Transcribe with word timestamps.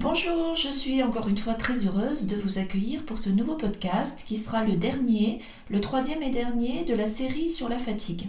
Bonjour, 0.00 0.54
je 0.54 0.68
suis 0.68 1.02
encore 1.02 1.26
une 1.26 1.36
fois 1.36 1.54
très 1.54 1.84
heureuse 1.84 2.26
de 2.26 2.36
vous 2.36 2.58
accueillir 2.58 3.04
pour 3.04 3.18
ce 3.18 3.30
nouveau 3.30 3.56
podcast 3.56 4.22
qui 4.24 4.36
sera 4.36 4.62
le 4.62 4.76
dernier, 4.76 5.40
le 5.70 5.80
troisième 5.80 6.22
et 6.22 6.30
dernier 6.30 6.84
de 6.84 6.94
la 6.94 7.08
série 7.08 7.50
sur 7.50 7.68
la 7.68 7.78
fatigue. 7.78 8.28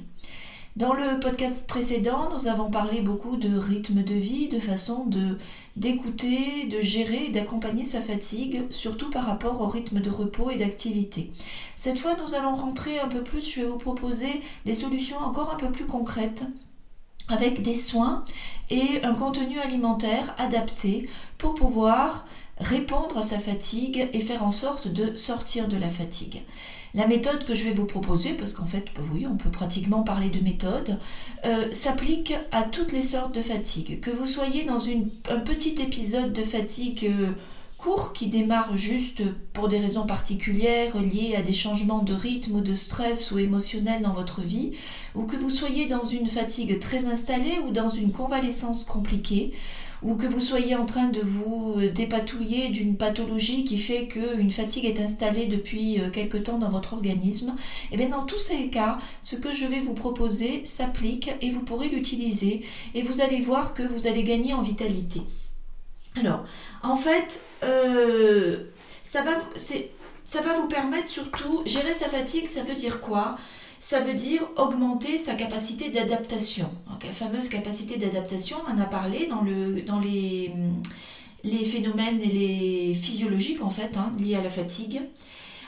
Dans 0.78 0.94
le 0.94 1.20
podcast 1.20 1.68
précédent, 1.68 2.32
nous 2.34 2.48
avons 2.48 2.72
parlé 2.72 3.02
beaucoup 3.02 3.38
de 3.38 3.56
rythme 3.56 4.02
de 4.02 4.16
vie, 4.16 4.48
de 4.48 4.60
façon 4.60 5.06
de 5.06 5.38
d'écouter, 5.76 6.66
de 6.66 6.82
gérer 6.82 7.26
et 7.26 7.30
d'accompagner 7.30 7.86
sa 7.86 8.02
fatigue, 8.02 8.66
surtout 8.72 9.12
par 9.12 9.26
rapport 9.26 9.62
au 9.62 9.68
rythme 9.68 10.00
de 10.00 10.10
repos 10.10 10.50
et 10.50 10.58
d'activité. 10.58 11.32
Cette 11.76 12.00
fois, 12.00 12.16
nous 12.20 12.34
allons 12.34 12.56
rentrer 12.56 13.00
un 13.00 13.10
peu 13.10 13.24
plus, 13.24 13.48
je 13.48 13.62
vais 13.62 13.68
vous 13.68 13.78
proposer 13.78 14.42
des 14.66 14.74
solutions 14.74 15.20
encore 15.20 15.54
un 15.54 15.58
peu 15.58 15.72
plus 15.72 15.86
concrètes 15.86 16.46
avec 17.30 17.62
des 17.62 17.74
soins 17.74 18.24
et 18.70 19.02
un 19.04 19.14
contenu 19.14 19.60
alimentaire 19.60 20.36
adapté 20.38 21.10
pour 21.38 21.56
pouvoir 21.56 22.26
répondre 22.58 23.18
à 23.18 23.24
sa 23.24 23.40
fatigue 23.40 24.10
et 24.14 24.20
faire 24.20 24.44
en 24.44 24.52
sorte 24.52 24.88
de 24.88 25.16
sortir 25.16 25.68
de 25.68 25.78
la 25.78 25.90
fatigue. 25.90 26.44
La 26.94 27.06
méthode 27.06 27.44
que 27.46 27.54
je 27.54 27.66
vais 27.66 27.72
vous 27.72 27.86
proposer, 27.86 28.34
parce 28.34 28.54
qu'en 28.54 28.66
fait, 28.66 28.86
bah 28.96 29.04
oui, 29.14 29.28
on 29.30 29.38
peut 29.38 29.52
pratiquement 29.52 30.02
parler 30.04 30.30
de 30.30 30.44
méthode, 30.44 30.98
euh, 31.46 31.72
s'applique 31.72 32.34
à 32.52 32.64
toutes 32.64 32.92
les 32.92 33.04
sortes 33.04 33.34
de 33.34 33.42
fatigue. 33.42 34.00
Que 34.02 34.10
vous 34.10 34.26
soyez 34.26 34.64
dans 34.66 34.88
un 34.90 35.40
petit 35.40 35.76
épisode 35.82 36.34
de 36.34 36.44
fatigue 36.44 37.06
euh, 37.06 37.32
court 37.80 38.12
qui 38.12 38.28
démarre 38.28 38.76
juste 38.76 39.22
pour 39.54 39.70
des 39.70 39.80
raisons 39.80 40.06
particulières 40.06 41.02
liées 41.02 41.36
à 41.38 41.42
des 41.42 41.54
changements 41.54 42.04
de 42.04 42.14
rythme 42.14 42.58
ou 42.58 42.62
de 42.62 42.76
stress 42.76 43.32
ou 43.32 43.40
émotionnel 43.40 44.02
dans 44.02 44.12
votre 44.12 44.42
vie, 44.42 44.74
ou 45.16 45.24
que 45.24 45.38
vous 45.38 45.50
soyez 45.50 45.86
dans 45.86 46.04
une 46.04 46.28
fatigue 46.28 46.78
très 46.80 47.08
installée 47.08 47.58
ou 47.66 47.72
dans 47.72 47.88
une 47.88 48.12
convalescence 48.12 48.84
compliquée, 48.84 49.54
ou 50.04 50.16
que 50.16 50.28
vous 50.28 50.42
soyez 50.42 50.76
en 50.76 50.86
train 50.86 51.08
de 51.08 51.22
vous 51.22 51.76
dépatouiller 51.96 52.68
d'une 52.68 52.98
pathologie 52.98 53.64
qui 53.64 53.78
fait 53.78 54.08
qu'une 54.08 54.52
fatigue 54.52 54.86
est 54.86 55.00
installée 55.00 55.46
depuis 55.46 56.02
euh, 56.02 56.10
quelque 56.10 56.38
temps 56.38 56.58
dans 56.58 56.70
votre 56.70 56.94
organisme, 56.94 57.56
et 57.92 57.94
eh 57.94 57.98
bien 57.98 58.10
dans 58.10 58.26
tous 58.26 58.38
ces 58.38 58.70
cas, 58.70 58.98
ce 59.22 59.38
que 59.38 59.54
je 59.54 59.66
vais 59.66 59.80
vous 59.80 59.94
proposer 59.94 60.66
s'applique 60.66 61.32
et 61.42 61.50
vous 61.50 61.62
pourrez 61.62 61.88
l'utiliser 61.88 62.62
et 62.94 63.04
vous 63.04 63.22
allez 63.22 63.40
voir 63.40 63.74
que 63.74 63.84
vous 63.84 64.06
allez 64.06 64.24
gagner 64.24 64.54
en 64.54 64.62
vitalité. 64.62 65.22
Alors, 66.18 66.44
en 66.84 66.96
fait, 66.96 67.44
euh, 67.64 68.66
ça, 69.04 69.22
va, 69.22 69.32
ça 69.56 70.42
va 70.42 70.54
vous 70.54 70.68
permettre 70.68 71.08
surtout, 71.08 71.62
gérer 71.66 71.94
sa 71.94 72.10
fatigue, 72.10 72.48
ça 72.48 72.64
veut 72.64 72.76
dire 72.76 73.02
quoi? 73.02 73.38
Ça 73.80 74.02
veut 74.02 74.14
dire 74.14 74.42
augmenter 74.58 75.18
sa 75.18 75.36
capacité 75.36 75.90
d'adaptation. 75.90 76.70
la 77.04 77.12
fameuse 77.12 77.48
capacité 77.48 77.98
d'adaptation, 77.98 78.58
on 78.68 78.74
en 78.74 78.80
a 78.80 78.86
parlé 78.86 79.28
dans, 79.28 79.42
le, 79.42 79.82
dans 79.82 80.00
les, 80.00 80.52
les 81.44 81.64
phénomènes 81.64 82.22
et 82.22 82.28
les 82.28 82.94
physiologiques 82.94 83.64
en 83.64 83.70
fait, 83.70 83.96
hein, 83.98 84.12
liés 84.20 84.36
à 84.36 84.42
la 84.42 84.50
fatigue. 84.50 85.02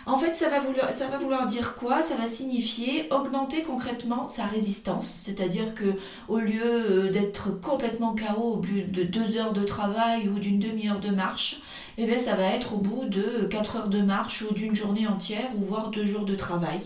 En 0.05 0.17
fait, 0.17 0.35
ça 0.35 0.49
va, 0.49 0.59
vouloir, 0.59 1.45
dire 1.45 1.75
quoi? 1.75 2.01
Ça 2.01 2.15
va 2.15 2.25
signifier 2.25 3.07
augmenter 3.11 3.61
concrètement 3.61 4.25
sa 4.25 4.45
résistance, 4.45 5.05
c'est-à-dire 5.05 5.75
que 5.75 5.95
au 6.27 6.37
lieu 6.37 6.63
euh, 6.63 7.09
d'être 7.09 7.51
complètement 7.61 8.15
KO 8.15 8.41
au 8.41 8.55
bout 8.57 8.81
de 8.87 9.03
deux 9.03 9.37
heures 9.37 9.53
de 9.53 9.63
travail 9.63 10.27
ou 10.27 10.39
d'une 10.39 10.57
demi-heure 10.57 10.99
de 10.99 11.09
marche, 11.09 11.61
eh 11.97 12.05
bien, 12.05 12.17
ça 12.17 12.35
va 12.35 12.45
être 12.45 12.73
au 12.73 12.77
bout 12.77 13.05
de 13.05 13.45
quatre 13.45 13.75
heures 13.75 13.89
de 13.89 14.01
marche 14.01 14.41
ou 14.41 14.53
d'une 14.53 14.75
journée 14.75 15.07
entière 15.07 15.49
ou 15.55 15.61
voire 15.61 15.89
deux 15.89 16.05
jours 16.05 16.25
de 16.25 16.35
travail. 16.35 16.79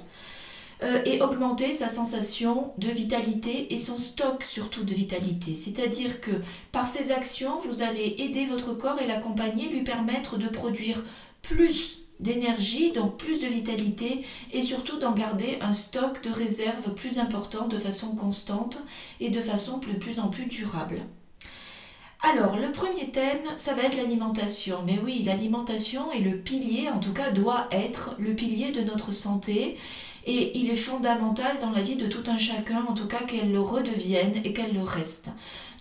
Euh, 0.83 1.01
et 1.05 1.21
augmenter 1.21 1.71
sa 1.71 1.87
sensation 1.87 2.73
de 2.77 2.89
vitalité 2.89 3.73
et 3.73 3.77
son 3.77 3.97
stock 3.97 4.43
surtout 4.43 4.83
de 4.83 4.93
vitalité. 4.93 5.55
C'est-à-dire 5.55 6.19
que 6.19 6.31
par 6.73 6.85
ces 6.85 7.13
actions, 7.13 7.59
vous 7.59 7.81
allez 7.81 8.15
aider 8.17 8.45
votre 8.45 8.73
corps 8.73 8.99
et 9.01 9.07
l'accompagner, 9.07 9.69
lui 9.69 9.83
permettre 9.83 10.37
de 10.37 10.49
produire 10.49 11.01
plus 11.41 12.04
d'énergie, 12.19 12.91
donc 12.91 13.17
plus 13.17 13.39
de 13.39 13.47
vitalité 13.47 14.21
et 14.51 14.61
surtout 14.61 14.97
d'en 14.97 15.11
garder 15.11 15.57
un 15.61 15.73
stock 15.73 16.23
de 16.23 16.29
réserve 16.29 16.93
plus 16.93 17.19
important 17.19 17.67
de 17.67 17.77
façon 17.77 18.15
constante 18.15 18.79
et 19.19 19.29
de 19.29 19.41
façon 19.41 19.79
de 19.79 19.93
plus 19.93 20.19
en 20.19 20.29
plus 20.29 20.45
durable. 20.45 21.01
Alors, 22.21 22.57
le 22.57 22.71
premier 22.71 23.11
thème, 23.11 23.43
ça 23.55 23.75
va 23.75 23.83
être 23.83 23.97
l'alimentation. 23.97 24.79
Mais 24.85 24.99
oui, 25.03 25.21
l'alimentation 25.23 26.11
est 26.11 26.21
le 26.21 26.37
pilier, 26.37 26.89
en 26.89 26.99
tout 26.99 27.13
cas 27.13 27.29
doit 27.29 27.67
être 27.71 28.15
le 28.17 28.33
pilier 28.33 28.71
de 28.71 28.81
notre 28.81 29.11
santé. 29.11 29.77
Et 30.25 30.57
il 30.57 30.71
est 30.71 30.75
fondamental 30.75 31.59
dans 31.61 31.69
la 31.69 31.83
vie 31.83 31.97
de 31.97 32.07
tout 32.07 32.23
un 32.27 32.39
chacun, 32.39 32.83
en 32.87 32.93
tout 32.93 33.07
cas 33.07 33.21
qu'elle 33.23 33.51
le 33.51 33.59
redevienne 33.59 34.41
et 34.43 34.53
qu'elle 34.53 34.73
le 34.73 34.81
reste. 34.81 35.29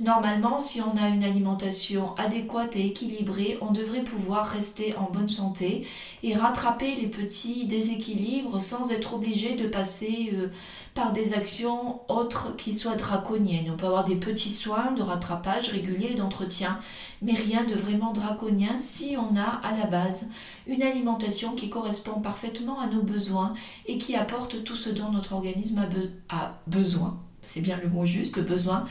Normalement, 0.00 0.60
si 0.60 0.81
on 0.81 0.97
a 0.97 1.09
une 1.09 1.22
alimentation 1.22 2.16
adéquate 2.16 2.75
et 2.75 2.87
équilibrée, 2.87 3.59
on 3.60 3.71
devrait 3.71 4.03
pouvoir 4.03 4.44
rester 4.44 4.97
en 4.97 5.09
bonne 5.09 5.28
santé 5.28 5.87
et 6.25 6.34
rattraper 6.34 6.97
les 6.97 7.06
petits 7.06 7.66
déséquilibres 7.66 8.60
sans 8.60 8.91
être 8.91 9.15
obligé 9.15 9.55
de 9.55 9.69
passer 9.69 10.31
euh, 10.32 10.49
par 10.94 11.12
des 11.12 11.32
actions 11.32 12.00
autres 12.09 12.56
qui 12.56 12.72
soient 12.72 12.97
draconiennes. 12.97 13.71
On 13.72 13.77
peut 13.77 13.87
avoir 13.87 14.03
des 14.03 14.16
petits 14.16 14.50
soins 14.50 14.91
de 14.91 15.03
rattrapage 15.03 15.69
régulier 15.69 16.09
et 16.11 16.15
d'entretien, 16.15 16.81
mais 17.22 17.34
rien 17.34 17.62
de 17.62 17.75
vraiment 17.75 18.12
draconien 18.12 18.78
si 18.78 19.16
on 19.16 19.37
a 19.37 19.61
à 19.62 19.76
la 19.76 19.87
base 19.87 20.28
une 20.66 20.82
alimentation 20.82 21.55
qui 21.55 21.71
correspond 21.71 22.21
parfaitement 22.21 22.81
à 22.81 22.88
nos 22.88 23.03
besoins 23.03 23.55
et 23.87 23.97
qui 23.99 24.16
apporte 24.16 24.65
tout 24.65 24.76
ce 24.76 24.91
dont 24.91 25.12
notre 25.12 25.34
organisme 25.34 25.87
a 26.31 26.61
besoin 26.66 27.21
c'est 27.44 27.60
bien 27.60 27.78
le 27.82 27.88
mot 27.88 28.06
juste, 28.06 28.41
besoin, 28.41 28.84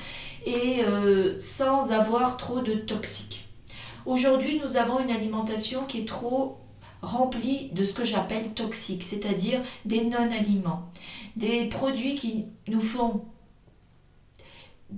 et 0.45 0.83
euh, 0.87 1.37
sans 1.37 1.91
avoir 1.91 2.37
trop 2.37 2.61
de 2.61 2.73
toxiques. 2.73 3.47
Aujourd'hui, 4.05 4.59
nous 4.63 4.77
avons 4.77 4.99
une 4.99 5.11
alimentation 5.11 5.85
qui 5.85 5.99
est 5.99 6.07
trop 6.07 6.57
remplie 7.01 7.69
de 7.73 7.83
ce 7.83 7.93
que 7.93 8.03
j'appelle 8.03 8.53
toxique, 8.53 9.03
c'est-à-dire 9.03 9.61
des 9.85 10.05
non-aliments, 10.05 10.89
des 11.35 11.65
produits 11.65 12.15
qui 12.15 12.45
nous 12.67 12.81
font 12.81 13.25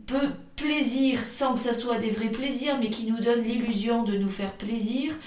peu 0.06 0.32
plaisir 0.56 1.18
sans 1.20 1.54
que 1.54 1.60
ça 1.60 1.74
soit 1.74 1.98
des 1.98 2.10
vrais 2.10 2.30
plaisirs, 2.30 2.78
mais 2.80 2.90
qui 2.90 3.06
nous 3.06 3.20
donnent 3.20 3.44
l'illusion 3.44 4.04
de 4.04 4.18
nous 4.18 4.30
faire 4.30 4.54
plaisir, 4.54 5.18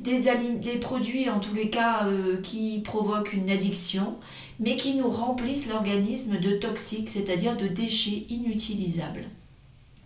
des, 0.00 0.78
produits 0.80 1.28
en 1.28 1.40
tous 1.40 1.54
les 1.54 1.70
cas 1.70 2.06
euh, 2.06 2.40
qui 2.40 2.80
provoquent 2.80 3.32
une 3.32 3.50
addiction, 3.50 4.16
mais 4.60 4.76
qui 4.76 4.94
nous 4.94 5.08
remplissent 5.08 5.68
l'organisme 5.68 6.38
de 6.38 6.52
toxiques, 6.52 7.08
c'est-à-dire 7.08 7.56
de 7.56 7.66
déchets 7.66 8.26
inutilisables. 8.28 9.24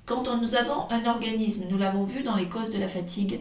Quand 0.04 0.36
nous 0.36 0.54
avons 0.54 0.90
un 0.90 1.06
organisme, 1.06 1.66
nous 1.70 1.78
l'avons 1.78 2.04
vu 2.04 2.22
dans 2.22 2.36
les 2.36 2.48
causes 2.48 2.70
de 2.70 2.78
la 2.78 2.88
fatigue, 2.88 3.40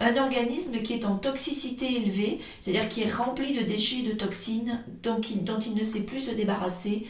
un 0.00 0.16
organisme 0.16 0.78
qui 0.78 0.94
est 0.94 1.04
en 1.04 1.16
toxicité 1.16 1.96
élevée, 1.96 2.40
c'est-à-dire 2.58 2.88
qui 2.88 3.02
est 3.02 3.14
rempli 3.14 3.52
de 3.52 3.62
déchets, 3.62 4.02
de 4.02 4.12
toxines, 4.12 4.82
dont 5.02 5.20
il, 5.20 5.44
dont 5.44 5.58
il 5.58 5.74
ne 5.74 5.82
sait 5.82 6.00
plus 6.00 6.20
se 6.20 6.30
débarrasser, 6.30 7.06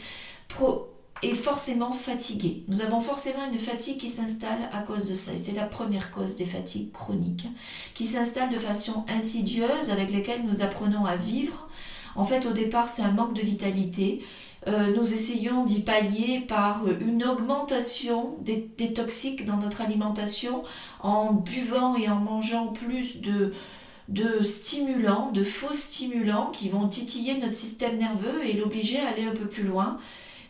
est 1.23 1.33
forcément 1.33 1.91
fatigué. 1.91 2.63
Nous 2.67 2.81
avons 2.81 2.99
forcément 2.99 3.45
une 3.51 3.57
fatigue 3.57 3.97
qui 3.97 4.07
s'installe 4.07 4.69
à 4.73 4.79
cause 4.79 5.07
de 5.07 5.13
ça. 5.13 5.33
Et 5.33 5.37
c'est 5.37 5.53
la 5.53 5.63
première 5.63 6.11
cause 6.11 6.35
des 6.35 6.45
fatigues 6.45 6.91
chroniques, 6.91 7.47
qui 7.93 8.05
s'installe 8.05 8.49
de 8.49 8.57
façon 8.57 9.05
insidieuse, 9.07 9.89
avec 9.89 10.11
lesquelles 10.11 10.43
nous 10.45 10.61
apprenons 10.61 11.05
à 11.05 11.15
vivre, 11.15 11.67
en 12.15 12.23
fait, 12.23 12.45
au 12.45 12.51
départ, 12.51 12.89
c'est 12.89 13.01
un 13.01 13.11
manque 13.11 13.33
de 13.33 13.41
vitalité. 13.41 14.21
Euh, 14.67 14.93
nous 14.95 15.13
essayons 15.13 15.63
d'y 15.63 15.79
pallier 15.79 16.39
par 16.39 16.83
une 16.99 17.23
augmentation 17.23 18.37
des, 18.41 18.69
toxiques 18.93 19.45
dans 19.45 19.57
notre 19.57 19.81
alimentation 19.81 20.61
en 21.01 21.33
buvant 21.33 21.95
et 21.95 22.07
en 22.09 22.17
mangeant 22.17 22.67
plus 22.67 23.17
de, 23.21 23.53
stimulants, 24.43 25.31
de 25.31 25.43
faux 25.43 25.73
stimulants 25.73 26.51
qui 26.51 26.69
vont 26.69 26.87
titiller 26.87 27.39
notre 27.39 27.55
système 27.55 27.97
nerveux 27.97 28.45
et 28.45 28.53
l'obliger 28.53 28.99
à 28.99 29.09
aller 29.09 29.25
un 29.25 29.33
peu 29.33 29.47
plus 29.47 29.63
loin. 29.63 29.97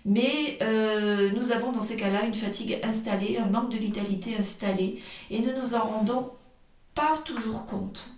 Mais 0.03 0.57
euh, 0.61 1.29
nous 1.33 1.51
avons 1.51 1.72
dans 1.72 1.79
ces 1.79 1.95
cas-là 1.95 2.25
une 2.25 2.33
fatigue 2.33 2.79
installée, 2.83 3.38
un 3.38 3.45
manque 3.45 3.69
de 3.69 3.78
vitalité 3.78 4.35
installé 4.38 4.99
et 5.29 5.39
nous 5.39 5.51
nous 5.57 5.73
en 5.75 5.81
rendons 5.81 6.31
pas 6.95 7.17
toujours 7.23 7.66
compte. 7.66 8.09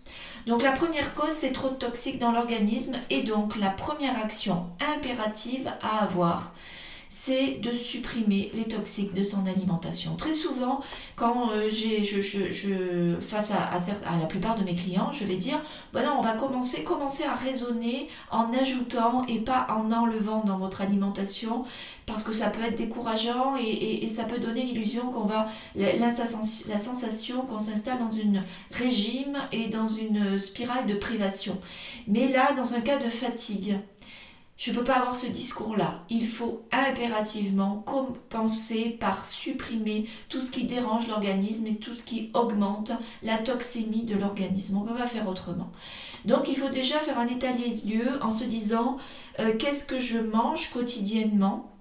Donc 0.45 0.61
la 0.61 0.71
première 0.71 1.13
cause, 1.13 1.31
c'est 1.31 1.53
trop 1.53 1.69
de 1.69 1.75
toxiques 1.75 2.19
dans 2.19 2.31
l'organisme 2.31 2.95
et 3.09 3.23
donc 3.23 3.55
la 3.55 3.69
première 3.69 4.17
action 4.21 4.65
impérative 4.95 5.71
à 5.81 6.03
avoir, 6.03 6.53
c'est 7.15 7.59
de 7.61 7.71
supprimer 7.71 8.49
les 8.55 8.65
toxiques 8.65 9.13
de 9.13 9.21
son 9.21 9.45
alimentation. 9.45 10.15
Très 10.15 10.33
souvent, 10.33 10.81
quand 11.15 11.51
euh, 11.51 11.69
j'ai, 11.69 12.03
je, 12.03 12.21
je, 12.21 13.15
face 13.21 13.51
à, 13.51 13.65
à, 13.65 14.17
la 14.17 14.25
plupart 14.25 14.55
de 14.55 14.63
mes 14.63 14.73
clients, 14.73 15.11
je 15.11 15.23
vais 15.23 15.35
dire, 15.35 15.61
voilà, 15.91 16.15
on 16.17 16.21
va 16.21 16.31
commencer, 16.31 16.83
commencer 16.83 17.23
à 17.23 17.35
raisonner 17.35 18.09
en 18.31 18.51
ajoutant 18.51 19.23
et 19.27 19.39
pas 19.39 19.67
en 19.69 19.91
enlevant 19.91 20.43
dans 20.43 20.57
votre 20.57 20.81
alimentation, 20.81 21.65
parce 22.07 22.23
que 22.23 22.31
ça 22.31 22.49
peut 22.49 22.63
être 22.63 22.77
décourageant 22.77 23.55
et, 23.57 24.03
et, 24.03 24.07
ça 24.07 24.23
peut 24.23 24.39
donner 24.39 24.63
l'illusion 24.63 25.09
qu'on 25.09 25.25
va, 25.25 25.47
la, 25.75 25.93
la 25.95 26.77
sensation 26.77 27.41
qu'on 27.41 27.59
s'installe 27.59 27.99
dans 27.99 28.09
une 28.09 28.43
régime 28.71 29.37
et 29.51 29.67
dans 29.67 29.87
une 29.87 30.39
spirale 30.39 30.87
de 30.87 30.95
privation. 30.95 31.57
Mais 32.07 32.27
là, 32.27 32.53
dans 32.53 32.73
un 32.73 32.81
cas 32.81 32.97
de 32.97 33.07
fatigue, 33.07 33.77
je 34.55 34.71
ne 34.71 34.77
peux 34.77 34.83
pas 34.83 34.95
avoir 34.95 35.15
ce 35.15 35.25
discours-là. 35.25 36.03
Il 36.09 36.27
faut 36.27 36.63
impérativement 36.71 37.81
compenser 37.85 38.91
par 38.99 39.25
supprimer 39.25 40.07
tout 40.29 40.41
ce 40.41 40.51
qui 40.51 40.65
dérange 40.65 41.07
l'organisme 41.07 41.65
et 41.67 41.77
tout 41.77 41.93
ce 41.93 42.03
qui 42.03 42.29
augmente 42.33 42.91
la 43.23 43.37
toxémie 43.37 44.03
de 44.03 44.15
l'organisme. 44.15 44.77
On 44.77 44.83
ne 44.83 44.89
peut 44.89 44.97
pas 44.97 45.07
faire 45.07 45.27
autrement. 45.27 45.71
Donc 46.25 46.47
il 46.49 46.55
faut 46.55 46.69
déjà 46.69 46.99
faire 46.99 47.17
un 47.17 47.27
état 47.27 47.51
des 47.51 47.89
lieux 47.89 48.19
en 48.21 48.31
se 48.31 48.43
disant 48.43 48.97
euh, 49.39 49.55
qu'est-ce 49.57 49.83
que 49.83 49.99
je 49.99 50.19
mange 50.19 50.69
quotidiennement 50.71 51.71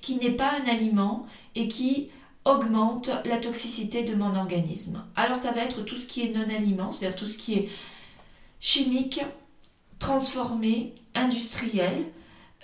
qui 0.00 0.16
n'est 0.16 0.30
pas 0.30 0.52
un 0.52 0.68
aliment 0.68 1.26
et 1.54 1.68
qui 1.68 2.08
augmente 2.44 3.10
la 3.24 3.38
toxicité 3.38 4.02
de 4.02 4.14
mon 4.14 4.34
organisme. 4.34 5.04
Alors 5.16 5.36
ça 5.36 5.50
va 5.52 5.62
être 5.62 5.82
tout 5.82 5.96
ce 5.96 6.06
qui 6.06 6.22
est 6.22 6.34
non-aliment, 6.34 6.90
c'est-à-dire 6.90 7.16
tout 7.16 7.26
ce 7.26 7.38
qui 7.38 7.54
est 7.54 7.68
chimique, 8.60 9.20
transformé, 10.04 10.92
industriel, 11.14 12.04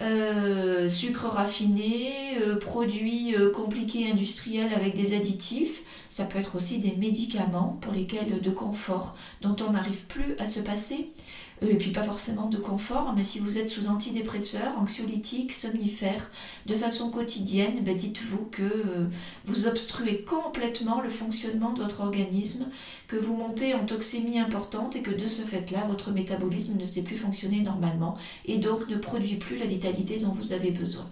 euh, 0.03 0.89
sucre 0.89 1.25
raffiné, 1.25 2.13
euh, 2.43 2.57
produits 2.57 3.35
euh, 3.35 3.51
compliqués 3.51 4.11
industriels 4.11 4.75
avec 4.75 4.93
des 4.95 5.17
additifs. 5.17 5.81
Ça 6.11 6.25
peut 6.25 6.39
être 6.39 6.55
aussi 6.57 6.79
des 6.81 6.93
médicaments 6.97 7.79
pour 7.81 7.95
lesquels 7.95 8.43
de 8.43 8.51
confort 8.51 9.17
dont 9.41 9.57
on 9.67 9.71
n'arrive 9.71 10.05
plus 10.05 10.37
à 10.39 10.45
se 10.45 10.61
passer. 10.61 11.13
Et 11.63 11.77
puis 11.77 11.91
pas 11.91 12.03
forcément 12.03 12.49
de 12.49 12.57
confort, 12.57 13.13
mais 13.15 13.23
si 13.23 13.39
vous 13.39 13.59
êtes 13.59 13.69
sous 13.69 13.87
antidépresseurs, 13.87 14.79
anxiolytiques, 14.79 15.53
somnifères, 15.53 16.31
de 16.65 16.75
façon 16.75 17.11
quotidienne, 17.11 17.85
ben 17.85 17.95
dites-vous 17.95 18.47
que 18.47 18.63
euh, 18.63 19.09
vous 19.45 19.67
obstruez 19.67 20.23
complètement 20.23 21.03
le 21.03 21.11
fonctionnement 21.11 21.73
de 21.73 21.83
votre 21.83 22.01
organisme, 22.01 22.71
que 23.09 23.17
vous 23.17 23.37
montez 23.37 23.75
en 23.75 23.85
toxémie 23.85 24.39
importante 24.39 24.97
et 24.97 25.03
que 25.03 25.11
de 25.11 25.27
ce 25.27 25.43
fait-là, 25.43 25.85
votre 25.87 26.13
métabolisme 26.13 26.79
ne 26.79 26.85
sait 26.87 27.03
plus 27.03 27.19
fonctionner 27.19 27.61
normalement 27.61 28.17
et 28.47 28.57
donc 28.57 28.89
ne 28.89 28.97
produit 28.97 29.37
plus 29.37 29.59
la 29.59 29.67
vitalité 29.67 30.17
dont 30.17 30.31
vous 30.31 30.53
avez 30.53 30.71
besoin. 30.71 31.07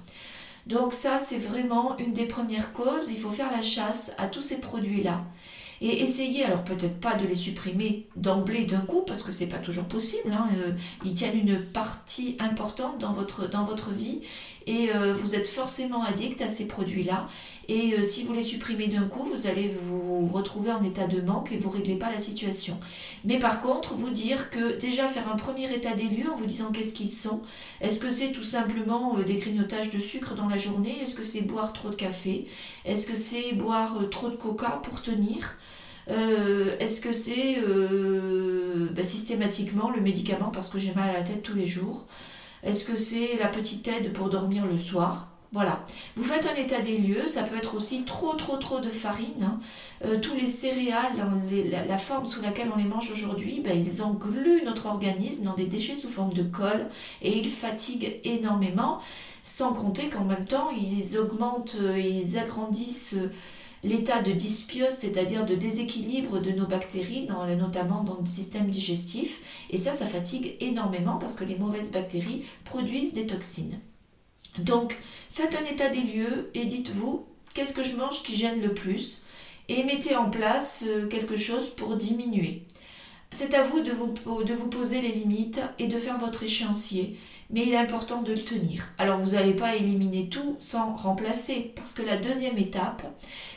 Donc 0.66 0.94
ça, 0.94 1.18
c'est 1.18 1.38
vraiment 1.38 1.96
une 1.98 2.12
des 2.12 2.26
premières 2.26 2.72
causes. 2.72 3.08
Il 3.10 3.18
faut 3.18 3.30
faire 3.30 3.50
la 3.50 3.62
chasse 3.62 4.12
à 4.16 4.26
tous 4.26 4.42
ces 4.42 4.58
produits-là 4.58 5.24
et 5.80 6.02
essayez, 6.02 6.44
alors 6.44 6.64
peut-être 6.64 6.98
pas 7.00 7.14
de 7.14 7.26
les 7.26 7.34
supprimer 7.34 8.06
d'emblée 8.16 8.64
d'un 8.64 8.80
coup, 8.80 9.02
parce 9.06 9.22
que 9.22 9.32
c'est 9.32 9.46
pas 9.46 9.58
toujours 9.58 9.84
possible, 9.84 10.32
hein, 10.32 10.48
euh, 10.58 10.72
ils 11.04 11.14
tiennent 11.14 11.38
une 11.38 11.62
partie 11.62 12.36
importante 12.40 12.98
dans 12.98 13.12
votre, 13.12 13.48
dans 13.48 13.64
votre 13.64 13.90
vie, 13.90 14.20
et 14.66 14.90
euh, 14.94 15.14
vous 15.14 15.34
êtes 15.34 15.48
forcément 15.48 16.04
addict 16.04 16.40
à 16.42 16.48
ces 16.48 16.66
produits-là, 16.66 17.28
et 17.68 17.94
euh, 17.94 18.02
si 18.02 18.24
vous 18.24 18.32
les 18.32 18.42
supprimez 18.42 18.86
d'un 18.86 19.04
coup, 19.04 19.24
vous 19.24 19.46
allez 19.46 19.70
vous 19.82 20.26
retrouver 20.28 20.70
en 20.72 20.82
état 20.82 21.06
de 21.06 21.20
manque 21.20 21.52
et 21.52 21.58
vous 21.58 21.68
ne 21.70 21.74
réglez 21.74 21.96
pas 21.96 22.10
la 22.10 22.18
situation. 22.18 22.78
Mais 23.24 23.38
par 23.38 23.60
contre, 23.60 23.94
vous 23.94 24.10
dire 24.10 24.50
que 24.50 24.76
déjà 24.78 25.06
faire 25.06 25.30
un 25.30 25.36
premier 25.36 25.72
état 25.72 25.94
des 25.94 26.08
lieux 26.08 26.30
en 26.30 26.36
vous 26.36 26.46
disant 26.46 26.70
qu'est-ce 26.72 26.92
qu'ils 26.92 27.12
sont, 27.12 27.42
est-ce 27.80 27.98
que 27.98 28.10
c'est 28.10 28.32
tout 28.32 28.42
simplement 28.42 29.14
des 29.18 29.34
grignotages 29.34 29.90
de 29.90 29.98
sucre 29.98 30.34
dans 30.34 30.48
la 30.48 30.58
journée, 30.58 30.96
est-ce 31.02 31.14
que 31.14 31.22
c'est 31.22 31.42
boire 31.42 31.72
trop 31.72 31.90
de 31.90 31.94
café, 31.94 32.46
est-ce 32.84 33.06
que 33.06 33.14
c'est 33.14 33.52
boire 33.52 34.08
trop 34.10 34.28
de 34.28 34.36
coca 34.36 34.80
pour 34.82 35.02
tenir 35.02 35.56
euh, 36.10 36.74
est-ce 36.80 37.00
que 37.00 37.12
c'est 37.12 37.58
euh, 37.58 38.88
bah, 38.92 39.02
systématiquement 39.02 39.90
le 39.90 40.00
médicament 40.00 40.50
parce 40.50 40.68
que 40.68 40.78
j'ai 40.78 40.94
mal 40.94 41.10
à 41.10 41.12
la 41.12 41.20
tête 41.20 41.42
tous 41.42 41.54
les 41.54 41.66
jours 41.66 42.06
Est-ce 42.62 42.84
que 42.84 42.96
c'est 42.96 43.36
la 43.38 43.48
petite 43.48 43.86
aide 43.88 44.12
pour 44.12 44.28
dormir 44.28 44.66
le 44.66 44.76
soir? 44.76 45.28
Voilà. 45.52 45.82
Vous 46.14 46.24
faites 46.24 46.46
un 46.46 46.54
état 46.60 46.80
des 46.80 46.98
lieux, 46.98 47.26
ça 47.26 47.42
peut 47.42 47.56
être 47.56 47.74
aussi 47.74 48.04
trop 48.04 48.34
trop 48.34 48.58
trop 48.58 48.80
de 48.80 48.90
farine. 48.90 49.42
Hein. 49.42 49.58
Euh, 50.04 50.18
tous 50.20 50.34
les 50.34 50.46
céréales, 50.46 51.14
la, 51.88 51.98
forme 51.98 52.26
sous 52.26 52.42
laquelle 52.42 52.68
on 52.72 52.76
les 52.76 52.84
mange 52.84 53.10
aujourd'hui, 53.10 53.60
ben, 53.64 53.82
ils 53.82 54.02
engluent 54.02 54.62
notre 54.64 54.86
organisme 54.86 55.44
dans 55.44 55.54
des 55.54 55.64
déchets 55.64 55.94
sous 55.94 56.10
forme 56.10 56.34
de 56.34 56.42
colle 56.42 56.88
et 57.22 57.38
ils 57.38 57.48
fatiguent 57.48 58.20
énormément, 58.24 59.00
sans 59.42 59.72
compter 59.72 60.10
qu'en 60.10 60.24
même 60.24 60.44
temps, 60.44 60.68
ils 60.70 61.16
augmentent, 61.16 61.76
ils 61.96 62.38
agrandissent 62.38 63.16
l'état 63.84 64.22
de 64.22 64.32
dysbiose, 64.32 64.90
c'est-à-dire 64.90 65.46
de 65.46 65.54
déséquilibre 65.54 66.40
de 66.40 66.50
nos 66.50 66.66
bactéries, 66.66 67.26
notamment 67.26 68.02
dans 68.02 68.18
le 68.18 68.26
système 68.26 68.68
digestif. 68.68 69.40
Et 69.70 69.78
ça, 69.78 69.92
ça 69.92 70.06
fatigue 70.06 70.56
énormément 70.60 71.18
parce 71.18 71.36
que 71.36 71.44
les 71.44 71.56
mauvaises 71.56 71.90
bactéries 71.90 72.44
produisent 72.64 73.12
des 73.12 73.26
toxines. 73.26 73.78
Donc, 74.58 74.98
faites 75.30 75.56
un 75.56 75.64
état 75.64 75.88
des 75.88 76.00
lieux 76.00 76.50
et 76.54 76.64
dites-vous, 76.64 77.26
qu'est-ce 77.54 77.74
que 77.74 77.82
je 77.82 77.96
mange 77.96 78.22
qui 78.22 78.34
gêne 78.34 78.60
le 78.60 78.74
plus 78.74 79.22
Et 79.68 79.84
mettez 79.84 80.16
en 80.16 80.30
place 80.30 80.84
euh, 80.86 81.06
quelque 81.06 81.36
chose 81.36 81.70
pour 81.70 81.96
diminuer. 81.96 82.64
C'est 83.32 83.54
à 83.54 83.62
vous 83.62 83.80
de 83.80 83.92
vous, 83.92 84.42
de 84.42 84.54
vous 84.54 84.68
poser 84.68 85.00
les 85.00 85.12
limites 85.12 85.60
et 85.78 85.86
de 85.86 85.98
faire 85.98 86.18
votre 86.18 86.42
échéancier 86.42 87.16
mais 87.50 87.62
il 87.62 87.72
est 87.72 87.78
important 87.78 88.22
de 88.22 88.32
le 88.32 88.44
tenir. 88.44 88.92
Alors 88.98 89.18
vous 89.18 89.32
n'allez 89.32 89.54
pas 89.54 89.76
éliminer 89.76 90.28
tout 90.28 90.54
sans 90.58 90.94
remplacer, 90.94 91.72
parce 91.76 91.94
que 91.94 92.02
la 92.02 92.16
deuxième 92.16 92.58
étape, 92.58 93.02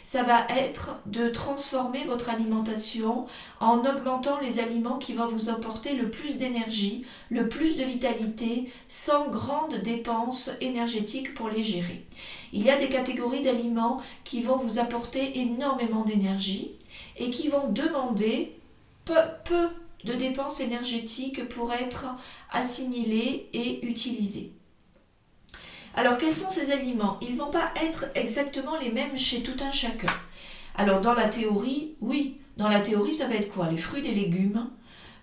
ça 0.04 0.24
va 0.24 0.46
être 0.58 1.00
de 1.06 1.30
transformer 1.30 2.04
votre 2.06 2.30
alimentation 2.30 3.26
en 3.60 3.80
augmentant 3.80 4.40
les 4.40 4.60
aliments 4.60 4.98
qui 4.98 5.14
vont 5.14 5.28
vous 5.28 5.50
apporter 5.50 5.94
le 5.94 6.10
plus 6.10 6.38
d'énergie, 6.38 7.06
le 7.30 7.48
plus 7.48 7.78
de 7.78 7.84
vitalité, 7.84 8.70
sans 8.88 9.30
grande 9.30 9.76
dépense 9.84 10.52
énergétique 10.62 11.34
pour 11.34 11.50
les 11.50 11.64
gérer. 11.64 12.06
Il 12.54 12.64
y 12.64 12.70
a 12.70 12.76
des 12.76 12.90
catégories 12.90 13.42
d'aliments 13.42 14.02
qui 14.24 14.42
vont 14.42 14.58
vous 14.58 14.80
apporter 14.80 15.40
énormément 15.40 16.04
d'énergie 16.04 16.72
et 17.18 17.30
qui 17.30 17.48
vont 17.48 17.70
demander 17.70 18.58
peu, 19.06 19.16
peu 19.46 19.70
de 20.04 20.14
dépenses 20.14 20.60
énergétiques 20.60 21.48
pour 21.50 21.72
être 21.74 22.06
assimilés 22.52 23.50
et 23.54 23.86
utilisés. 23.86 24.54
Alors 25.94 26.18
quels 26.18 26.34
sont 26.34 26.50
ces 26.50 26.72
aliments? 26.72 27.18
Ils 27.22 27.34
ne 27.34 27.38
vont 27.38 27.50
pas 27.52 27.72
être 27.84 28.06
exactement 28.16 28.78
les 28.78 28.92
mêmes 28.92 29.18
chez 29.18 29.44
tout 29.44 29.62
un 29.62 29.72
chacun. 29.72 30.14
Alors 30.76 31.02
dans 31.02 31.14
la 31.14 31.28
théorie, 31.28 31.96
oui, 32.00 32.40
dans 32.58 32.70
la 32.70 32.80
théorie 32.80 33.14
ça 33.14 33.28
va 33.28 33.36
être 33.36 33.52
quoi? 33.54 33.70
Les 33.70 33.78
fruits, 33.78 34.02
les 34.02 34.14
légumes, 34.14 34.70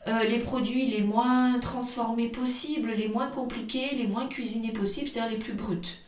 euh, 0.06 0.24
les 0.24 0.38
produits 0.38 0.86
les 0.86 1.02
moins 1.02 1.58
transformés 1.58 2.28
possibles, 2.28 2.90
les 2.90 3.08
moins 3.08 3.28
compliqués, 3.28 3.94
les 3.96 4.06
moins 4.06 4.26
cuisinés 4.26 4.72
possibles, 4.72 5.08
c'est-à-dire 5.08 5.32
les 5.32 5.38
plus 5.38 5.54
bruts. 5.54 5.98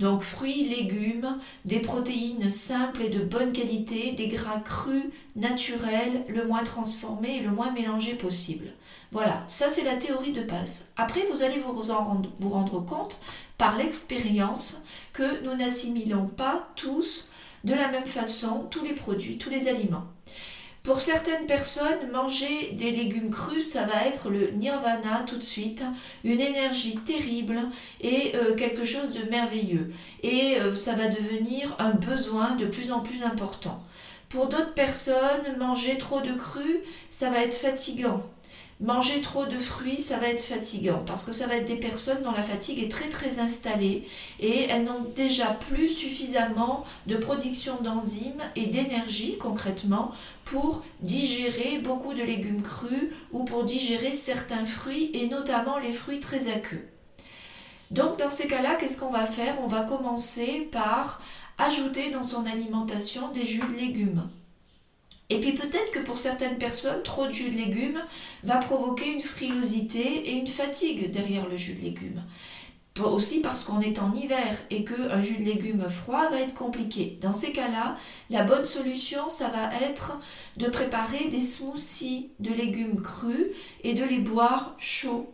Donc 0.00 0.22
fruits, 0.22 0.64
légumes, 0.64 1.38
des 1.66 1.78
protéines 1.78 2.48
simples 2.48 3.02
et 3.02 3.10
de 3.10 3.22
bonne 3.22 3.52
qualité, 3.52 4.12
des 4.12 4.28
gras 4.28 4.58
crus, 4.58 5.04
naturels, 5.36 6.24
le 6.26 6.46
moins 6.46 6.62
transformés 6.62 7.36
et 7.36 7.40
le 7.40 7.50
moins 7.50 7.70
mélangés 7.70 8.14
possible. 8.14 8.72
Voilà, 9.12 9.44
ça 9.46 9.68
c'est 9.68 9.84
la 9.84 9.96
théorie 9.96 10.32
de 10.32 10.40
base. 10.40 10.90
Après, 10.96 11.26
vous 11.30 11.42
allez 11.42 11.58
vous, 11.58 11.90
en 11.90 12.22
vous 12.38 12.48
rendre 12.48 12.80
compte 12.80 13.20
par 13.58 13.76
l'expérience 13.76 14.84
que 15.12 15.44
nous 15.44 15.54
n'assimilons 15.54 16.26
pas 16.28 16.70
tous 16.76 17.30
de 17.64 17.74
la 17.74 17.88
même 17.88 18.06
façon 18.06 18.68
tous 18.70 18.82
les 18.82 18.94
produits, 18.94 19.36
tous 19.36 19.50
les 19.50 19.68
aliments. 19.68 20.06
Pour 20.82 21.00
certaines 21.00 21.44
personnes, 21.44 22.10
manger 22.10 22.72
des 22.72 22.90
légumes 22.90 23.30
crus, 23.30 23.70
ça 23.70 23.84
va 23.84 24.06
être 24.06 24.30
le 24.30 24.50
nirvana 24.52 25.22
tout 25.26 25.36
de 25.36 25.42
suite, 25.42 25.82
une 26.24 26.40
énergie 26.40 26.96
terrible 26.96 27.58
et 28.00 28.34
euh, 28.34 28.54
quelque 28.54 28.84
chose 28.84 29.12
de 29.12 29.28
merveilleux. 29.30 29.92
Et 30.22 30.56
euh, 30.58 30.74
ça 30.74 30.94
va 30.94 31.08
devenir 31.08 31.76
un 31.78 31.90
besoin 31.90 32.52
de 32.56 32.64
plus 32.64 32.92
en 32.92 33.00
plus 33.00 33.22
important. 33.22 33.82
Pour 34.30 34.46
d'autres 34.46 34.72
personnes, 34.72 35.56
manger 35.58 35.98
trop 35.98 36.22
de 36.22 36.32
crus, 36.32 36.78
ça 37.10 37.28
va 37.28 37.40
être 37.40 37.56
fatigant. 37.56 38.22
Manger 38.80 39.20
trop 39.20 39.44
de 39.44 39.58
fruits, 39.58 40.00
ça 40.00 40.16
va 40.16 40.28
être 40.28 40.42
fatigant 40.42 41.02
parce 41.04 41.22
que 41.22 41.32
ça 41.32 41.46
va 41.46 41.56
être 41.56 41.68
des 41.68 41.76
personnes 41.76 42.22
dont 42.22 42.32
la 42.32 42.42
fatigue 42.42 42.82
est 42.82 42.90
très 42.90 43.10
très 43.10 43.38
installée 43.38 44.08
et 44.38 44.62
elles 44.70 44.84
n'ont 44.84 45.04
déjà 45.14 45.48
plus 45.48 45.90
suffisamment 45.90 46.84
de 47.06 47.16
production 47.16 47.76
d'enzymes 47.82 48.42
et 48.56 48.68
d'énergie 48.68 49.36
concrètement 49.36 50.12
pour 50.46 50.82
digérer 51.02 51.76
beaucoup 51.76 52.14
de 52.14 52.22
légumes 52.22 52.62
crus 52.62 53.10
ou 53.32 53.44
pour 53.44 53.64
digérer 53.64 54.12
certains 54.12 54.64
fruits 54.64 55.10
et 55.12 55.26
notamment 55.26 55.76
les 55.76 55.92
fruits 55.92 56.18
très 56.18 56.48
aqueux. 56.48 56.88
Donc 57.90 58.18
dans 58.18 58.30
ces 58.30 58.46
cas-là, 58.46 58.76
qu'est-ce 58.76 58.96
qu'on 58.96 59.10
va 59.10 59.26
faire? 59.26 59.58
On 59.62 59.66
va 59.66 59.82
commencer 59.82 60.66
par 60.72 61.20
ajouter 61.58 62.08
dans 62.08 62.22
son 62.22 62.46
alimentation 62.46 63.28
des 63.28 63.44
jus 63.44 63.60
de 63.60 63.74
légumes. 63.74 64.30
Et 65.30 65.38
puis 65.38 65.52
peut-être 65.52 65.92
que 65.92 66.00
pour 66.00 66.18
certaines 66.18 66.58
personnes, 66.58 67.02
trop 67.04 67.26
de 67.26 67.32
jus 67.32 67.50
de 67.50 67.56
légumes 67.56 68.02
va 68.42 68.56
provoquer 68.56 69.12
une 69.12 69.20
frilosité 69.20 70.28
et 70.28 70.32
une 70.32 70.48
fatigue 70.48 71.10
derrière 71.12 71.48
le 71.48 71.56
jus 71.56 71.74
de 71.74 71.80
légumes. 71.80 72.24
Aussi 73.00 73.40
parce 73.40 73.64
qu'on 73.64 73.80
est 73.80 74.00
en 74.00 74.12
hiver 74.12 74.58
et 74.68 74.84
qu'un 74.84 75.20
jus 75.20 75.36
de 75.36 75.44
légumes 75.44 75.88
froid 75.88 76.28
va 76.28 76.40
être 76.40 76.52
compliqué. 76.52 77.16
Dans 77.20 77.32
ces 77.32 77.52
cas-là, 77.52 77.96
la 78.28 78.42
bonne 78.42 78.64
solution, 78.64 79.28
ça 79.28 79.48
va 79.48 79.70
être 79.86 80.18
de 80.56 80.66
préparer 80.66 81.28
des 81.28 81.40
smoothies 81.40 82.32
de 82.40 82.52
légumes 82.52 83.00
crus 83.00 83.46
et 83.84 83.94
de 83.94 84.02
les 84.02 84.18
boire 84.18 84.74
chauds. 84.76 85.32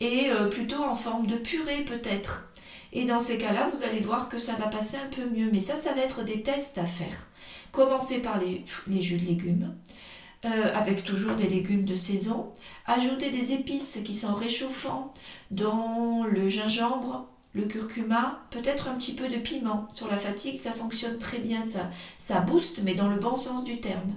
Et 0.00 0.30
euh, 0.30 0.48
plutôt 0.48 0.82
en 0.82 0.96
forme 0.96 1.26
de 1.26 1.36
purée 1.36 1.84
peut-être. 1.84 2.48
Et 2.92 3.04
dans 3.04 3.20
ces 3.20 3.38
cas-là, 3.38 3.70
vous 3.74 3.82
allez 3.84 4.00
voir 4.00 4.28
que 4.28 4.38
ça 4.38 4.54
va 4.54 4.66
passer 4.68 4.96
un 4.96 5.08
peu 5.08 5.28
mieux. 5.28 5.50
Mais 5.52 5.60
ça, 5.60 5.76
ça 5.76 5.92
va 5.92 6.00
être 6.00 6.24
des 6.24 6.42
tests 6.42 6.78
à 6.78 6.86
faire. 6.86 7.26
Commencez 7.74 8.20
par 8.20 8.38
les, 8.38 8.64
jus 9.02 9.16
de 9.16 9.24
légumes. 9.26 9.74
euh, 10.44 10.72
avec 10.74 11.02
toujours 11.02 11.34
des 11.34 11.48
légumes 11.48 11.84
de 11.84 11.94
saison. 11.96 12.52
Ajoutez 12.86 13.30
des 13.30 13.52
épices 13.52 13.98
qui 14.04 14.14
sont 14.14 14.34
réchauffants, 14.34 15.12
dont 15.50 16.22
le 16.24 16.48
gingembre, 16.48 17.26
le 17.54 17.64
curcuma, 17.64 18.42
peut-être 18.50 18.88
un 18.88 18.94
petit 18.94 19.14
peu 19.14 19.28
de 19.28 19.38
piment. 19.38 19.86
Sur 19.90 20.06
la 20.08 20.18
fatigue, 20.18 20.56
ça 20.56 20.70
fonctionne 20.70 21.18
très 21.18 21.38
bien, 21.38 21.62
ça, 21.62 21.90
ça 22.18 22.40
booste, 22.40 22.82
mais 22.84 22.94
dans 22.94 23.08
le 23.08 23.16
bon 23.16 23.36
sens 23.36 23.64
du 23.64 23.80
terme. 23.80 24.12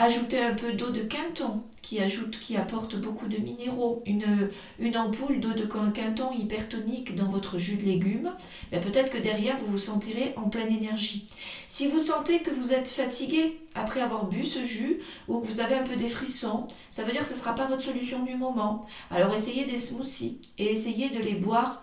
Ajoutez 0.00 0.40
un 0.40 0.54
peu 0.54 0.74
d'eau 0.74 0.90
de 0.90 1.02
quinton 1.02 1.60
qui 1.82 2.00
ajoute, 2.00 2.38
qui 2.38 2.56
apporte 2.56 2.94
beaucoup 2.94 3.26
de 3.26 3.38
minéraux. 3.38 4.04
Une, 4.06 4.96
ampoule 4.96 5.40
d'eau 5.40 5.52
de 5.52 5.64
quinton 5.64 6.30
hypertonique 6.30 7.16
dans 7.16 7.28
votre 7.28 7.58
jus 7.58 7.74
de 7.74 7.82
légumes. 7.82 8.32
Ben, 8.70 8.78
peut-être 8.78 9.10
que 9.10 9.18
derrière 9.18 9.56
vous 9.56 9.72
vous 9.72 9.78
sentirez 9.78 10.34
en 10.36 10.50
pleine 10.50 10.72
énergie. 10.72 11.26
Si 11.66 11.88
vous 11.88 11.98
sentez 11.98 12.42
que 12.42 12.50
vous 12.50 12.72
êtes 12.72 12.88
fatigué 12.88 13.58
après 13.74 14.00
avoir 14.00 14.26
bu 14.26 14.44
ce 14.44 14.62
jus 14.62 15.00
ou 15.26 15.40
que 15.40 15.46
vous 15.46 15.58
avez 15.58 15.74
un 15.74 15.82
peu 15.82 15.96
des 15.96 16.06
frissons, 16.06 16.68
ça 16.90 17.02
veut 17.02 17.10
dire 17.10 17.22
que 17.22 17.26
ce 17.26 17.34
ne 17.34 17.38
sera 17.40 17.56
pas 17.56 17.66
votre 17.66 17.82
solution 17.82 18.22
du 18.22 18.36
moment. 18.36 18.82
Alors 19.10 19.34
essayez 19.34 19.64
des 19.64 19.76
smoothies 19.76 20.40
et 20.58 20.70
essayez 20.70 21.10
de 21.10 21.18
les 21.18 21.34
boire 21.34 21.82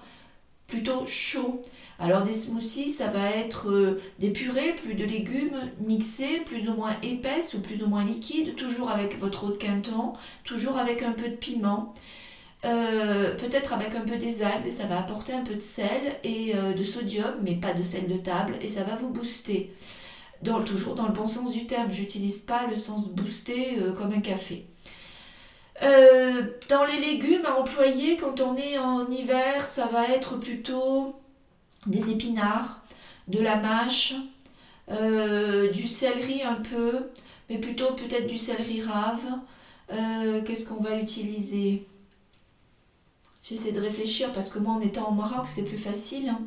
plutôt 0.68 1.06
chaud. 1.06 1.62
Alors 2.00 2.22
des 2.22 2.34
smoothies, 2.34 2.90
ça 2.90 3.08
va 3.08 3.30
être 3.30 3.70
euh, 3.70 4.02
des 4.20 4.32
purées, 4.32 4.74
plus 4.74 4.96
de 4.96 5.06
légumes 5.06 5.58
mixés, 5.80 6.42
plus 6.46 6.68
ou 6.68 6.74
moins 6.74 6.96
épaisses 7.04 7.54
ou 7.54 7.62
plus 7.62 7.84
ou 7.84 7.88
moins 7.88 8.04
liquides, 8.04 8.56
toujours 8.56 8.90
avec 8.90 9.20
votre 9.20 9.46
eau 9.46 9.52
de 9.52 9.58
quinton, 9.58 10.14
toujours 10.44 10.78
avec 10.78 11.04
un 11.04 11.14
peu 11.14 11.30
de 11.30 11.36
piment. 11.36 11.94
Euh, 12.66 13.36
peut-être 13.36 13.74
avec 13.74 13.96
un 13.96 14.02
peu 14.02 14.18
des 14.18 14.42
algues, 14.42 14.70
ça 14.72 14.86
va 14.88 15.00
apporter 15.00 15.34
un 15.34 15.44
peu 15.44 15.54
de 15.54 15.62
sel 15.62 16.18
et 16.24 16.54
euh, 16.56 16.74
de 16.74 16.84
sodium, 16.84 17.36
mais 17.44 17.56
pas 17.56 17.74
de 17.74 17.84
sel 17.84 18.08
de 18.08 18.18
table, 18.18 18.56
et 18.62 18.68
ça 18.68 18.84
va 18.84 18.96
vous 18.96 19.10
booster. 19.10 19.72
Toujours 20.66 20.94
dans 20.96 21.08
le 21.08 21.14
bon 21.14 21.26
sens 21.26 21.54
du 21.54 21.66
terme, 21.66 21.92
j'utilise 21.92 22.42
pas 22.42 22.68
le 22.68 22.76
sens 22.76 23.10
booster 23.10 23.80
comme 23.98 24.12
un 24.12 24.20
café. 24.20 24.68
Dans 25.82 26.86
les 26.86 27.00
légumes 27.00 27.46
à 27.46 27.60
employer 27.60 28.18
quand 28.18 28.40
on 28.42 28.56
est 28.56 28.78
en 28.78 29.10
hiver, 29.10 29.62
ça 29.62 29.88
va 29.88 30.08
être 30.08 30.38
plutôt 30.40 31.16
des 31.86 32.12
épinards, 32.12 32.82
de 33.28 33.40
la 33.40 33.56
mâche, 33.56 34.14
euh, 34.92 35.70
du 35.72 35.88
céleri 35.88 36.44
un 36.44 36.56
peu, 36.56 37.10
mais 37.50 37.58
plutôt 37.58 37.94
peut-être 37.94 38.28
du 38.28 38.38
céleri 38.38 38.82
rave. 38.82 39.26
Euh, 39.92 40.42
qu'est-ce 40.44 40.66
qu'on 40.66 40.82
va 40.82 40.98
utiliser? 40.98 41.88
J'essaie 43.48 43.72
de 43.72 43.80
réfléchir 43.80 44.32
parce 44.34 44.50
que 44.50 44.58
moi 44.58 44.74
en 44.74 44.82
étant 44.82 45.10
au 45.10 45.14
Maroc 45.14 45.46
c'est 45.46 45.66
plus 45.66 45.78
facile. 45.78 46.30
Hein. 46.30 46.42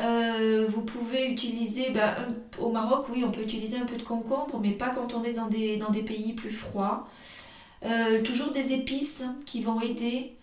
Euh, 0.00 0.66
vous 0.68 0.80
pouvez 0.80 1.26
utiliser, 1.26 1.90
ben, 1.90 2.14
au 2.58 2.70
Maroc 2.70 3.06
oui 3.10 3.22
on 3.26 3.30
peut 3.30 3.42
utiliser 3.42 3.76
un 3.76 3.84
peu 3.84 3.96
de 3.96 4.02
concombre 4.02 4.58
mais 4.62 4.70
pas 4.70 4.88
quand 4.88 5.12
on 5.12 5.22
est 5.22 5.34
dans 5.34 5.48
des 5.48 6.02
pays 6.02 6.32
plus 6.32 6.50
froids. 6.50 7.06
Toujours 8.24 8.52
des 8.52 8.72
épices 8.72 9.24
qui 9.46 9.62
vont 9.62 9.80
aider 9.80 10.36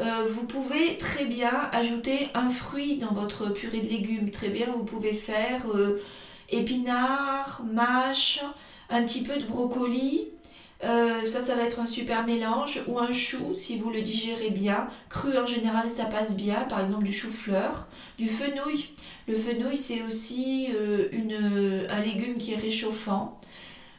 euh, 0.00 0.26
vous 0.26 0.44
pouvez 0.46 0.96
très 0.98 1.24
bien 1.24 1.52
ajouter 1.72 2.28
un 2.34 2.48
fruit 2.50 2.96
dans 2.96 3.12
votre 3.12 3.52
purée 3.52 3.80
de 3.80 3.88
légumes. 3.88 4.30
Très 4.30 4.48
bien, 4.48 4.66
vous 4.66 4.84
pouvez 4.84 5.12
faire 5.12 5.62
euh, 5.74 6.02
épinards, 6.50 7.62
mâche, 7.72 8.40
un 8.90 9.02
petit 9.04 9.22
peu 9.22 9.36
de 9.36 9.44
brocoli. 9.44 10.28
Euh, 10.82 11.24
ça, 11.24 11.40
ça 11.40 11.54
va 11.54 11.62
être 11.62 11.78
un 11.78 11.86
super 11.86 12.26
mélange. 12.26 12.82
Ou 12.88 12.98
un 12.98 13.12
chou, 13.12 13.54
si 13.54 13.78
vous 13.78 13.90
le 13.90 14.00
digérez 14.00 14.50
bien. 14.50 14.88
Cru, 15.08 15.38
en 15.38 15.46
général, 15.46 15.88
ça 15.88 16.06
passe 16.06 16.34
bien. 16.34 16.62
Par 16.62 16.80
exemple, 16.80 17.04
du 17.04 17.12
chou-fleur. 17.12 17.86
Du 18.18 18.28
fenouil. 18.28 18.88
Le 19.28 19.36
fenouil, 19.36 19.76
c'est 19.76 20.02
aussi 20.02 20.70
un 21.88 22.00
légume 22.00 22.36
qui 22.36 22.52
est 22.52 22.58
réchauffant. 22.58 23.40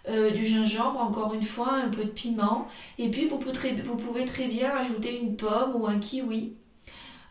Euh, 0.08 0.30
du 0.30 0.46
gingembre, 0.46 1.00
encore 1.00 1.34
une 1.34 1.42
fois, 1.44 1.74
un 1.74 1.90
peu 1.90 2.04
de 2.04 2.10
piment. 2.10 2.68
Et 3.00 3.10
puis 3.10 3.26
vous 3.26 3.38
pouvez, 3.38 4.26
très 4.26 4.48
bien 4.48 4.70
ajouter 4.70 5.20
une 5.20 5.36
pomme 5.36 5.76
ou 5.76 5.88
un 5.88 5.98
kiwi. 5.98 6.54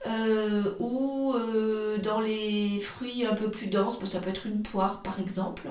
Euh, 0.06 0.74
ou 0.80 1.32
euh, 1.34 1.96
dans 1.96 2.20
les 2.20 2.78
fruits 2.78 3.24
un 3.24 3.34
peu 3.34 3.50
plus 3.50 3.68
denses, 3.68 3.98
ça 4.04 4.20
peut 4.20 4.28
être 4.28 4.46
une 4.46 4.62
poire 4.62 5.02
par 5.02 5.18
exemple. 5.18 5.70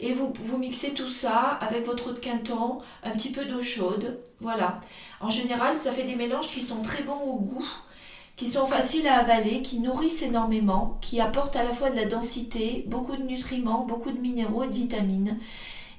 Et 0.00 0.14
vous, 0.14 0.32
vous 0.40 0.56
mixez 0.56 0.94
tout 0.94 1.08
ça 1.08 1.58
avec 1.60 1.84
votre 1.84 2.08
eau 2.08 2.12
de 2.12 2.18
quinton, 2.18 2.78
un 3.02 3.10
petit 3.10 3.32
peu 3.32 3.44
d'eau 3.44 3.60
chaude. 3.60 4.20
Voilà. 4.40 4.80
En 5.20 5.30
général, 5.30 5.74
ça 5.74 5.92
fait 5.92 6.04
des 6.04 6.16
mélanges 6.16 6.46
qui 6.46 6.62
sont 6.62 6.80
très 6.80 7.02
bons 7.02 7.20
au 7.20 7.36
goût 7.36 7.66
qui 8.36 8.46
sont 8.46 8.66
faciles 8.66 9.08
à 9.08 9.20
avaler, 9.20 9.62
qui 9.62 9.80
nourrissent 9.80 10.20
énormément, 10.20 10.98
qui 11.00 11.22
apportent 11.22 11.56
à 11.56 11.62
la 11.62 11.72
fois 11.72 11.88
de 11.88 11.96
la 11.96 12.04
densité, 12.04 12.84
beaucoup 12.86 13.16
de 13.16 13.22
nutriments, 13.22 13.86
beaucoup 13.86 14.10
de 14.10 14.20
minéraux 14.20 14.64
et 14.64 14.68
de 14.68 14.74
vitamines 14.74 15.38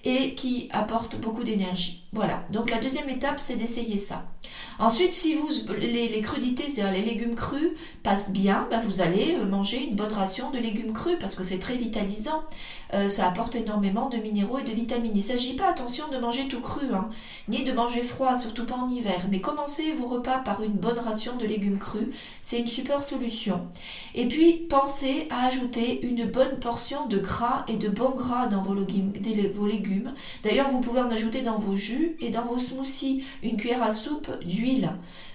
et 0.08 0.34
qui 0.34 0.70
apporte 0.72 1.18
beaucoup 1.18 1.44
d'énergie. 1.44 2.06
Voilà, 2.14 2.46
donc 2.50 2.72
la 2.72 2.78
deuxième 2.78 3.10
étape, 3.10 3.40
c'est 3.40 3.58
d'essayer 3.58 3.98
ça. 3.98 4.26
Ensuite, 4.80 5.14
si 5.14 5.36
vous, 5.36 5.50
les, 5.78 6.22
crudités, 6.22 6.70
c'est-à-dire 6.70 6.94
les 6.94 7.06
légumes 7.06 7.36
crus, 7.36 7.72
passent 8.04 8.32
bien, 8.32 8.68
bah, 8.72 8.80
vous 8.80 9.02
allez 9.02 9.36
euh, 9.36 9.46
manger 9.46 9.84
une 9.84 9.96
bonne 9.96 10.14
ration 10.14 10.50
de 10.50 10.58
légumes 10.58 10.94
crus 10.94 11.18
parce 11.20 11.36
que 11.36 11.44
c'est 11.44 11.60
très 11.60 11.76
vitalisant. 11.76 12.44
Euh, 12.94 13.10
ça 13.10 13.28
apporte 13.28 13.56
énormément 13.56 14.08
de 14.08 14.18
minéraux 14.18 14.60
et 14.60 14.64
de 14.64 14.72
vitamines. 14.72 15.12
Il 15.14 15.18
ne 15.18 15.24
s'agit 15.24 15.56
pas, 15.56 15.70
attention, 15.70 16.06
de 16.10 16.18
manger 16.18 16.48
tout 16.48 16.62
cru, 16.62 16.94
hein, 16.94 17.10
ni 17.50 17.64
de 17.64 17.74
manger 17.74 18.02
froid, 18.02 18.38
surtout 18.38 18.66
pas 18.66 18.76
en 18.76 18.88
hiver. 18.88 19.28
Mais 19.30 19.42
commencez 19.42 19.92
vos 19.92 20.08
repas 20.08 20.38
par 20.40 20.64
une 20.64 20.74
bonne 20.74 21.00
ration 21.00 21.36
de 21.36 21.46
légumes 21.46 21.80
crus. 21.80 22.08
C'est 22.42 22.60
une 22.60 22.68
super 22.68 23.04
solution. 23.04 23.68
Et 24.16 24.28
puis, 24.28 24.54
pensez 24.70 25.28
à 25.30 25.48
ajouter 25.48 26.08
une 26.08 26.26
bonne 26.26 26.60
portion 26.60 27.08
de 27.08 27.18
gras 27.18 27.66
et 27.68 27.76
de 27.76 27.90
bon 27.90 28.12
gras 28.12 28.48
dans 28.48 28.62
vos 28.62 28.76
légumes. 28.76 29.97
D'ailleurs, 30.44 30.70
vous 30.70 30.82
pouvez 30.82 31.00
en 31.00 31.10
ajouter 31.10 31.42
dans 31.42 31.58
vos 31.58 31.76
jus 31.76 32.16
et 32.20 32.30
dans 32.30 32.46
vos 32.46 32.58
smoothies 32.58 33.24
une 33.44 33.58
cuillère 33.58 33.84
à 33.84 33.92
soupe 33.92 34.32
d'huile. 34.44 34.92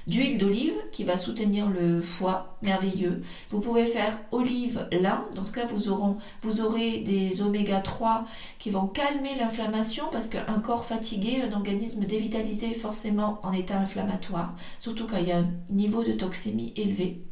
D'huile 0.07 0.39
d'olive 0.39 0.75
qui 0.91 1.05
va 1.05 1.17
soutenir 1.17 1.69
le 1.71 2.03
foie, 2.03 2.59
merveilleux. 2.63 3.23
Vous 3.51 3.61
pouvez 3.61 3.87
faire 3.87 4.19
olive 4.33 4.89
lin, 4.91 5.25
dans 5.35 5.45
ce 5.45 5.53
cas 5.53 5.65
vous, 5.65 6.61
aurez, 6.61 6.99
des 6.99 7.41
oméga 7.41 7.81
3 7.81 8.25
qui 8.59 8.71
vont 8.71 8.87
calmer 8.87 9.35
l'inflammation 9.39 10.05
parce 10.11 10.27
qu'un 10.27 10.59
corps 10.59 10.85
fatigué, 10.85 11.43
un 11.49 11.55
organisme 11.55 12.05
dévitalisé 12.05 12.71
est 12.71 12.75
forcément 12.75 13.39
en 13.45 13.53
état 13.53 13.79
inflammatoire, 13.79 14.57
surtout 14.81 15.07
quand 15.07 15.19
il 15.19 15.29
y 15.29 15.33
a 15.33 15.39
un 15.39 15.51
niveau 15.71 16.03
de 16.03 16.13
toxémie 16.13 16.73
élevé. 16.77 17.23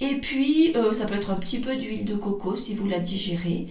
Et 0.00 0.14
puis, 0.20 0.72
euh, 0.76 0.92
ça 0.92 1.06
peut 1.06 1.14
être 1.14 1.30
un 1.30 1.36
petit 1.36 1.58
peu 1.58 1.76
d'huile 1.76 2.04
de 2.04 2.14
coco 2.14 2.54
si 2.54 2.74
vous 2.74 2.86
la 2.86 3.00
digérez. 3.00 3.66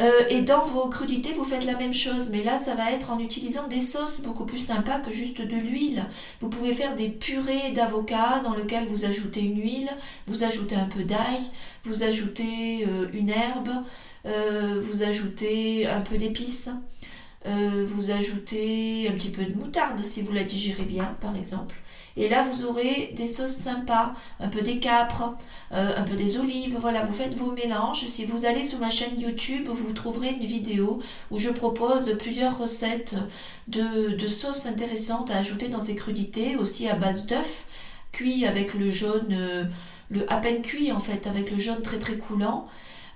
Euh, 0.00 0.22
et 0.28 0.42
dans 0.42 0.64
vos 0.64 0.88
crudités, 0.88 1.32
vous 1.32 1.44
faites 1.44 1.64
la 1.64 1.76
même 1.76 1.94
chose, 1.94 2.30
mais 2.30 2.42
là, 2.42 2.56
ça 2.58 2.74
va 2.74 2.90
être 2.90 3.10
en 3.10 3.18
utilisant 3.18 3.68
des 3.68 3.80
sauces 3.80 4.20
beaucoup 4.22 4.44
plus 4.44 4.58
sympas 4.58 4.98
que 4.98 5.12
juste 5.12 5.40
de 5.40 5.56
l'huile. 5.56 6.04
Vous 6.40 6.48
pouvez 6.48 6.72
faire 6.72 6.94
des 6.94 7.08
purées 7.08 7.70
d'avocat 7.72 8.40
dans 8.42 8.54
lesquelles 8.54 8.86
vous 8.86 9.04
ajoutez 9.04 9.42
une 9.42 9.60
huile, 9.60 9.90
vous 10.26 10.42
ajoutez 10.42 10.74
un 10.74 10.86
peu 10.86 11.04
d'ail, 11.04 11.40
vous 11.84 12.02
ajoutez 12.02 12.86
euh, 12.88 13.08
une 13.12 13.30
herbe, 13.30 13.70
euh, 14.26 14.80
vous 14.82 15.02
ajoutez 15.02 15.86
un 15.86 16.00
peu 16.00 16.18
d'épices. 16.18 16.70
vous 17.44 18.10
ajoutez 18.10 19.06
un 19.08 19.12
petit 19.12 19.30
peu 19.30 19.44
de 19.44 19.54
moutarde 19.54 20.02
si 20.02 20.22
vous 20.22 20.32
la 20.32 20.44
digérez 20.44 20.84
bien, 20.84 21.16
par 21.20 21.36
exemple. 21.36 21.76
Et 22.16 22.28
là, 22.28 22.44
vous 22.44 22.64
aurez 22.64 23.12
des 23.16 23.26
sauces 23.26 23.56
sympas, 23.56 24.12
un 24.38 24.48
peu 24.48 24.62
des 24.62 24.78
capres, 24.78 25.34
euh, 25.72 25.92
un 25.96 26.02
peu 26.02 26.14
des 26.14 26.36
olives. 26.38 26.76
Voilà, 26.78 27.02
vous 27.02 27.12
faites 27.12 27.34
vos 27.34 27.50
mélanges. 27.50 28.06
Si 28.06 28.24
vous 28.24 28.44
allez 28.44 28.62
sur 28.62 28.78
ma 28.78 28.90
chaîne 28.90 29.20
YouTube, 29.20 29.68
vous 29.68 29.92
trouverez 29.92 30.30
une 30.30 30.46
vidéo 30.46 31.00
où 31.30 31.38
je 31.38 31.50
propose 31.50 32.16
plusieurs 32.18 32.56
recettes 32.56 33.16
de, 33.66 34.28
sauces 34.28 34.66
intéressantes 34.66 35.30
à 35.30 35.38
ajouter 35.38 35.68
dans 35.68 35.80
ces 35.80 35.96
crudités, 35.96 36.56
aussi 36.56 36.88
à 36.88 36.94
base 36.94 37.26
d'œufs, 37.26 37.64
cuits 38.12 38.46
avec 38.46 38.74
le 38.74 38.90
jaune, 38.90 39.32
euh, 39.32 39.64
le 40.10 40.30
à 40.32 40.36
peine 40.36 40.62
cuit 40.62 40.92
en 40.92 41.00
fait, 41.00 41.26
avec 41.26 41.50
le 41.50 41.58
jaune 41.58 41.82
très 41.82 41.98
très 41.98 42.16
coulant. 42.16 42.68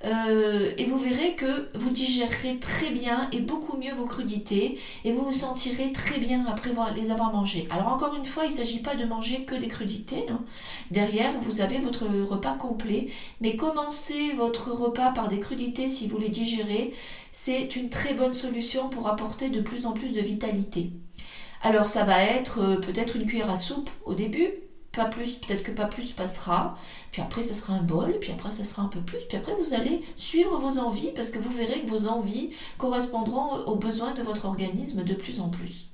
Euh, 0.05 0.71
et 0.79 0.85
vous 0.85 0.99
verrez 0.99 1.35
que 1.35 1.69
vous 1.77 1.91
digérerez 1.91 2.59
très 2.61 2.91
bien 2.91 3.29
et 3.33 3.41
beaucoup 3.41 3.77
mieux 3.77 3.93
vos 3.93 4.05
crudités 4.05 4.79
et 5.05 5.13
vous 5.13 5.25
vous 5.25 5.33
sentirez 5.33 5.93
très 5.93 6.19
bien 6.19 6.47
après 6.47 6.71
les 6.95 7.11
avoir 7.11 7.33
mangées. 7.33 7.67
Alors 7.71 7.89
encore 7.89 8.15
une 8.15 8.25
fois, 8.25 8.45
il 8.45 8.51
ne 8.51 8.57
s'agit 8.57 8.81
pas 8.81 8.95
de 8.95 9.05
manger 9.05 9.45
que 9.45 9.55
des 9.55 9.69
crudités. 9.69 10.25
Hein. 10.31 10.45
Derrière, 10.91 11.33
vous 11.41 11.61
avez 11.61 11.79
votre 11.79 12.07
repas 12.07 12.55
complet, 12.55 13.09
mais 13.41 13.57
commencez 13.57 14.33
votre 14.35 14.71
repas 14.71 15.11
par 15.11 15.29
des 15.29 15.41
crudités 15.41 15.89
si 15.89 16.07
vous 16.07 16.19
les 16.19 16.29
digérez. 16.29 16.93
C'est 17.33 17.77
une 17.77 17.89
très 17.89 18.15
bonne 18.15 18.35
solution 18.35 18.89
pour 18.89 19.09
apporter 19.09 19.49
de 19.49 19.61
plus 19.61 19.87
en 19.87 19.93
plus 19.93 20.13
de 20.13 20.21
vitalité. 20.21 20.93
Alors 21.63 21.87
ça 21.87 22.05
va 22.05 22.23
être 22.23 22.61
euh, 22.61 22.77
peut-être 22.77 23.17
une 23.17 23.27
cuillère 23.27 23.51
à 23.51 23.57
soupe 23.57 23.91
au 24.05 24.15
début, 24.15 24.49
plus, 25.07 25.37
peut-être 25.37 25.63
que 25.63 25.71
pas 25.71 25.87
plus 25.87 26.13
passera, 26.13 26.77
puis 27.11 27.23
après 27.23 27.43
ça 27.43 27.55
sera 27.55 27.75
un 27.75 27.83
bol, 27.83 28.19
puis 28.21 28.33
après 28.33 28.51
ça 28.51 28.65
sera 28.65 28.83
un 28.83 28.89
peu 28.89 29.01
plus, 29.01 29.19
puis 29.29 29.37
après 29.37 29.55
vous 29.55 29.75
allez 29.75 30.03
suivre 30.17 30.59
vos 30.59 30.79
envies 30.79 31.13
parce 31.15 31.31
que 31.31 31.39
vous 31.39 31.51
verrez 31.51 31.81
que 31.83 31.91
vos 31.91 32.07
envies 32.07 32.51
correspondront 32.77 33.65
aux 33.67 33.77
besoins 33.77 34.13
de 34.13 34.23
votre 34.23 34.45
organisme 34.45 35.03
de 35.03 35.15
plus 35.15 35.41
en 35.41 35.49
plus. 35.49 35.89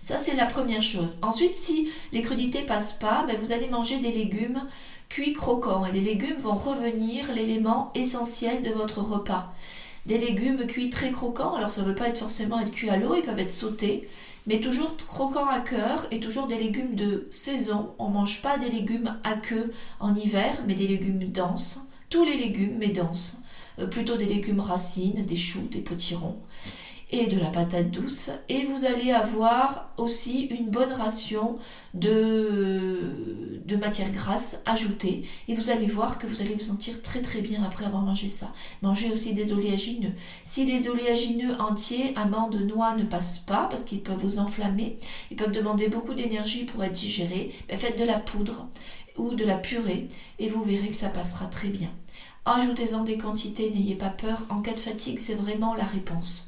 Ça 0.00 0.18
c'est 0.18 0.36
la 0.36 0.46
première 0.46 0.82
chose. 0.82 1.18
Ensuite, 1.22 1.54
si 1.54 1.90
les 2.12 2.22
crudités 2.22 2.62
passent 2.62 2.92
pas, 2.98 3.24
ben, 3.26 3.36
vous 3.36 3.52
allez 3.52 3.68
manger 3.68 3.98
des 3.98 4.12
légumes 4.12 4.62
cuits 5.08 5.32
croquants 5.32 5.84
et 5.86 5.92
les 5.92 6.00
légumes 6.02 6.36
vont 6.36 6.54
revenir 6.54 7.32
l'élément 7.32 7.90
essentiel 7.94 8.62
de 8.62 8.70
votre 8.70 9.00
repas. 9.00 9.52
des 10.08 10.18
légumes 10.18 10.66
cuits 10.66 10.90
très 10.90 11.10
croquants. 11.10 11.54
Alors 11.54 11.70
ça 11.70 11.82
ne 11.82 11.86
veut 11.86 11.94
pas 11.94 12.08
être 12.08 12.18
forcément 12.18 12.58
être 12.60 12.72
cuits 12.72 12.90
à 12.90 12.96
l'eau, 12.96 13.14
ils 13.14 13.22
peuvent 13.22 13.38
être 13.38 13.50
sautés, 13.50 14.08
mais 14.48 14.60
toujours 14.60 14.96
croquants 14.96 15.48
à 15.48 15.60
cœur 15.60 16.06
et 16.10 16.20
toujours 16.20 16.46
des 16.46 16.56
légumes 16.58 16.94
de 16.94 17.26
saison. 17.30 17.94
On 17.98 18.08
ne 18.08 18.14
mange 18.14 18.40
pas 18.40 18.56
des 18.56 18.70
légumes 18.70 19.18
à 19.22 19.34
queue 19.34 19.72
en 20.00 20.14
hiver, 20.14 20.62
mais 20.66 20.74
des 20.74 20.88
légumes 20.88 21.24
denses. 21.24 21.82
Tous 22.08 22.24
les 22.24 22.36
légumes, 22.36 22.76
mais 22.78 22.88
denses. 22.88 23.36
Euh, 23.78 23.86
plutôt 23.86 24.16
des 24.16 24.24
légumes 24.24 24.60
racines, 24.60 25.22
des 25.24 25.36
choux, 25.36 25.68
des 25.70 25.82
potirons 25.82 26.38
et 27.10 27.26
de 27.26 27.38
la 27.38 27.48
patate 27.48 27.90
douce. 27.90 28.30
Et 28.48 28.64
vous 28.64 28.84
allez 28.84 29.12
avoir 29.12 29.90
aussi 29.96 30.42
une 30.46 30.68
bonne 30.68 30.92
ration 30.92 31.58
de, 31.94 33.60
de 33.64 33.76
matière 33.76 34.10
grasse 34.10 34.60
ajoutée. 34.66 35.22
Et 35.48 35.54
vous 35.54 35.70
allez 35.70 35.86
voir 35.86 36.18
que 36.18 36.26
vous 36.26 36.42
allez 36.42 36.54
vous 36.54 36.64
sentir 36.64 37.00
très 37.00 37.22
très 37.22 37.40
bien 37.40 37.62
après 37.62 37.86
avoir 37.86 38.02
mangé 38.02 38.28
ça. 38.28 38.52
Mangez 38.82 39.10
aussi 39.10 39.32
des 39.32 39.52
oléagineux. 39.52 40.12
Si 40.44 40.66
les 40.66 40.88
oléagineux 40.88 41.58
entiers, 41.60 42.12
amandes, 42.16 42.60
noix 42.60 42.94
ne 42.94 43.04
passent 43.04 43.38
pas 43.38 43.66
parce 43.70 43.84
qu'ils 43.84 44.02
peuvent 44.02 44.22
vous 44.22 44.38
enflammer, 44.38 44.98
ils 45.30 45.36
peuvent 45.36 45.52
demander 45.52 45.88
beaucoup 45.88 46.14
d'énergie 46.14 46.64
pour 46.64 46.84
être 46.84 46.92
digérés, 46.92 47.52
ben 47.68 47.78
faites 47.78 47.98
de 47.98 48.04
la 48.04 48.18
poudre 48.18 48.68
ou 49.16 49.34
de 49.34 49.44
la 49.44 49.56
purée 49.56 50.08
et 50.38 50.48
vous 50.48 50.62
verrez 50.62 50.88
que 50.88 50.96
ça 50.96 51.08
passera 51.08 51.46
très 51.46 51.68
bien. 51.68 51.90
Ajoutez-en 52.44 53.02
des 53.02 53.18
quantités, 53.18 53.70
n'ayez 53.70 53.94
pas 53.94 54.08
peur. 54.08 54.46
En 54.48 54.62
cas 54.62 54.72
de 54.72 54.78
fatigue, 54.78 55.18
c'est 55.18 55.34
vraiment 55.34 55.74
la 55.74 55.84
réponse. 55.84 56.47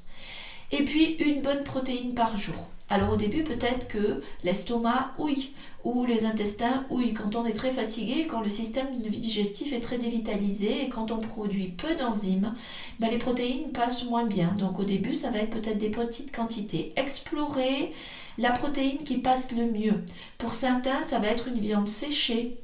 Et 0.72 0.84
puis 0.84 1.16
une 1.18 1.42
bonne 1.42 1.64
protéine 1.64 2.14
par 2.14 2.36
jour. 2.36 2.70
Alors 2.92 3.12
au 3.12 3.16
début 3.16 3.44
peut-être 3.44 3.86
que 3.86 4.20
l'estomac 4.42 5.12
ouille 5.16 5.52
ou 5.84 6.04
les 6.04 6.24
intestins 6.24 6.84
ouillent 6.90 7.14
quand 7.14 7.36
on 7.36 7.46
est 7.46 7.52
très 7.54 7.70
fatigué, 7.70 8.26
quand 8.28 8.40
le 8.40 8.50
système 8.50 9.00
digestif 9.00 9.72
est 9.72 9.80
très 9.80 9.96
dévitalisé 9.96 10.82
et 10.82 10.88
quand 10.88 11.12
on 11.12 11.18
produit 11.18 11.68
peu 11.68 11.94
d'enzymes, 11.94 12.52
ben 12.98 13.08
les 13.08 13.18
protéines 13.18 13.70
passent 13.70 14.04
moins 14.04 14.24
bien. 14.24 14.54
Donc 14.58 14.80
au 14.80 14.84
début 14.84 15.14
ça 15.14 15.30
va 15.30 15.38
être 15.38 15.50
peut-être 15.50 15.78
des 15.78 15.90
petites 15.90 16.34
quantités. 16.34 16.92
Explorer 16.96 17.92
la 18.38 18.50
protéine 18.50 19.04
qui 19.04 19.18
passe 19.18 19.52
le 19.52 19.70
mieux. 19.70 20.04
Pour 20.36 20.52
certains 20.52 21.02
ça 21.04 21.20
va 21.20 21.28
être 21.28 21.46
une 21.46 21.60
viande 21.60 21.88
séchée. 21.88 22.60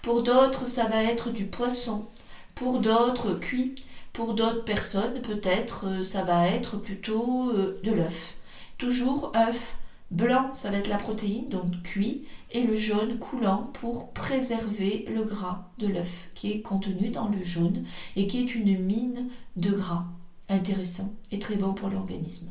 Pour 0.00 0.22
d'autres 0.22 0.66
ça 0.66 0.86
va 0.86 1.02
être 1.02 1.30
du 1.30 1.44
poisson. 1.44 2.06
Pour 2.54 2.80
d'autres 2.80 3.34
cuit. 3.34 3.74
Pour 4.16 4.32
d'autres 4.32 4.64
personnes, 4.64 5.20
peut-être, 5.20 5.88
euh, 5.88 6.02
ça 6.02 6.24
va 6.24 6.48
être 6.48 6.78
plutôt 6.78 7.50
euh, 7.50 7.78
de 7.84 7.92
l'œuf. 7.92 8.32
Toujours 8.78 9.30
œuf 9.36 9.76
blanc, 10.10 10.54
ça 10.54 10.70
va 10.70 10.78
être 10.78 10.88
la 10.88 10.96
protéine, 10.96 11.50
donc 11.50 11.82
cuit, 11.82 12.24
et 12.50 12.62
le 12.62 12.76
jaune 12.76 13.18
coulant 13.18 13.70
pour 13.74 14.14
préserver 14.14 15.04
le 15.14 15.24
gras 15.24 15.68
de 15.76 15.88
l'œuf 15.88 16.30
qui 16.34 16.50
est 16.50 16.62
contenu 16.62 17.10
dans 17.10 17.28
le 17.28 17.42
jaune 17.42 17.84
et 18.16 18.26
qui 18.26 18.38
est 18.38 18.54
une 18.54 18.82
mine 18.82 19.28
de 19.56 19.72
gras 19.72 20.06
intéressant 20.48 21.12
et 21.30 21.38
très 21.38 21.56
bon 21.56 21.74
pour 21.74 21.90
l'organisme. 21.90 22.48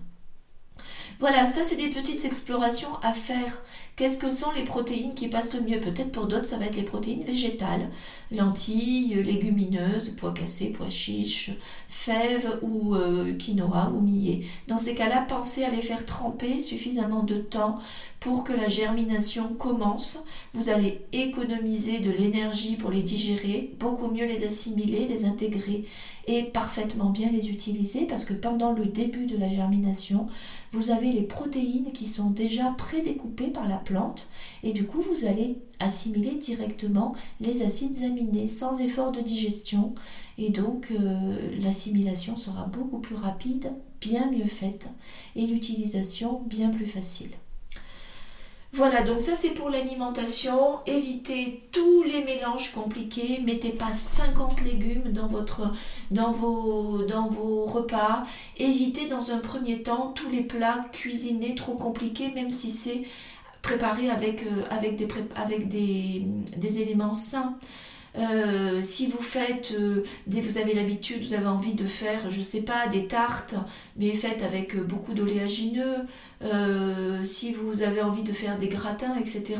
Voilà, 1.19 1.45
ça 1.45 1.63
c'est 1.63 1.77
des 1.77 1.89
petites 1.89 2.25
explorations 2.25 2.93
à 3.01 3.13
faire. 3.13 3.61
Qu'est-ce 3.95 4.17
que 4.17 4.29
sont 4.29 4.51
les 4.51 4.63
protéines 4.63 5.13
qui 5.13 5.29
passent 5.29 5.53
le 5.53 5.61
mieux? 5.61 5.79
Peut-être 5.79 6.11
pour 6.11 6.27
d'autres 6.27 6.45
ça 6.45 6.57
va 6.57 6.65
être 6.65 6.75
les 6.75 6.83
protéines 6.83 7.23
végétales, 7.23 7.89
lentilles, 8.31 9.23
légumineuses, 9.23 10.09
pois 10.17 10.33
cassés, 10.33 10.73
pois 10.75 10.89
chiches, 10.89 11.51
fèves 11.87 12.59
ou 12.61 12.95
euh, 12.95 13.33
quinoa 13.33 13.91
ou 13.95 14.01
millet. 14.01 14.45
Dans 14.67 14.77
ces 14.77 14.95
cas-là, 14.95 15.25
pensez 15.27 15.63
à 15.63 15.69
les 15.69 15.81
faire 15.81 16.05
tremper 16.05 16.59
suffisamment 16.59 17.23
de 17.23 17.37
temps 17.37 17.79
pour 18.25 18.43
que 18.43 18.53
la 18.53 18.67
germination 18.67 19.53
commence. 19.53 20.23
Vous 20.55 20.69
allez 20.69 21.05
économiser 21.13 21.99
de 21.99 22.09
l'énergie 22.09 22.75
pour 22.75 22.89
les 22.89 23.03
digérer, 23.03 23.75
beaucoup 23.79 24.09
mieux 24.09 24.25
les 24.25 24.47
assimiler, 24.47 25.05
les 25.07 25.25
intégrer 25.25 25.85
et 26.25 26.41
parfaitement 26.41 27.11
bien 27.11 27.29
les 27.29 27.51
utiliser 27.51 28.07
parce 28.07 28.25
que 28.25 28.33
pendant 28.33 28.71
le 28.71 28.87
début 28.87 29.27
de 29.27 29.37
la 29.37 29.47
germination, 29.47 30.25
vous 30.71 30.89
avez 30.89 31.11
les 31.11 31.21
protéines 31.21 31.91
qui 31.91 32.07
sont 32.07 32.31
déjà 32.31 32.71
prédécoupées 32.71 33.51
par 33.51 33.67
la 33.67 33.77
plante 33.77 34.27
et 34.63 34.73
du 34.73 34.87
coup 34.87 35.01
vous 35.01 35.25
allez 35.25 35.59
assimiler 35.79 36.31
directement 36.31 37.13
les 37.39 37.61
acides 37.61 38.01
aminés 38.03 38.47
sans 38.47 38.81
effort 38.81 39.11
de 39.11 39.21
digestion 39.21 39.93
et 40.39 40.49
donc 40.49 40.89
euh, 40.89 41.37
l'assimilation 41.61 42.35
sera 42.35 42.65
beaucoup 42.65 42.97
plus 42.97 43.15
rapide, 43.15 43.71
bien 44.01 44.31
mieux 44.31 44.45
faite 44.45 44.87
et 45.35 45.45
l'utilisation 45.45 46.41
bien 46.47 46.71
plus 46.71 46.87
facile. 46.87 47.29
Voilà, 48.75 49.03
donc 49.03 49.21
ça 49.21 49.35
c'est 49.37 49.51
pour 49.51 49.69
l'alimentation. 49.69 50.79
Évitez 50.85 51.63
tous 51.71 52.03
les 52.03 52.25
mélanges 52.25 52.73
compliqués. 52.73 53.39
Mettez 53.39 53.69
pas 53.69 53.93
50 53.93 54.63
légumes 54.63 55.13
dans, 55.13 55.27
votre, 55.27 55.71
dans, 56.11 56.31
vos, 56.31 57.03
dans 57.03 57.25
vos 57.25 57.63
repas. 57.63 58.23
Évitez 58.57 59.07
dans 59.07 59.31
un 59.31 59.37
premier 59.37 59.81
temps 59.81 60.11
tous 60.13 60.27
les 60.27 60.41
plats 60.41 60.81
cuisinés 60.91 61.55
trop 61.55 61.75
compliqués, 61.75 62.31
même 62.35 62.49
si 62.49 62.69
c'est 62.69 63.03
préparé 63.61 64.09
avec, 64.09 64.43
euh, 64.43 64.63
avec, 64.71 64.97
des, 64.97 65.07
avec 65.37 65.69
des, 65.69 66.23
des 66.57 66.79
éléments 66.81 67.13
sains. 67.13 67.57
Euh, 68.17 68.81
si 68.81 69.07
vous 69.07 69.21
faites, 69.21 69.73
euh, 69.77 70.03
vous 70.27 70.57
avez 70.57 70.73
l'habitude, 70.73 71.23
vous 71.23 71.33
avez 71.33 71.47
envie 71.47 71.73
de 71.73 71.85
faire, 71.85 72.29
je 72.29 72.39
sais 72.41 72.61
pas, 72.61 72.87
des 72.87 73.07
tartes, 73.07 73.55
mais 73.97 74.13
faites 74.13 74.43
avec 74.43 74.75
euh, 74.75 74.83
beaucoup 74.83 75.13
d'oléagineux, 75.13 76.05
si 77.23 77.53
vous 77.53 77.81
avez 77.81 78.01
envie 78.01 78.23
de 78.23 78.31
faire 78.31 78.57
des 78.57 78.67
gratins, 78.67 79.15
etc., 79.15 79.55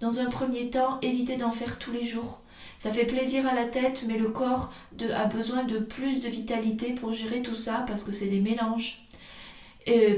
dans 0.00 0.18
un 0.18 0.26
premier 0.26 0.70
temps, 0.70 0.98
évitez 1.00 1.36
d'en 1.36 1.52
faire 1.52 1.78
tous 1.78 1.92
les 1.92 2.04
jours. 2.04 2.40
Ça 2.78 2.90
fait 2.90 3.04
plaisir 3.04 3.46
à 3.46 3.54
la 3.54 3.64
tête, 3.64 4.04
mais 4.08 4.18
le 4.18 4.28
corps 4.28 4.72
a 5.14 5.24
besoin 5.26 5.62
de 5.62 5.78
plus 5.78 6.20
de 6.20 6.28
vitalité 6.28 6.92
pour 6.92 7.14
gérer 7.14 7.42
tout 7.42 7.54
ça 7.54 7.84
parce 7.86 8.02
que 8.02 8.12
c'est 8.12 8.26
des 8.26 8.40
mélanges 8.40 9.06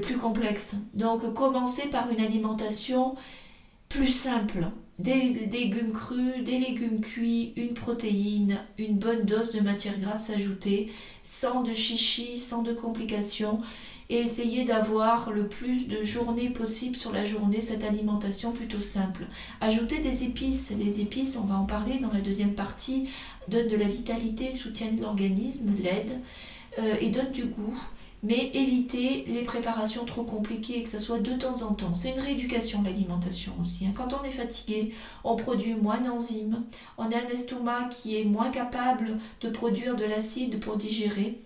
plus 0.03 0.17
complexes. 0.17 0.73
Donc 0.95 1.35
commencez 1.35 1.89
par 1.89 2.11
une 2.11 2.21
alimentation 2.21 3.15
plus 3.89 4.09
simple, 4.09 4.71
des 4.99 5.33
légumes 5.51 5.93
crus, 5.93 6.43
des 6.45 6.59
légumes 6.59 7.01
cuits, 7.01 7.53
une 7.57 7.75
protéine, 7.75 8.61
une 8.79 8.99
bonne 8.99 9.25
dose 9.25 9.53
de 9.53 9.61
matière 9.61 9.99
grasse 9.99 10.31
ajoutée, 10.31 10.91
sans 11.23 11.63
de 11.63 11.73
chichi, 11.73 12.37
sans 12.37 12.63
de 12.63 12.73
complications, 12.73 13.61
et 14.11 14.17
essayez 14.17 14.65
d'avoir 14.65 15.31
le 15.31 15.47
plus 15.47 15.87
de 15.87 16.03
journées 16.03 16.49
possible 16.51 16.97
sur 16.97 17.13
la 17.13 17.25
journée 17.25 17.61
cette 17.61 17.85
alimentation 17.85 18.53
plutôt 18.53 18.81
simple. 18.81 19.27
Ajoutez 19.61 19.99
des 19.99 20.25
épices. 20.25 20.73
Les 20.79 21.01
épices, 21.01 21.37
on 21.37 21.45
va 21.45 21.57
en 21.57 21.65
parler 21.65 21.99
dans 21.99 22.11
la 22.11 22.21
deuxième 22.21 22.55
partie, 22.55 23.09
donnent 23.49 23.69
de 23.69 23.77
la 23.77 23.87
vitalité, 23.87 24.53
soutiennent 24.53 25.01
l'organisme, 25.01 25.75
l'aident 25.77 26.21
euh, 26.79 26.95
et 27.01 27.11
donnent 27.11 27.33
du 27.33 27.45
goût 27.45 27.79
mais 28.23 28.51
éviter 28.55 29.25
les 29.27 29.43
préparations 29.43 30.05
trop 30.05 30.25
compliquées 30.25 30.79
et 30.79 30.83
que 30.83 30.89
ce 30.89 30.99
soit 30.99 31.19
de 31.19 31.33
temps 31.35 31.63
en 31.63 31.75
temps. 31.75 31.95
C'est 31.95 32.11
une 32.11 32.19
rééducation 32.19 32.83
l'alimentation 32.83 33.53
aussi. 33.61 33.87
Hein. 33.87 33.93
Quand 33.95 34.13
on 34.13 34.25
est 34.25 34.31
fatigué, 34.31 34.93
on 35.25 35.37
produit 35.37 35.75
moins 35.75 36.01
d'enzymes, 36.01 36.65
on 36.97 37.05
a 37.05 37.17
un 37.17 37.27
estomac 37.27 37.89
qui 37.91 38.19
est 38.19 38.25
moins 38.25 38.51
capable 38.51 39.19
de 39.41 39.49
produire 39.49 39.97
de 39.97 40.05
l'acide 40.05 40.61
pour 40.61 40.77
digérer. 40.77 41.41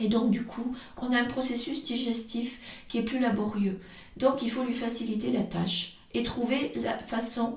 Et 0.00 0.08
donc 0.08 0.30
du 0.30 0.44
coup, 0.44 0.74
on 1.00 1.12
a 1.12 1.18
un 1.18 1.26
processus 1.26 1.82
digestif 1.82 2.58
qui 2.88 2.98
est 2.98 3.02
plus 3.02 3.20
laborieux. 3.20 3.78
Donc 4.16 4.42
il 4.42 4.50
faut 4.50 4.64
lui 4.64 4.74
faciliter 4.74 5.30
la 5.30 5.42
tâche 5.42 5.98
et 6.14 6.22
trouver 6.22 6.72
la 6.76 6.98
façon 6.98 7.54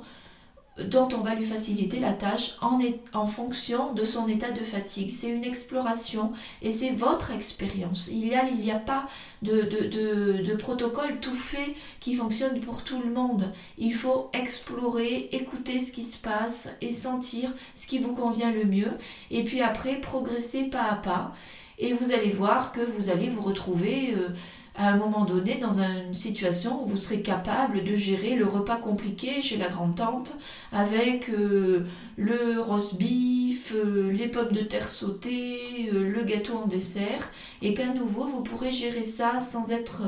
dont 0.77 1.07
on 1.13 1.19
va 1.19 1.35
lui 1.35 1.45
faciliter 1.45 1.99
la 1.99 2.13
tâche 2.13 2.57
en, 2.61 3.27
fonction 3.27 3.93
de 3.93 4.03
son 4.03 4.27
état 4.27 4.51
de 4.51 4.61
fatigue. 4.61 5.09
C'est 5.11 5.27
une 5.27 5.43
exploration 5.43 6.31
et 6.63 6.71
c'est 6.71 6.89
votre 6.89 7.31
expérience. 7.31 8.09
Il 8.11 8.21
n'y 8.21 8.71
a, 8.71 8.75
a 8.75 8.79
pas 8.79 9.05
de, 9.43 9.61
de, 9.61 10.41
de, 10.41 10.55
protocole 10.55 11.19
tout 11.19 11.35
fait 11.35 11.75
qui 11.99 12.15
fonctionne 12.15 12.59
pour 12.59 12.83
tout 12.83 13.01
le 13.01 13.11
monde. 13.11 13.51
Il 13.77 13.93
faut 13.93 14.29
explorer, 14.33 15.29
écouter 15.31 15.79
ce 15.79 15.91
qui 15.91 16.03
se 16.03 16.17
passe 16.17 16.69
et 16.81 16.91
sentir 16.91 17.53
ce 17.75 17.85
qui 17.85 17.99
vous 17.99 18.13
convient 18.13 18.51
le 18.51 18.65
mieux. 18.65 18.91
Et 19.29 19.43
puis 19.43 19.61
après, 19.61 20.01
progresser 20.01 20.63
pas 20.63 20.83
à 20.89 20.95
pas. 20.95 21.33
Et 21.77 21.93
vous 21.93 22.11
allez 22.13 22.29
voir 22.31 22.71
que 22.71 22.81
vous 22.81 23.09
allez 23.09 23.29
vous 23.29 23.41
retrouver... 23.41 24.15
Euh, 24.15 24.29
à 24.75 24.89
un 24.89 24.97
moment 24.97 25.23
donné 25.23 25.55
dans 25.55 25.79
une 25.79 26.13
situation 26.13 26.81
où 26.81 26.85
vous 26.85 26.97
serez 26.97 27.21
capable 27.21 27.83
de 27.83 27.95
gérer 27.95 28.35
le 28.35 28.45
repas 28.45 28.77
compliqué 28.77 29.41
chez 29.41 29.57
la 29.57 29.67
grand-tante 29.67 30.33
avec 30.71 31.29
euh, 31.29 31.85
le 32.17 32.59
roast 32.59 32.97
beef, 32.97 33.71
euh, 33.75 34.11
les 34.11 34.27
pommes 34.27 34.51
de 34.51 34.61
terre 34.61 34.89
sautées, 34.89 35.89
euh, 35.93 36.11
le 36.11 36.23
gâteau 36.23 36.57
en 36.57 36.65
dessert 36.65 37.31
et 37.61 37.75
qu'à 37.75 37.93
nouveau 37.93 38.25
vous 38.25 38.41
pourrez 38.41 38.71
gérer 38.71 39.03
ça 39.03 39.39
sans 39.39 39.71
être 39.71 40.01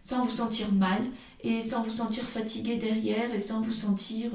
sans 0.00 0.24
vous 0.24 0.30
sentir 0.30 0.72
mal 0.72 1.02
et 1.42 1.60
sans 1.60 1.82
vous 1.82 1.90
sentir 1.90 2.24
fatigué 2.24 2.76
derrière 2.76 3.34
et 3.34 3.40
sans 3.40 3.60
vous 3.60 3.72
sentir 3.72 4.30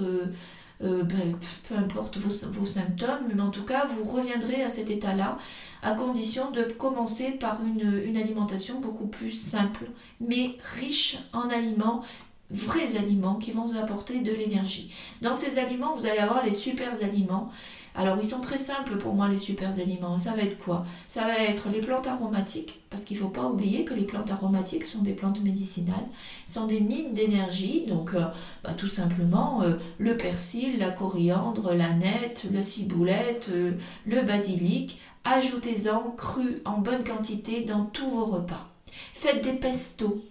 euh, 0.83 1.03
ben, 1.03 1.35
peu 1.67 1.75
importe 1.75 2.17
vos, 2.17 2.65
symptômes, 2.65 3.27
mais 3.33 3.39
en 3.41 3.49
tout 3.49 3.63
cas, 3.63 3.85
vous 3.85 4.03
reviendrez 4.03 4.63
à 4.63 4.69
cet 4.69 4.89
état-là 4.89 5.37
à 5.83 5.91
condition 5.91 6.51
de 6.51 6.63
commencer 6.63 7.31
par 7.31 7.59
une, 7.63 8.17
alimentation 8.17 8.79
beaucoup 8.79 9.07
plus 9.07 9.31
simple, 9.31 9.89
mais 10.19 10.57
riche 10.79 11.17
en 11.33 11.49
aliments 11.49 12.03
vrais 12.49 12.97
aliments 12.97 13.35
qui 13.35 13.51
vont 13.51 13.65
vous 13.65 13.77
apporter 13.77 14.19
de 14.19 14.31
l'énergie. 14.31 14.93
Dans 15.21 15.33
ces 15.33 15.57
aliments, 15.57 15.95
vous 15.95 16.05
allez 16.05 16.19
avoir 16.19 16.43
les 16.43 16.51
super 16.51 17.01
aliments 17.01 17.49
Alors 17.95 18.17
ils 18.17 18.27
sont 18.27 18.39
très 18.39 18.57
simples 18.57 18.97
pour 18.97 19.13
moi 19.13 19.27
les 19.27 19.37
super 19.37 19.79
aliments. 19.79 20.17
Ça 20.17 20.33
va 20.33 20.43
être 20.43 20.57
quoi? 20.57 20.85
Ça 21.07 21.21
va 21.21 21.37
être 21.39 21.69
les 21.69 21.81
plantes 21.81 22.07
aromatiques, 22.07 22.81
parce 22.89 23.03
qu'il 23.03 23.17
ne 23.17 23.23
faut 23.23 23.29
pas 23.29 23.45
oublier 23.45 23.83
que 23.85 23.93
les 23.93 24.03
plantes 24.03 24.31
aromatiques 24.31 24.85
sont 24.85 25.01
des 25.01 25.13
plantes 25.13 25.41
médicinales, 25.41 26.07
sont 26.45 26.65
des 26.65 26.79
mines 26.79 27.13
d'énergie, 27.13 27.85
donc 27.87 28.13
euh, 28.13 28.25
bah, 28.63 28.73
tout 28.73 28.87
simplement 28.87 29.61
euh, 29.63 29.75
le 29.97 30.15
persil, 30.15 30.79
la 30.79 30.91
coriandre, 30.91 31.73
la 31.73 31.93
nette, 31.93 32.47
la 32.51 32.63
ciboulette, 32.63 33.49
euh, 33.51 33.73
le 34.05 34.21
basilic. 34.21 34.99
Ajoutez-en 35.23 36.11
cru 36.11 36.61
en 36.65 36.79
bonne 36.79 37.03
quantité 37.03 37.61
dans 37.61 37.85
tous 37.85 38.09
vos 38.09 38.25
repas. 38.25 38.67
Faites 39.13 39.43
des 39.43 39.53
pestos. 39.53 40.21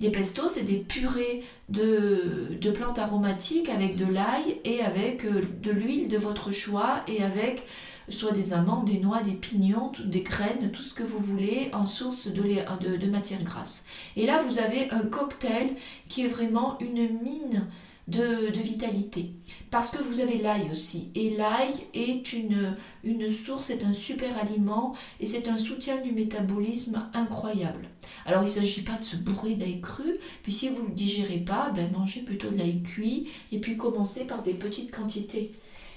Des 0.00 0.10
pestos, 0.10 0.48
c'est 0.48 0.62
des 0.62 0.78
purées 0.78 1.42
de, 1.68 2.70
plantes 2.74 2.98
aromatiques 2.98 3.68
avec 3.68 3.96
de 3.96 4.06
l'ail 4.06 4.58
et 4.64 4.80
avec 4.80 5.24
euh, 5.24 5.42
de 5.62 5.70
l'huile 5.70 6.08
de 6.08 6.16
votre 6.16 6.50
choix 6.50 7.02
et 7.06 7.22
avec 7.22 7.64
soit 8.08 8.32
des 8.32 8.52
amandes, 8.52 8.86
des 8.86 8.98
noix, 8.98 9.20
des 9.20 9.34
pignons, 9.34 9.92
des 10.04 10.22
graines, 10.22 10.70
tout 10.72 10.82
ce 10.82 10.94
que 10.94 11.02
vous 11.02 11.18
voulez 11.18 11.70
en 11.72 11.86
source 11.86 12.28
de, 12.28 12.42
de, 12.42 12.96
de 12.96 13.06
matière 13.10 13.42
grasse. 13.42 13.86
Et 14.16 14.26
là, 14.26 14.42
vous 14.42 14.58
avez 14.58 14.90
un 14.90 15.02
cocktail 15.02 15.74
qui 16.08 16.24
est 16.24 16.28
vraiment 16.28 16.78
une 16.80 17.20
mine 17.22 17.66
de, 18.10 18.50
vitalité. 18.58 19.32
Parce 19.70 19.90
que 19.90 20.02
vous 20.02 20.20
avez 20.20 20.38
l'ail 20.38 20.70
aussi. 20.70 21.10
Et 21.14 21.30
l'ail 21.30 21.72
est 21.94 22.32
une, 22.32 22.76
une 23.04 23.30
source, 23.30 23.66
c'est 23.66 23.84
un 23.84 23.92
super 23.92 24.36
aliment 24.38 24.94
et 25.20 25.26
c'est 25.26 25.48
un 25.48 25.56
soutien 25.56 25.98
du 25.98 26.12
métabolisme 26.12 27.08
incroyable. 27.14 27.88
Alors 28.26 28.42
il 28.42 28.46
ne 28.46 28.50
s'agit 28.50 28.82
pas 28.82 28.96
de 28.98 29.04
se 29.04 29.16
bourrer 29.16 29.54
d'ail 29.54 29.80
cru, 29.80 30.16
puis 30.42 30.52
si 30.52 30.68
vous 30.68 30.82
ne 30.82 30.88
le 30.88 30.94
digérez 30.94 31.38
pas, 31.38 31.70
ben, 31.74 31.90
mangez 31.92 32.20
plutôt 32.20 32.50
de 32.50 32.58
l'ail 32.58 32.82
cuit 32.82 33.28
et 33.52 33.58
puis 33.58 33.76
commencez 33.76 34.26
par 34.26 34.42
des 34.42 34.54
petites 34.54 34.94
quantités. 34.94 35.52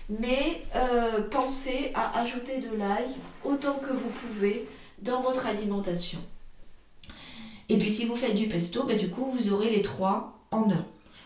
Mais 0.09 0.63
euh, 0.75 1.21
pensez 1.29 1.91
à 1.95 2.19
ajouter 2.19 2.59
de 2.59 2.75
l'ail 2.77 3.09
autant 3.43 3.75
que 3.75 3.93
vous 3.93 4.09
pouvez 4.09 4.67
dans 5.01 5.21
votre 5.21 5.45
alimentation. 5.45 6.19
Et 7.69 7.77
puis 7.77 7.89
si 7.89 8.05
vous 8.05 8.15
faites 8.15 8.35
du 8.35 8.47
pesto, 8.47 8.83
ben, 8.83 8.97
du 8.97 9.09
coup 9.09 9.31
vous 9.31 9.51
aurez 9.51 9.69
les 9.69 9.81
trois 9.81 10.39
en 10.51 10.69
un. 10.69 10.85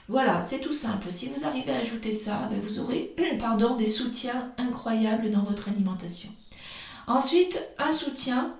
Voilà, 0.10 0.42
c'est 0.44 0.60
tout 0.60 0.72
simple. 0.72 1.12
Si 1.12 1.28
vous 1.28 1.46
arrivez 1.46 1.74
à 1.74 1.80
ajouter 1.80 2.14
ça, 2.14 2.48
ben, 2.50 2.60
vous 2.60 2.80
aurez 2.80 3.14
pardon, 3.40 3.76
des 3.76 3.88
soutiens 3.88 4.54
incroyables 4.58 5.30
dans 5.30 5.44
votre 5.44 5.68
alimentation. 5.68 6.30
Ensuite, 7.08 7.62
un 7.78 7.92
soutien 7.92 8.56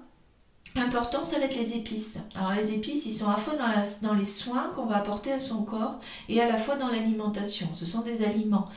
important, 0.80 1.24
ça 1.24 1.40
va 1.40 1.46
être 1.46 1.56
les 1.56 1.76
épices. 1.76 2.18
Alors 2.36 2.52
les 2.54 2.74
épices, 2.74 3.06
ils 3.06 3.12
sont 3.12 3.28
à 3.28 3.32
la 3.32 3.38
fois 3.38 3.54
dans, 4.02 4.14
les 4.14 4.24
soins 4.24 4.72
qu'on 4.74 4.86
va 4.86 4.98
apporter 4.98 5.32
à 5.32 5.40
son 5.40 5.64
corps 5.64 6.00
et 6.30 6.42
à 6.42 6.48
la 6.48 6.58
fois 6.58 6.76
dans 6.76 6.90
l'alimentation. 6.90 7.68
Ce 7.74 7.86
sont 7.86 8.02
des 8.02 8.24
aliments. 8.24 8.68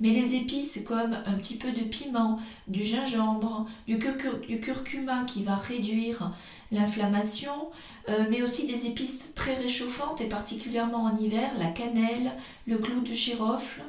Mais 0.00 0.10
les 0.10 0.34
épices 0.34 0.82
comme 0.86 1.12
un 1.26 1.34
petit 1.34 1.56
peu 1.56 1.72
de 1.72 1.82
piment, 1.82 2.38
du 2.68 2.82
gingembre, 2.82 3.66
du, 3.86 3.98
curcuma 3.98 5.24
qui 5.24 5.42
va 5.42 5.56
réduire 5.56 6.32
l'inflammation, 6.72 7.70
euh, 8.08 8.24
mais 8.30 8.42
aussi 8.42 8.66
des 8.66 8.86
épices 8.86 9.34
très 9.34 9.54
réchauffantes 9.54 10.20
et 10.20 10.28
particulièrement 10.28 11.04
en 11.04 11.16
hiver, 11.16 11.52
la 11.58 11.66
cannelle, 11.66 12.32
le 12.66 12.78
clou 12.78 13.00
de 13.00 13.12
girofle, 13.12 13.82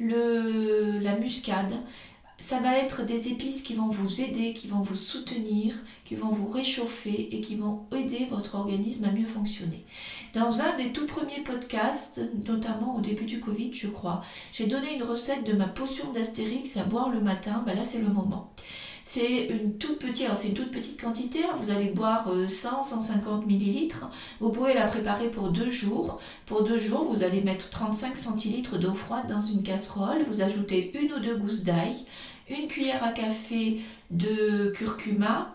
le, 0.00 0.98
la 0.98 1.14
muscade 1.16 1.74
ça 2.42 2.58
va 2.58 2.76
être 2.76 3.04
des 3.04 3.28
épices 3.28 3.62
qui 3.62 3.74
vont 3.74 3.88
vous 3.88 4.20
aider, 4.20 4.52
qui 4.52 4.66
vont 4.66 4.82
vous 4.82 4.96
soutenir, 4.96 5.74
qui 6.04 6.16
vont 6.16 6.30
vous 6.30 6.48
réchauffer 6.48 7.28
et 7.30 7.40
qui 7.40 7.54
vont 7.54 7.84
aider 7.96 8.26
votre 8.28 8.56
organisme 8.56 9.04
à 9.04 9.12
mieux 9.12 9.26
fonctionner. 9.26 9.84
Dans 10.34 10.60
un 10.60 10.74
des 10.74 10.92
tout 10.92 11.06
premiers 11.06 11.42
podcasts, 11.44 12.20
notamment 12.44 12.96
au 12.96 13.00
début 13.00 13.26
du 13.26 13.38
Covid, 13.38 13.72
je 13.72 13.86
crois, 13.86 14.22
j'ai 14.50 14.66
donné 14.66 14.96
une 14.96 15.04
recette 15.04 15.46
de 15.46 15.52
ma 15.52 15.68
potion 15.68 16.10
d'astérix 16.10 16.76
à 16.76 16.82
boire 16.82 17.10
le 17.10 17.20
matin. 17.20 17.62
Ben 17.64 17.76
là, 17.76 17.84
c'est 17.84 18.00
le 18.00 18.08
moment. 18.08 18.52
C'est 19.04 19.46
une 19.46 19.78
toute 19.78 19.98
petite, 19.98 21.00
quantité. 21.00 21.40
Hein. 21.44 21.54
Vous 21.56 21.70
allez 21.70 21.86
boire 21.86 22.28
100-150 22.28 23.26
euh, 23.26 23.46
millilitres. 23.46 24.08
Vous 24.40 24.50
pouvez 24.50 24.74
la 24.74 24.84
préparer 24.84 25.28
pour 25.28 25.48
deux 25.48 25.70
jours. 25.70 26.20
Pour 26.46 26.62
deux 26.62 26.78
jours, 26.78 27.04
vous 27.04 27.22
allez 27.24 27.40
mettre 27.40 27.70
35 27.70 28.16
centilitres 28.16 28.78
d'eau 28.78 28.94
froide 28.94 29.26
dans 29.28 29.40
une 29.40 29.62
casserole. 29.62 30.22
Vous 30.26 30.40
ajoutez 30.40 30.92
une 31.00 31.12
ou 31.12 31.18
deux 31.18 31.36
gousses 31.36 31.62
d'ail, 31.62 31.94
une 32.48 32.68
cuillère 32.68 33.02
à 33.02 33.08
café 33.08 33.80
de 34.10 34.72
curcuma 34.74 35.54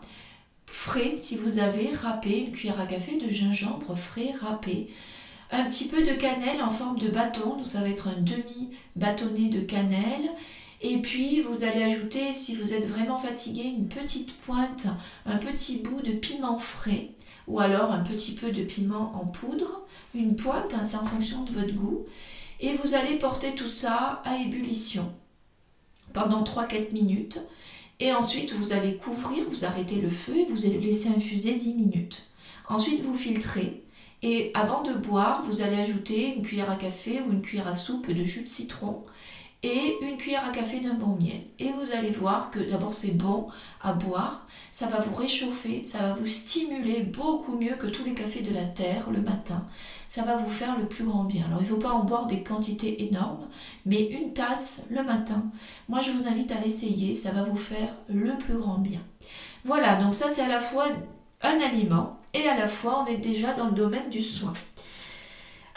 frais 0.67 1.15
si 1.15 1.38
vous 1.38 1.60
avez 1.60 1.89
râpé, 1.91 2.39
une 2.39 2.51
cuillère 2.51 2.79
à 2.79 2.86
café 2.86 3.17
de 3.17 3.29
gingembre 3.29 3.95
frais 3.95 4.31
râpé, 4.41 4.89
un 5.51 5.63
petit 5.63 5.86
peu 5.86 6.03
de 6.03 6.12
cannelle 6.12 6.62
en 6.62 6.69
forme 6.69 6.99
de 6.99 7.07
bâton, 7.07 7.55
donc 7.55 7.65
ça 7.65 7.79
va 7.79 7.89
être 7.89 8.10
un 8.10 8.19
demi 8.19 8.69
bâtonnet 8.95 9.47
de 9.47 9.62
cannelle. 9.62 10.29
Et 10.81 11.01
puis 11.01 11.41
vous 11.41 11.63
allez 11.63 11.83
ajouter, 11.83 12.33
si 12.33 12.55
vous 12.55 12.73
êtes 12.73 12.87
vraiment 12.87 13.17
fatigué, 13.17 13.63
une 13.63 13.87
petite 13.87 14.35
pointe, 14.37 14.87
un 15.25 15.37
petit 15.37 15.77
bout 15.77 16.01
de 16.01 16.11
piment 16.11 16.57
frais, 16.57 17.11
ou 17.47 17.59
alors 17.59 17.91
un 17.91 18.03
petit 18.03 18.33
peu 18.33 18.51
de 18.51 18.63
piment 18.63 19.15
en 19.15 19.25
poudre, 19.25 19.85
une 20.13 20.35
pointe, 20.35 20.73
hein, 20.73 20.83
c'est 20.83 20.97
en 20.97 21.05
fonction 21.05 21.43
de 21.43 21.51
votre 21.51 21.73
goût. 21.73 22.05
Et 22.59 22.73
vous 22.73 22.93
allez 22.93 23.17
porter 23.17 23.55
tout 23.55 23.69
ça 23.69 24.21
à 24.25 24.37
ébullition 24.37 25.11
pendant 26.13 26.43
3-4 26.43 26.91
minutes. 26.93 27.39
Et 27.99 28.13
ensuite, 28.13 28.53
vous 28.53 28.73
allez 28.73 28.95
couvrir, 28.95 29.45
vous 29.49 29.65
arrêtez 29.65 29.95
le 29.95 30.09
feu 30.09 30.37
et 30.37 30.45
vous 30.45 30.65
allez 30.65 30.79
laisser 30.79 31.09
infuser 31.09 31.55
10 31.55 31.73
minutes. 31.73 32.23
Ensuite, 32.69 33.01
vous 33.01 33.15
filtrez. 33.15 33.83
Et 34.23 34.51
avant 34.55 34.81
de 34.81 34.93
boire, 34.93 35.43
vous 35.43 35.61
allez 35.61 35.77
ajouter 35.77 36.33
une 36.35 36.41
cuillère 36.41 36.71
à 36.71 36.75
café 36.75 37.21
ou 37.21 37.31
une 37.31 37.41
cuillère 37.41 37.67
à 37.67 37.75
soupe 37.75 38.11
de 38.11 38.23
jus 38.23 38.41
de 38.41 38.47
citron 38.47 39.03
et 39.63 39.98
une 40.02 40.17
cuillère 40.17 40.46
à 40.46 40.50
café 40.50 40.80
d'un 40.80 40.93
bon 40.93 41.15
miel. 41.20 41.41
Et 41.60 41.72
vous 41.72 41.91
allez 41.91 42.12
voir 42.12 42.52
que 42.52 42.60
d'abord 42.60 42.93
c'est 42.93 43.12
bon 43.12 43.48
à 43.82 43.93
boire, 43.93 44.48
ça 44.72 44.88
va 44.88 45.00
vous 45.00 45.15
réchauffer, 45.15 45.84
ça 45.84 46.00
va 46.00 46.13
vous 46.13 46.26
stimuler 46.26 47.02
beaucoup 47.02 47.58
mieux 47.58 47.76
que 47.76 47.88
tous 47.88 48.04
les 48.04 48.13
cafés 48.13 48.41
de 48.41 48.54
la 48.54 48.65
terre 48.65 49.10
le 49.12 49.22
matin. 49.22 49.65
Ça 50.10 50.22
va 50.24 50.36
vous 50.36 50.50
faire 50.50 50.78
le 50.78 50.86
plus 50.86 51.04
grand 51.04 51.24
bien. 51.24 51.46
Alors 51.46 51.60
il 51.60 51.63
ne 51.63 51.70
faut 51.70 51.78
pas 51.78 51.91
en 51.91 52.04
boire 52.04 52.28
des 52.28 52.43
quantités 52.43 53.04
énormes, 53.04 53.48
mais 53.86 54.02
une 54.02 54.34
tasse 54.34 54.86
le 54.89 55.04
matin. 55.04 55.43
Moi 55.89 56.02
je 56.02 56.12
vous 56.12 56.28
invite 56.28 56.52
à 56.52 56.60
l'essayer, 56.60 57.13
ça 57.13 57.32
va 57.32 57.43
vous 57.43 57.58
faire 57.58 57.96
le 58.08 58.38
plus 58.38 58.58
grand 58.58 58.78
bien. 58.78 59.02
Voilà, 59.65 59.96
donc 59.96 60.13
ça 60.13 60.30
c'est 60.30 60.41
à 60.41 60.48
la 60.48 60.60
fois 60.60 60.86
un 61.41 61.60
aliment 61.60 62.17
et 62.34 62.48
à 62.48 62.56
la 62.56 62.67
fois 62.67 63.04
on 63.04 63.06
est 63.06 63.17
déjà 63.17 63.54
dans 63.54 63.65
le 63.65 63.74
domaine 63.74 64.10
du 64.10 64.22
soin. 64.22 64.54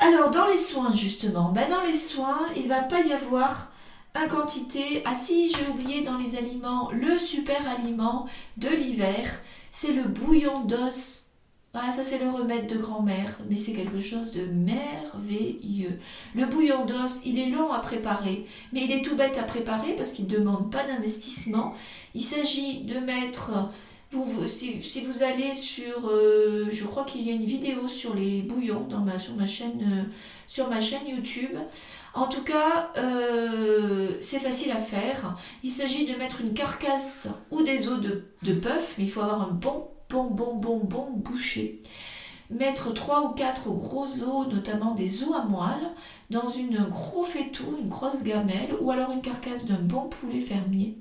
Alors, 0.03 0.31
dans 0.31 0.47
les 0.47 0.57
soins, 0.57 0.95
justement, 0.95 1.53
ben, 1.53 1.69
dans 1.69 1.83
les 1.83 1.93
soins, 1.93 2.41
il 2.57 2.69
va 2.69 2.81
pas 2.81 3.03
y 3.03 3.13
avoir 3.13 3.71
un 4.15 4.27
quantité. 4.29 5.03
Ah 5.05 5.15
si, 5.17 5.51
j'ai 5.51 5.71
oublié 5.71 6.01
dans 6.01 6.17
les 6.17 6.37
aliments, 6.37 6.91
le 6.91 7.19
super 7.19 7.61
aliment 7.69 8.25
de 8.57 8.69
l'hiver, 8.69 9.41
c'est 9.71 9.93
le 9.93 10.05
bouillon 10.05 10.65
d'os. 10.65 11.27
Ah, 11.75 11.93
ça 11.93 12.03
c'est 12.03 12.19
le 12.19 12.31
remède 12.31 12.67
de 12.67 12.79
grand-mère, 12.79 13.39
mais 13.49 13.57
c'est 13.57 13.75
quelque 13.75 14.01
chose 14.01 14.33
de 14.33 14.47
merveilleux. 14.47 16.01
Le 16.35 16.47
bouillon 16.47 16.87
d'os, 16.87 17.21
il 17.27 17.39
est 17.39 17.51
long 17.51 17.71
à 17.71 17.79
préparer, 17.79 18.47
mais 18.73 18.83
il 18.85 18.91
est 18.91 19.05
tout 19.05 19.17
bête 19.17 19.37
à 19.37 19.45
préparer 19.45 19.95
parce 19.95 20.13
qu'il 20.13 20.25
ne 20.25 20.31
demande 20.31 20.73
pas 20.73 20.83
d'investissement. 20.83 21.75
Il 22.15 22.23
s'agit 22.23 22.81
de 22.85 22.99
mettre 22.99 23.71
vous, 24.13 24.47
si, 24.47 25.01
vous 25.03 25.23
allez 25.23 25.55
sur, 25.55 26.09
euh, 26.09 26.69
je 26.71 26.85
crois 26.85 27.05
qu'il 27.05 27.23
y 27.23 27.31
a 27.31 27.33
une 27.33 27.45
vidéo 27.45 27.87
sur 27.87 28.15
les 28.15 28.43
bouillons 28.43 28.87
dans 28.89 29.01
ma, 29.01 29.19
sur, 29.19 29.35
ma 29.37 29.47
chaîne, 29.47 30.09
euh, 30.59 31.09
YouTube. 31.09 31.57
En 32.15 32.27
tout 32.27 32.43
cas, 32.43 32.91
euh, 32.99 34.15
c'est 34.19 34.41
facile 34.41 34.73
à 34.73 34.81
faire. 34.81 35.37
Il 35.63 35.71
s'agit 35.71 36.07
de 36.07 36.17
mettre 36.17 36.41
une 36.41 36.55
carcasse 36.55 37.29
ou 37.53 37.63
des 37.63 37.89
os 37.89 38.01
de, 38.01 38.25
de 38.43 38.53
bœuf, 38.53 38.97
mais 38.99 39.05
il 39.05 39.11
faut 39.11 39.21
avoir 39.21 39.43
un 39.43 39.53
bon, 39.53 39.89
bon, 40.09 40.25
bon, 40.25 40.57
bon, 40.57 40.79
bon 40.79 41.11
boucher. 41.15 41.81
Mettre 42.51 42.93
trois 42.93 43.23
ou 43.23 43.29
quatre 43.29 43.71
gros 43.71 44.07
os, 44.07 44.49
notamment 44.49 44.93
des 44.93 45.23
os 45.23 45.37
à 45.37 45.45
moelle, 45.45 45.89
dans 46.31 46.49
une 46.49 46.83
gros 46.89 47.23
faitout, 47.23 47.77
une 47.81 47.89
grosse 47.89 48.25
gamelle, 48.25 48.75
ou 48.81 48.91
alors 48.91 49.13
une 49.13 49.21
carcasse 49.21 49.67
d'un 49.67 49.79
bon 49.79 50.09
poulet 50.09 50.41
fermier 50.41 50.99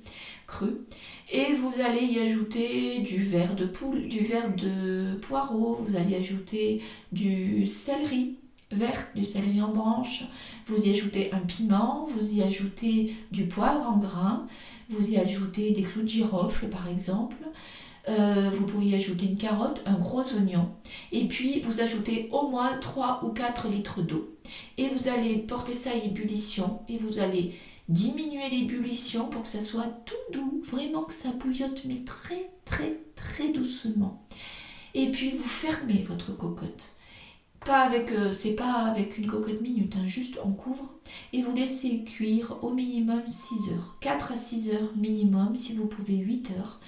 Et 1.32 1.54
vous 1.54 1.82
allez 1.82 2.06
y 2.06 2.20
ajouter 2.20 3.00
du 3.00 3.18
verre 3.18 3.56
de 3.56 3.66
poule, 3.66 4.08
du 4.08 4.20
verre 4.20 4.54
de 4.56 5.16
poireau, 5.22 5.80
vous 5.82 5.96
allez 5.96 6.16
ajouter 6.16 6.82
du 7.12 7.68
céleri 7.68 8.38
vert, 8.72 9.08
du 9.16 9.24
céleri 9.24 9.62
en 9.62 9.70
branche, 9.70 10.24
vous 10.68 10.86
y 10.86 10.92
ajoutez 10.92 11.32
un 11.34 11.40
piment, 11.40 12.08
vous 12.16 12.34
y 12.34 12.44
ajoutez 12.44 13.16
du 13.32 13.46
poivre 13.46 13.88
en 13.88 13.98
grains, 13.98 14.48
vous 14.90 15.14
y 15.14 15.18
ajoutez 15.18 15.72
des 15.72 15.82
clous 15.82 16.04
de 16.04 16.08
girofle 16.08 16.68
par 16.70 16.88
exemple. 16.88 17.38
Euh, 18.08 18.50
vous 18.52 18.66
pouvez 18.66 18.88
y 18.88 18.96
ajouter 18.96 19.26
une 19.26 19.38
carotte, 19.38 19.82
un 19.86 19.94
gros 19.94 20.24
oignon, 20.34 20.70
et 21.12 21.28
puis 21.28 21.60
vous 21.62 21.82
ajoutez 21.82 22.30
au 22.32 22.48
moins 22.48 22.78
3 22.78 23.22
ou 23.24 23.34
4 23.34 23.68
litres 23.68 24.02
d'eau. 24.02 24.30
Et 24.78 24.88
vous 24.88 25.10
allez 25.10 25.36
porter 25.36 25.74
ça 25.74 25.92
à 25.92 25.96
ébullition 25.96 26.80
et 26.88 26.98
vous 26.98 27.20
allez 27.20 27.54
diminuer 27.90 28.50
l'ébullition 28.50 29.28
pour 29.28 29.42
que 29.42 29.48
ça 29.48 29.62
soit 29.62 29.92
tout 30.06 30.34
doux, 30.34 30.62
vraiment 30.64 31.04
que 31.04 31.14
ça 31.14 31.32
bouillotte, 31.32 31.84
mais 31.86 32.04
très 32.06 32.50
très 32.66 33.00
très 33.16 33.50
doucement. 33.50 34.26
Et 34.94 35.12
puis 35.12 35.32
vous 35.32 35.44
fermez 35.44 36.04
votre 36.08 36.36
cocotte. 36.36 36.96
pas 37.66 37.82
avec, 37.82 38.12
euh, 38.12 38.32
c'est 38.32 38.54
pas 38.54 38.86
avec 38.86 39.18
une 39.18 39.28
cocotte 39.28 39.62
minute, 39.62 39.96
hein, 39.98 40.08
juste 40.08 40.40
on 40.44 40.52
couvre 40.52 40.94
et 41.34 41.42
vous 41.42 41.54
laissez 41.54 42.04
cuire 42.04 42.58
au 42.64 42.72
minimum 42.72 43.28
6 43.28 43.74
heures. 43.74 43.98
4 44.00 44.32
à 44.32 44.38
6 44.38 44.70
heures 44.70 44.96
minimum, 44.96 45.56
si 45.56 45.74
vous 45.74 45.86
pouvez 45.86 46.16
8 46.16 46.52
heures. 46.58 46.80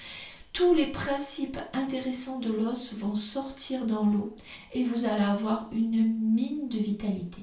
Tous 0.54 0.74
les 0.74 0.88
principes 0.88 1.58
intéressants 1.74 2.40
de 2.40 2.52
l'os 2.52 2.94
vont 2.96 3.16
sortir 3.16 3.86
dans 3.86 4.06
l'eau 4.06 4.36
et 4.74 4.84
vous 4.84 5.06
allez 5.06 5.24
avoir 5.24 5.70
une 5.72 6.14
mine 6.34 6.68
de 6.68 6.78
vitalité. 6.78 7.42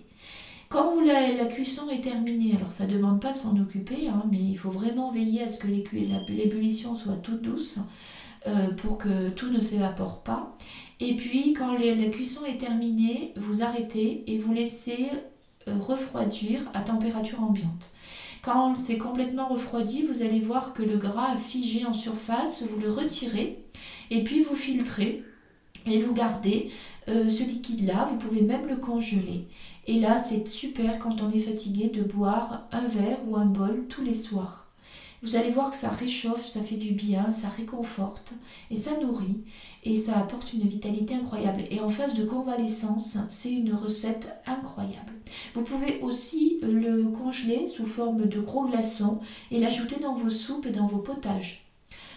Quand 0.69 1.01
la, 1.01 1.47
cuisson 1.47 1.89
est 1.89 2.03
terminée, 2.03 2.55
alors 2.55 2.71
ça 2.71 2.87
ne 2.87 2.93
demande 2.93 3.23
pas 3.23 3.33
de 3.33 3.37
s'en 3.37 3.59
occuper, 3.59 4.09
hein, 4.09 4.25
mais 4.31 4.39
il 4.39 4.57
faut 4.57 4.69
vraiment 4.69 5.11
veiller 5.11 5.43
à 5.43 5.49
ce 5.49 5.57
que 5.57 5.67
l'ébullition 5.67 6.95
soit 6.95 7.17
toute 7.17 7.41
douce 7.41 7.79
euh, 8.47 8.69
pour 8.73 8.99
que 8.99 9.31
tout 9.31 9.51
ne 9.51 9.61
s'évapore 9.61 10.23
pas. 10.23 10.55
Et 11.01 11.17
puis 11.17 11.55
quand 11.55 11.73
la 11.73 12.07
cuisson 12.09 12.45
est 12.45 12.59
terminée, 12.59 13.33
vous 13.37 13.63
arrêtez 13.63 14.31
et 14.31 14.37
vous 14.37 14.53
laissez 14.53 15.09
euh, 15.69 15.79
refroidir 15.81 16.71
à 16.75 16.81
température 16.81 17.43
ambiante. 17.43 17.91
Quand 18.51 18.75
c'est 18.75 18.97
complètement 18.97 19.49
refroidi, 19.49 20.01
vous 20.01 20.23
allez 20.23 20.41
voir 20.41 20.73
que 20.73 20.83
le 20.83 20.97
gras 20.97 21.33
a 21.33 21.37
figé 21.37 21.85
en 21.85 21.93
surface, 21.93 22.63
vous 22.63 22.81
le 22.81 22.89
retirez 22.89 23.63
et 24.11 24.25
puis 24.25 24.41
vous 24.41 24.55
filtrez 24.55 25.23
et 25.85 25.99
vous 25.99 26.15
gardez 26.15 26.71
euh, 27.09 27.29
ce 27.29 27.43
liquide-là. 27.43 28.07
Vous 28.07 28.17
pouvez 28.17 28.41
même 28.41 28.67
le 28.67 28.77
congeler. 28.77 29.47
Et 29.87 30.01
là, 30.01 30.17
c'est 30.17 30.49
super 30.49 30.99
quand 30.99 31.21
on 31.21 31.29
est 31.29 31.41
fatigué 31.41 31.91
de 31.91 32.03
boire 32.03 32.67
un 32.73 32.89
verre 32.89 33.19
ou 33.29 33.37
un 33.37 33.45
bol 33.45 33.85
tous 33.87 34.01
les 34.01 34.15
soirs. 34.15 34.68
Vous 35.23 35.35
allez 35.35 35.51
voir 35.51 35.71
que 35.71 35.77
ça 35.77 35.91
réchauffe, 35.91 36.47
ça 36.47 36.63
fait 36.63 36.77
du 36.77 36.93
bien, 36.93 37.31
ça 37.31 37.49
réconforte 37.49 38.35
et 38.71 38.77
ça 38.77 38.97
nourrit 39.01 39.43
et 39.83 39.97
ça 39.97 40.17
apporte 40.17 40.53
une 40.53 40.67
vitalité 40.67 41.15
incroyable. 41.15 41.65
Et 41.71 41.81
en 41.81 41.89
phase 41.89 42.15
de 42.15 42.25
convalescence, 42.25 43.19
c'est 43.27 43.53
une 43.53 43.75
recette 43.75 44.29
incroyable. 44.47 45.13
Vous 45.55 45.63
pouvez 45.63 45.99
aussi 46.03 46.61
le 46.63 47.09
congeler 47.09 47.67
sous 47.67 47.87
forme 47.87 48.27
de 48.27 48.41
gros 48.41 48.67
glaçons 48.67 49.19
et 49.51 49.59
l'ajouter 49.59 49.97
dans 50.01 50.15
vos 50.15 50.31
soupes 50.31 50.67
et 50.67 50.71
dans 50.71 50.87
vos 50.87 50.99
potages. 50.99 51.69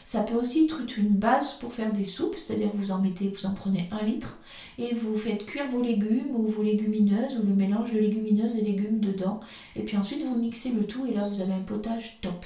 Ça 0.06 0.22
peut 0.22 0.36
aussi 0.36 0.66
être 0.66 0.82
une 0.98 1.10
base 1.10 1.54
pour 1.54 1.74
faire 1.74 1.92
des 1.92 2.06
soupes, 2.06 2.36
c'est-à-dire 2.36 2.72
que 2.72 2.78
vous 2.78 2.92
en 2.92 3.00
mettez, 3.00 3.30
vous 3.30 3.46
en 3.46 3.54
prenez 3.54 3.88
un 3.92 4.04
litre 4.04 4.40
et 4.78 4.94
vous 4.94 5.16
faites 5.16 5.46
cuire 5.46 5.68
vos 5.68 5.82
légumes 5.82 6.36
ou 6.36 6.46
vos 6.48 6.64
légumineuses 6.64 7.38
ou 7.38 7.48
le 7.48 7.54
mélange 7.54 7.92
de 7.92 8.00
légumineuses 8.00 8.56
et 8.56 8.62
légumes 8.62 9.00
dedans. 9.00 9.40
Et 9.76 9.84
puis 9.84 9.98
ensuite 9.98 10.24
vous 10.24 10.36
mixez 10.36 10.70
le 10.70 10.86
tout 10.86 11.06
et 11.06 11.14
là 11.14 11.28
vous 11.28 11.40
avez 11.40 11.54
un 11.54 11.62
potage 11.62 12.20
top. 12.22 12.46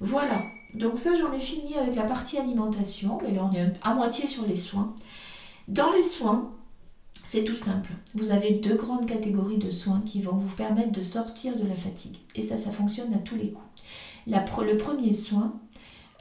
Voilà, 0.00 0.42
donc 0.74 0.98
ça 0.98 1.14
j'en 1.14 1.32
ai 1.32 1.40
fini 1.40 1.74
avec 1.76 1.94
la 1.94 2.04
partie 2.04 2.38
alimentation, 2.38 3.18
mais 3.22 3.32
là 3.32 3.48
on 3.50 3.54
est 3.54 3.72
à 3.82 3.94
moitié 3.94 4.26
sur 4.26 4.46
les 4.46 4.56
soins. 4.56 4.94
Dans 5.68 5.92
les 5.92 6.02
soins, 6.02 6.52
c'est 7.24 7.44
tout 7.44 7.56
simple. 7.56 7.90
Vous 8.14 8.30
avez 8.30 8.50
deux 8.50 8.74
grandes 8.74 9.06
catégories 9.06 9.58
de 9.58 9.70
soins 9.70 10.02
qui 10.04 10.20
vont 10.20 10.36
vous 10.36 10.54
permettre 10.54 10.92
de 10.92 11.00
sortir 11.00 11.56
de 11.56 11.66
la 11.66 11.74
fatigue. 11.74 12.18
Et 12.34 12.42
ça, 12.42 12.56
ça 12.56 12.70
fonctionne 12.70 13.14
à 13.14 13.18
tous 13.18 13.34
les 13.34 13.50
coups. 13.50 13.82
le 14.26 14.76
premier 14.76 15.12
soin, 15.14 15.54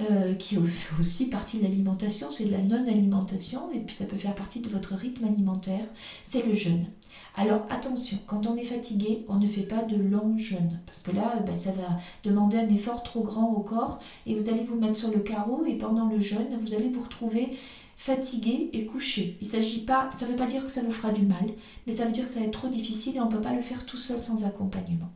euh, 0.01 0.33
qui 0.33 0.55
fait 0.65 0.99
aussi 0.99 1.27
partie 1.27 1.57
de 1.57 1.63
l'alimentation, 1.63 2.29
c'est 2.29 2.45
de 2.45 2.51
la 2.51 2.59
non-alimentation, 2.59 3.69
et 3.71 3.79
puis 3.79 3.93
ça 3.93 4.05
peut 4.05 4.17
faire 4.17 4.33
partie 4.33 4.59
de 4.59 4.69
votre 4.69 4.95
rythme 4.95 5.25
alimentaire, 5.25 5.85
c'est 6.23 6.45
le 6.45 6.53
jeûne. 6.53 6.85
Alors 7.35 7.65
attention, 7.69 8.19
quand 8.27 8.45
on 8.45 8.55
est 8.55 8.63
fatigué, 8.63 9.25
on 9.27 9.35
ne 9.35 9.47
fait 9.47 9.63
pas 9.63 9.81
de 9.81 9.95
long 9.95 10.37
jeûne, 10.37 10.79
parce 10.85 10.99
que 10.99 11.11
là, 11.11 11.39
ben, 11.45 11.55
ça 11.55 11.71
va 11.71 11.97
demander 12.23 12.57
un 12.57 12.69
effort 12.69 13.01
trop 13.01 13.23
grand 13.23 13.51
au 13.51 13.61
corps, 13.61 13.99
et 14.27 14.35
vous 14.35 14.49
allez 14.49 14.63
vous 14.63 14.75
mettre 14.75 14.95
sur 14.95 15.09
le 15.09 15.19
carreau, 15.19 15.65
et 15.65 15.75
pendant 15.75 16.07
le 16.07 16.19
jeûne, 16.19 16.55
vous 16.59 16.75
allez 16.75 16.89
vous 16.89 17.01
retrouver 17.01 17.57
fatigué 17.97 18.69
et 18.73 18.85
couché. 18.85 19.37
Il 19.41 19.47
s'agit 19.47 19.83
pas, 19.83 20.09
ça 20.11 20.25
ne 20.25 20.31
veut 20.31 20.35
pas 20.35 20.45
dire 20.45 20.63
que 20.63 20.71
ça 20.71 20.81
vous 20.81 20.91
fera 20.91 21.11
du 21.11 21.23
mal, 21.23 21.45
mais 21.87 21.93
ça 21.93 22.05
veut 22.05 22.11
dire 22.11 22.23
que 22.23 22.29
ça 22.29 22.39
va 22.39 22.45
être 22.45 22.59
trop 22.59 22.67
difficile 22.67 23.15
et 23.15 23.19
on 23.19 23.25
ne 23.25 23.31
peut 23.31 23.41
pas 23.41 23.53
le 23.53 23.61
faire 23.61 23.85
tout 23.85 23.97
seul 23.97 24.21
sans 24.21 24.43
accompagnement. 24.43 25.09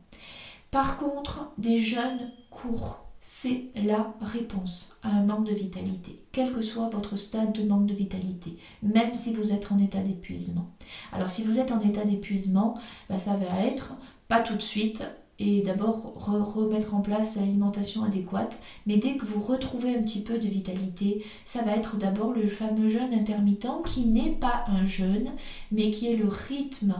Par 0.70 0.98
contre, 0.98 1.52
des 1.56 1.78
jeûnes 1.78 2.32
courts, 2.50 3.07
c'est 3.20 3.66
la 3.74 4.14
réponse 4.20 4.96
à 5.02 5.10
un 5.10 5.24
manque 5.24 5.46
de 5.46 5.54
vitalité, 5.54 6.22
quel 6.32 6.52
que 6.52 6.62
soit 6.62 6.88
votre 6.88 7.16
stade 7.16 7.52
de 7.52 7.62
manque 7.62 7.86
de 7.86 7.94
vitalité, 7.94 8.56
même 8.82 9.12
si 9.12 9.32
vous 9.32 9.52
êtes 9.52 9.72
en 9.72 9.78
état 9.78 10.00
d'épuisement. 10.00 10.70
Alors 11.12 11.30
si 11.30 11.42
vous 11.42 11.58
êtes 11.58 11.72
en 11.72 11.80
état 11.80 12.04
d'épuisement, 12.04 12.74
bah, 13.08 13.18
ça 13.18 13.34
va 13.34 13.64
être 13.64 13.94
pas 14.28 14.40
tout 14.40 14.54
de 14.54 14.62
suite 14.62 15.02
et 15.40 15.62
d'abord 15.62 16.14
remettre 16.16 16.94
en 16.94 17.00
place 17.00 17.36
l'alimentation 17.36 18.02
adéquate, 18.02 18.58
mais 18.86 18.96
dès 18.96 19.16
que 19.16 19.24
vous 19.24 19.40
retrouvez 19.40 19.96
un 19.96 20.02
petit 20.02 20.20
peu 20.20 20.38
de 20.38 20.48
vitalité, 20.48 21.24
ça 21.44 21.62
va 21.62 21.76
être 21.76 21.96
d'abord 21.96 22.32
le 22.32 22.46
fameux 22.46 22.88
jeûne 22.88 23.14
intermittent 23.14 23.84
qui 23.86 24.04
n'est 24.04 24.32
pas 24.32 24.64
un 24.66 24.84
jeûne, 24.84 25.30
mais 25.70 25.90
qui 25.90 26.08
est 26.08 26.16
le 26.16 26.26
rythme 26.26 26.94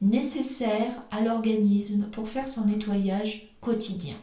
nécessaire 0.00 1.02
à 1.10 1.20
l'organisme 1.20 2.08
pour 2.10 2.28
faire 2.28 2.48
son 2.48 2.66
nettoyage 2.66 3.56
quotidien. 3.60 4.16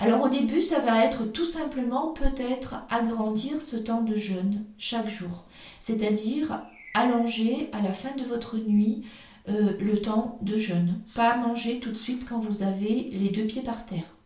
Alors 0.00 0.22
au 0.22 0.28
début, 0.28 0.60
ça 0.60 0.78
va 0.78 1.04
être 1.04 1.24
tout 1.24 1.44
simplement 1.44 2.08
peut-être 2.12 2.76
agrandir 2.88 3.60
ce 3.60 3.76
temps 3.76 4.02
de 4.02 4.14
jeûne 4.14 4.64
chaque 4.78 5.08
jour, 5.08 5.44
c'est-à-dire 5.80 6.62
allonger 6.94 7.68
à 7.72 7.80
la 7.80 7.92
fin 7.92 8.14
de 8.14 8.22
votre 8.22 8.58
nuit 8.58 9.02
euh, 9.48 9.72
le 9.80 10.00
temps 10.00 10.38
de 10.42 10.56
jeûne. 10.56 11.00
Pas 11.14 11.36
manger 11.36 11.80
tout 11.80 11.90
de 11.90 11.96
suite 11.96 12.28
quand 12.28 12.38
vous 12.38 12.62
avez 12.62 13.08
les 13.12 13.28
deux 13.30 13.44
pieds 13.44 13.62
par 13.62 13.86
terre. 13.86 14.16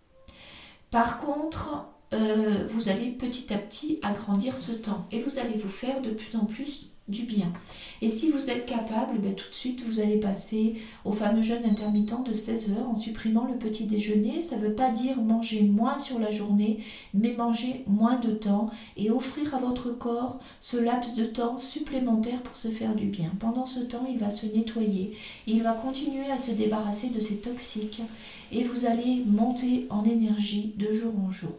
Par 0.91 1.17
contre, 1.19 1.87
euh, 2.13 2.67
vous 2.69 2.91
allez 2.91 3.09
petit 3.09 3.53
à 3.55 3.57
petit 3.57 3.99
agrandir 4.03 4.57
ce 4.57 4.73
temps 4.73 5.07
et 5.11 5.21
vous 5.21 5.39
allez 5.39 5.57
vous 5.57 5.69
faire 5.69 6.03
de 6.03 6.11
plus 6.11 6.37
en 6.37 6.45
plus 6.45 6.92
bien. 7.21 7.53
Et 8.01 8.09
si 8.09 8.31
vous 8.31 8.49
êtes 8.49 8.65
capable, 8.65 9.19
ben, 9.19 9.35
tout 9.35 9.49
de 9.49 9.55
suite, 9.55 9.85
vous 9.87 10.01
allez 10.01 10.17
passer 10.17 10.75
au 11.05 11.13
fameux 11.13 11.43
jeûne 11.43 11.65
intermittent 11.65 12.25
de 12.25 12.33
16 12.33 12.71
heures 12.71 12.89
en 12.89 12.95
supprimant 12.95 13.45
le 13.45 13.59
petit 13.59 13.85
déjeuner. 13.85 14.41
Ça 14.41 14.57
ne 14.57 14.63
veut 14.63 14.75
pas 14.75 14.89
dire 14.89 15.21
manger 15.21 15.63
moins 15.63 15.99
sur 15.99 16.19
la 16.19 16.31
journée, 16.31 16.79
mais 17.13 17.33
manger 17.33 17.85
moins 17.87 18.17
de 18.17 18.33
temps 18.33 18.71
et 18.97 19.11
offrir 19.11 19.55
à 19.55 19.59
votre 19.59 19.91
corps 19.91 20.41
ce 20.59 20.79
laps 20.79 21.15
de 21.15 21.25
temps 21.25 21.59
supplémentaire 21.59 22.43
pour 22.43 22.57
se 22.57 22.69
faire 22.69 22.95
du 22.95 23.07
bien. 23.07 23.31
Pendant 23.39 23.67
ce 23.67 23.81
temps, 23.81 24.07
il 24.09 24.19
va 24.19 24.31
se 24.31 24.47
nettoyer, 24.47 25.13
il 25.47 25.63
va 25.63 25.73
continuer 25.73 26.31
à 26.33 26.39
se 26.39 26.51
débarrasser 26.51 27.09
de 27.09 27.21
ses 27.21 27.37
toxiques 27.37 28.03
et 28.51 28.65
vous 28.65 28.87
allez 28.87 29.23
monter 29.27 29.87
en 29.91 30.05
énergie 30.05 30.75
de 30.79 30.93
jour 30.93 31.13
en 31.19 31.31
jour 31.31 31.53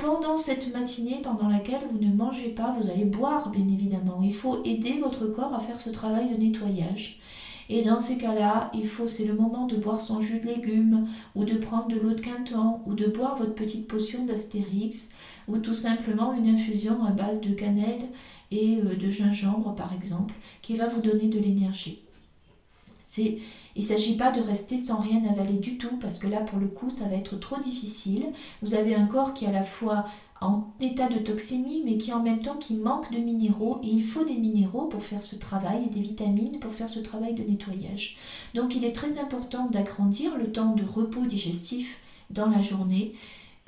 pendant 0.00 0.38
cette 0.38 0.72
matinée 0.72 1.20
pendant 1.22 1.48
laquelle 1.48 1.82
vous 1.90 1.98
ne 1.98 2.12
mangez 2.12 2.48
pas, 2.48 2.74
vous 2.80 2.90
allez 2.90 3.04
boire 3.04 3.50
bien 3.50 3.68
évidemment. 3.68 4.20
Il 4.22 4.34
faut 4.34 4.62
aider 4.64 4.98
votre 4.98 5.26
corps 5.26 5.54
à 5.54 5.60
faire 5.60 5.78
ce 5.78 5.90
travail 5.90 6.30
de 6.30 6.36
nettoyage. 6.36 7.20
Et 7.68 7.82
dans 7.82 7.98
ces 7.98 8.16
cas-là, 8.16 8.70
il 8.74 8.86
faut, 8.86 9.06
c'est 9.06 9.26
le 9.26 9.34
moment 9.34 9.66
de 9.66 9.76
boire 9.76 10.00
son 10.00 10.20
jus 10.20 10.40
de 10.40 10.46
légumes, 10.46 11.06
ou 11.36 11.44
de 11.44 11.54
prendre 11.54 11.86
de 11.88 11.96
l'eau 11.96 12.14
de 12.14 12.20
quinton, 12.20 12.80
ou 12.86 12.94
de 12.94 13.06
boire 13.06 13.36
votre 13.36 13.54
petite 13.54 13.86
potion 13.86 14.24
d'astérix, 14.24 15.10
ou 15.46 15.58
tout 15.58 15.74
simplement 15.74 16.32
une 16.32 16.48
infusion 16.48 17.04
à 17.04 17.10
base 17.10 17.40
de 17.40 17.52
cannelle 17.52 18.08
et 18.50 18.78
euh, 18.78 18.96
de 18.96 19.10
gingembre 19.10 19.74
par 19.74 19.92
exemple, 19.92 20.34
qui 20.62 20.76
va 20.76 20.88
vous 20.88 21.00
donner 21.00 21.28
de 21.28 21.38
l'énergie. 21.38 22.02
Il 23.18 23.40
ne 23.76 23.82
s'agit 23.82 24.16
pas 24.16 24.30
de 24.30 24.40
rester 24.40 24.78
sans 24.78 24.98
rien 24.98 25.22
avaler 25.28 25.58
du 25.58 25.78
tout, 25.78 25.96
parce 26.00 26.18
que 26.18 26.28
là, 26.28 26.40
pour 26.40 26.58
le 26.58 26.68
coup, 26.68 26.90
ça 26.90 27.06
va 27.06 27.16
être 27.16 27.38
trop 27.38 27.58
difficile. 27.58 28.26
Vous 28.62 28.74
avez 28.74 28.94
un 28.94 29.06
corps 29.06 29.34
qui 29.34 29.44
est 29.44 29.48
à 29.48 29.52
la 29.52 29.62
fois 29.62 30.04
en 30.40 30.72
état 30.80 31.06
de 31.08 31.18
toxémie, 31.18 31.82
mais 31.84 31.98
qui 31.98 32.12
en 32.12 32.22
même 32.22 32.40
temps 32.40 32.56
qui 32.56 32.74
manque 32.74 33.12
de 33.12 33.18
minéraux, 33.18 33.78
et 33.82 33.88
il 33.88 34.02
faut 34.02 34.24
des 34.24 34.36
minéraux 34.36 34.86
pour 34.86 35.02
faire 35.02 35.22
ce 35.22 35.36
travail, 35.36 35.84
et 35.84 35.88
des 35.88 36.00
vitamines 36.00 36.58
pour 36.60 36.72
faire 36.72 36.88
ce 36.88 37.00
travail 37.00 37.34
de 37.34 37.42
nettoyage. 37.42 38.16
Donc 38.54 38.74
il 38.74 38.84
est 38.84 38.92
très 38.92 39.18
important 39.18 39.66
d'agrandir 39.70 40.36
le 40.38 40.50
temps 40.50 40.74
de 40.74 40.84
repos 40.84 41.26
digestif 41.26 41.98
dans 42.30 42.46
la 42.46 42.62
journée 42.62 43.12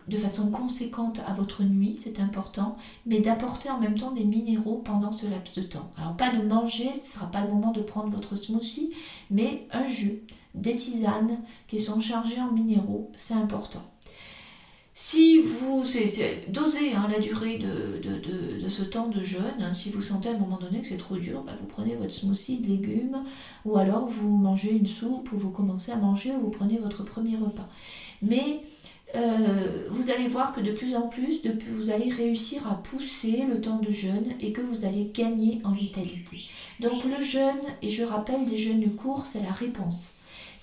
de 0.09 0.17
façon 0.17 0.51
conséquente 0.51 1.21
à 1.27 1.33
votre 1.33 1.62
nuit, 1.62 1.95
c'est 1.97 2.21
important, 2.21 2.77
mais 3.07 3.21
d'apporter 3.21 3.71
en 3.71 3.79
même 3.79 3.99
temps 3.99 4.12
des 4.12 4.25
minéraux 4.25 4.83
pendant 4.85 5.12
ce 5.12 5.27
laps 5.27 5.55
de 5.55 5.62
temps. 5.62 5.91
Alors 5.99 6.17
pas 6.17 6.31
de 6.31 6.43
manger, 6.43 6.95
ce 6.95 7.09
ne 7.09 7.12
sera 7.12 7.31
pas 7.31 7.41
le 7.41 7.49
moment 7.49 7.73
de 7.73 7.81
prendre 7.83 8.11
votre 8.11 8.35
smoothie, 8.35 8.91
mais 9.31 9.67
un 9.73 9.87
jus, 9.87 10.23
des 10.55 10.75
tisanes 10.75 11.38
qui 11.67 11.79
sont 11.79 12.01
chargées 12.01 12.41
en 12.41 12.53
minéraux, 12.53 13.11
c'est 13.17 13.35
important. 13.35 13.83
Si 14.95 15.38
vous, 15.38 15.85
c'est 15.85 16.51
dosez 16.51 16.93
hein, 16.93 17.09
la 17.11 17.19
durée 17.19 17.57
de, 17.57 18.69
ce 18.69 18.83
temps 18.83 19.09
de 19.09 19.23
jeûne, 19.23 19.43
hein. 19.61 19.73
si 19.73 19.88
vous 19.88 20.03
sentez 20.03 20.29
à 20.29 20.33
un 20.33 20.38
moment 20.38 20.59
donné 20.59 20.81
que 20.81 20.87
c'est 20.87 20.99
trop 20.99 21.17
dur, 21.17 21.43
bah, 21.45 21.55
vous 21.59 21.67
prenez 21.67 21.97
votre 21.97 22.11
smoothie 22.11 22.59
de 22.59 22.69
légumes, 22.69 23.25
ou 23.65 23.79
alors 23.79 24.07
vous 24.07 24.37
mangez 24.37 24.71
une 24.71 24.85
soupe, 24.85 25.33
ou 25.33 25.38
vous 25.38 25.49
commencez 25.49 25.93
à 25.93 25.97
manger, 25.97 26.33
ou 26.33 26.41
vous 26.43 26.51
prenez 26.51 26.77
votre 26.77 27.05
premier 27.05 27.37
repas. 27.37 27.69
Mais 28.21 28.61
euh, 29.14 29.88
vous 29.90 30.11
allez 30.11 30.29
voir 30.29 30.53
que 30.53 30.61
de 30.61 30.72
plus 30.72 30.94
en 30.94 31.09
plus, 31.09 31.40
vous 31.70 31.90
allez 31.90 32.09
réussir 32.09 32.66
à 32.66 32.83
pousser 32.83 33.44
le 33.48 33.61
temps 33.61 33.79
de 33.79 33.90
jeûne 33.90 34.33
et 34.40 34.53
que 34.53 34.61
vous 34.61 34.85
allez 34.85 35.11
gagner 35.12 35.61
en 35.64 35.72
vitalité. 35.72 36.38
Donc 36.81 37.05
le 37.05 37.22
jeûne, 37.22 37.61
et 37.83 37.90
je 37.90 38.03
rappelle 38.03 38.44
des 38.44 38.57
jeûnes 38.57 38.94
courts, 38.94 39.27
c'est 39.27 39.42
la 39.42 39.53
réponse. 39.53 40.12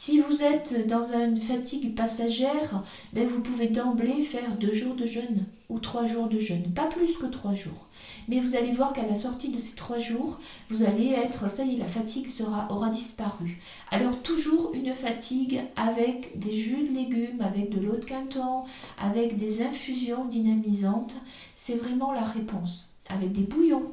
Si 0.01 0.17
vous 0.21 0.43
êtes 0.43 0.87
dans 0.87 1.11
une 1.11 1.41
fatigue 1.41 1.93
passagère, 1.93 2.85
ben 3.11 3.27
vous 3.27 3.41
pouvez 3.41 3.67
d'emblée 3.67 4.21
faire 4.21 4.55
deux 4.55 4.71
jours 4.71 4.95
de 4.95 5.05
jeûne. 5.05 5.45
ou 5.67 5.77
trois 5.79 6.05
jours 6.05 6.29
de 6.29 6.39
jeûne, 6.39 6.71
pas 6.73 6.85
plus 6.85 7.17
que 7.17 7.25
trois 7.25 7.53
jours. 7.53 7.87
Mais 8.29 8.39
vous 8.39 8.55
allez 8.55 8.71
voir 8.71 8.93
qu'à 8.93 9.05
la 9.05 9.13
sortie 9.13 9.49
de 9.49 9.59
ces 9.59 9.73
trois 9.73 9.97
jours, 9.97 10.39
vous 10.69 10.83
allez 10.83 11.09
être, 11.09 11.49
ça 11.49 11.65
y 11.65 11.73
est, 11.73 11.77
la 11.77 11.85
fatigue 11.85 12.27
sera, 12.27 12.71
aura 12.71 12.89
disparu. 12.89 13.59
Alors 13.91 14.21
toujours 14.21 14.71
une 14.73 14.93
fatigue 14.93 15.61
avec 15.75 16.39
des 16.39 16.53
jus 16.53 16.85
de 16.85 16.93
légumes, 16.93 17.41
avec 17.41 17.69
de 17.69 17.81
l'eau 17.81 17.97
de 17.97 18.05
quinton, 18.05 18.63
avec 18.99 19.35
des 19.35 19.61
infusions 19.61 20.25
dynamisantes, 20.25 21.15
c'est 21.55 21.75
vraiment 21.75 22.13
la 22.13 22.23
réponse. 22.23 22.95
Avec 23.09 23.33
des 23.33 23.43
bouillons, 23.43 23.91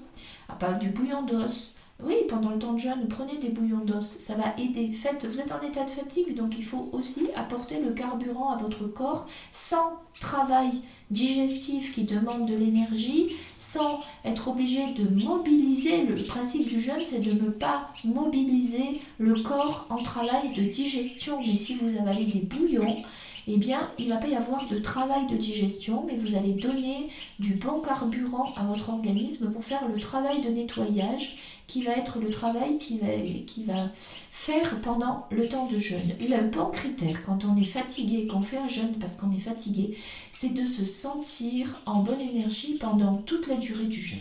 à 0.49 0.55
part 0.55 0.79
du 0.79 0.89
bouillon 0.89 1.23
d'os, 1.23 1.75
oui, 2.03 2.15
pendant 2.29 2.51
le 2.51 2.59
temps 2.59 2.75
de 2.75 2.79
jeûne, 2.79 3.09
prenez 3.09 3.39
des 3.39 3.49
bouillons 3.49 3.85
d'os, 3.85 4.05
ça 4.19 4.35
va 4.35 4.55
aider. 4.59 4.91
Faites, 4.91 5.25
vous 5.25 5.41
êtes 5.41 5.51
en 5.51 5.61
état 5.61 5.83
de 5.83 5.91
fatigue, 5.91 6.37
donc 6.37 6.59
il 6.59 6.65
faut 6.65 6.91
aussi 6.93 7.29
apporter 7.37 7.81
le 7.81 7.93
carburant 7.93 8.51
à 8.51 8.57
votre 8.59 8.87
corps 8.87 9.27
sans 9.51 9.95
travail 10.21 10.83
digestif 11.11 11.93
qui 11.93 12.05
demande 12.05 12.47
de 12.47 12.55
l'énergie, 12.55 13.37
sans 13.57 14.01
être 14.27 14.49
obligé 14.49 14.93
de 14.93 15.09
mobiliser. 15.09 16.05
Le 16.05 16.27
principe 16.27 16.69
du 16.69 16.79
jeûne, 16.79 17.05
c'est 17.05 17.21
de 17.21 17.33
ne 17.33 17.49
pas 17.49 17.89
mobiliser 18.05 19.01
le 19.19 19.41
corps 19.43 19.87
en 19.89 20.03
travail 20.03 20.53
de 20.53 20.63
digestion. 20.63 21.41
Mais 21.47 21.57
si 21.57 21.77
vous 21.77 21.99
avalez 21.99 22.27
des 22.27 22.41
bouillons, 22.41 23.03
eh 23.49 23.57
bien, 23.57 23.91
il 23.99 24.09
ne 24.09 24.15
va 24.15 24.19
pas 24.19 24.27
y 24.27 24.35
avoir 24.35 24.67
de 24.67 24.77
travail 24.79 25.27
de 25.27 25.37
digestion, 25.37 26.05
mais 26.07 26.17
vous 26.17 26.35
allez 26.35 26.53
donner 26.53 27.09
du 27.39 27.55
bon 27.55 27.81
carburant 27.81 28.53
à 28.57 28.65
votre 28.65 28.91
organisme 28.91 29.51
pour 29.53 29.65
faire 29.65 29.87
le 29.87 30.01
travail 30.01 30.41
de 30.41 30.49
nettoyage 30.49 31.37
qui 31.67 31.83
va 31.83 31.93
être 31.93 32.19
le 32.19 32.31
travail 32.31 32.79
qui 32.79 32.99
va, 32.99 33.09
qui 33.47 33.65
va 33.65 33.91
faire 34.31 34.81
pendant 34.81 35.27
le 35.31 35.49
temps 35.49 35.67
de 35.67 35.79
jeûne. 35.79 36.15
Le 36.21 36.49
bon 36.49 36.71
critère 36.71 37.25
quand 37.25 37.45
on 37.45 37.57
est 37.57 37.65
fatigué, 37.65 38.27
qu'on 38.27 38.43
fait 38.43 38.59
un 38.59 38.69
jeûne 38.69 38.99
parce 38.99 39.17
qu'on 39.17 39.31
est 39.31 39.41
fatigué, 39.41 39.97
c'est 40.33 40.55
de 40.55 40.65
se 40.65 40.85
sentir 40.85 41.81
en 41.87 42.03
bonne 42.03 42.21
énergie 42.21 42.75
pendant 42.75 43.17
toute 43.17 43.49
la 43.49 43.57
durée 43.57 43.87
du 43.87 44.01
jeûne. 44.01 44.19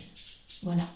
Voilà. 0.64 0.88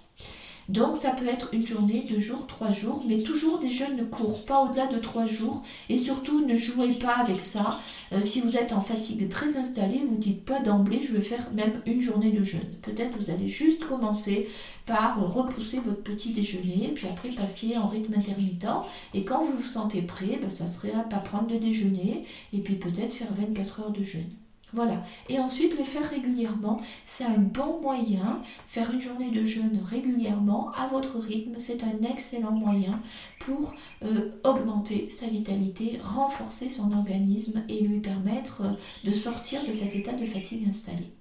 Donc 0.69 0.97
ça 0.97 1.10
peut 1.10 1.25
être 1.25 1.49
une 1.51 1.65
journée, 1.65 2.05
deux 2.08 2.19
jours, 2.19 2.45
trois 2.45 2.69
jours, 2.69 3.03
mais 3.08 3.23
toujours 3.23 3.58
des 3.58 3.69
jeûnes 3.69 4.08
courts, 4.08 4.45
pas 4.45 4.62
au-delà 4.62 4.86
de 4.86 4.99
trois 4.99 5.25
jours. 5.25 5.63
Et 5.89 5.97
surtout, 5.97 6.45
ne 6.45 6.55
jouez 6.55 6.93
pas 6.93 7.15
avec 7.15 7.41
ça. 7.41 7.79
Euh, 8.13 8.21
si 8.21 8.39
vous 8.39 8.55
êtes 8.55 8.71
en 8.71 8.79
fatigue 8.79 9.27
très 9.29 9.58
installée, 9.58 10.03
vous 10.08 10.17
dites 10.17 10.45
pas 10.45 10.60
d'emblée, 10.60 11.01
je 11.01 11.12
vais 11.12 11.23
faire 11.23 11.49
même 11.53 11.82
une 11.88 12.01
journée 12.01 12.29
de 12.29 12.43
jeûne. 12.43 12.69
Peut-être 12.84 13.17
vous 13.17 13.32
allez 13.32 13.47
juste 13.47 13.84
commencer 13.84 14.47
par 14.86 15.19
repousser 15.34 15.79
votre 15.79 16.03
petit 16.03 16.32
déjeuner, 16.32 16.91
puis 16.93 17.08
après 17.08 17.29
passer 17.29 17.75
en 17.75 17.88
rythme 17.88 18.13
intermittent. 18.13 18.67
Et 19.15 19.25
quand 19.25 19.43
vous 19.43 19.53
vous 19.53 19.67
sentez 19.67 20.03
prêt, 20.03 20.38
ben, 20.39 20.51
ça 20.51 20.67
serait 20.67 20.93
à 20.93 21.01
pas 21.01 21.17
prendre 21.17 21.51
le 21.51 21.58
déjeuner, 21.58 22.25
et 22.53 22.60
puis 22.60 22.75
peut-être 22.75 23.13
faire 23.15 23.34
24 23.34 23.79
heures 23.79 23.91
de 23.91 24.03
jeûne. 24.03 24.29
Voilà. 24.73 25.03
Et 25.29 25.39
ensuite, 25.39 25.77
les 25.77 25.84
faire 25.84 26.08
régulièrement, 26.08 26.79
c'est 27.03 27.23
un 27.23 27.38
bon 27.38 27.82
moyen. 27.82 28.41
Faire 28.65 28.91
une 28.91 29.01
journée 29.01 29.32
de 29.32 29.43
jeûne 29.43 29.79
régulièrement 29.84 30.71
à 30.71 30.88
votre 30.88 31.17
rythme, 31.17 31.55
c'est 31.58 31.84
un 31.84 32.01
excellent 32.10 32.51
moyen 32.51 33.01
pour 33.39 33.73
euh, 34.03 34.32
augmenter 34.43 35.10
sa 35.10 35.27
vitalité, 35.27 35.99
renforcer 36.01 36.69
son 36.69 36.91
organisme 36.91 37.63
et 37.67 37.82
lui 37.82 37.99
permettre 37.99 38.62
euh, 38.62 38.71
de 39.05 39.12
sortir 39.12 39.63
de 39.63 39.71
cet 39.71 39.95
état 39.95 40.13
de 40.13 40.25
fatigue 40.25 40.67
installé. 40.67 41.12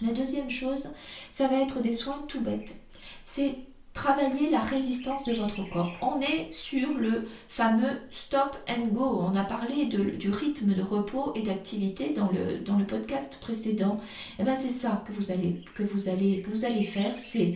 La 0.00 0.12
deuxième 0.12 0.50
chose, 0.50 0.88
ça 1.30 1.48
va 1.48 1.60
être 1.60 1.80
des 1.80 1.94
soins 1.94 2.24
tout 2.28 2.40
bêtes. 2.40 2.80
C'est 3.24 3.56
travailler 3.94 4.50
la 4.50 4.58
résistance 4.58 5.22
de 5.24 5.32
votre 5.32 5.66
corps. 5.70 5.92
On 6.02 6.20
est 6.20 6.52
sur 6.52 6.94
le 6.94 7.26
fameux 7.48 8.00
stop 8.10 8.56
and 8.68 8.88
go. 8.88 9.20
On 9.20 9.34
a 9.36 9.44
parlé 9.44 9.86
du 9.86 10.30
rythme 10.30 10.74
de 10.74 10.82
repos 10.82 11.32
et 11.34 11.42
d'activité 11.42 12.10
dans 12.10 12.28
le, 12.28 12.84
podcast 12.84 13.38
précédent. 13.40 13.98
Et 14.38 14.42
eh 14.42 14.44
ben 14.44 14.56
c'est 14.56 14.68
ça 14.68 15.02
que 15.06 15.12
vous 15.12 15.30
allez, 15.30 15.62
que 15.74 15.82
vous 15.82 16.08
allez, 16.08 16.42
que 16.42 16.50
vous 16.50 16.64
allez 16.64 16.82
faire. 16.82 17.16
C'est, 17.16 17.54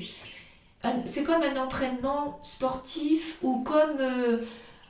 c'est 1.04 1.24
comme 1.24 1.42
un 1.42 1.60
entraînement 1.60 2.38
sportif 2.42 3.36
ou 3.42 3.62
comme 3.64 3.98
euh, 4.00 4.38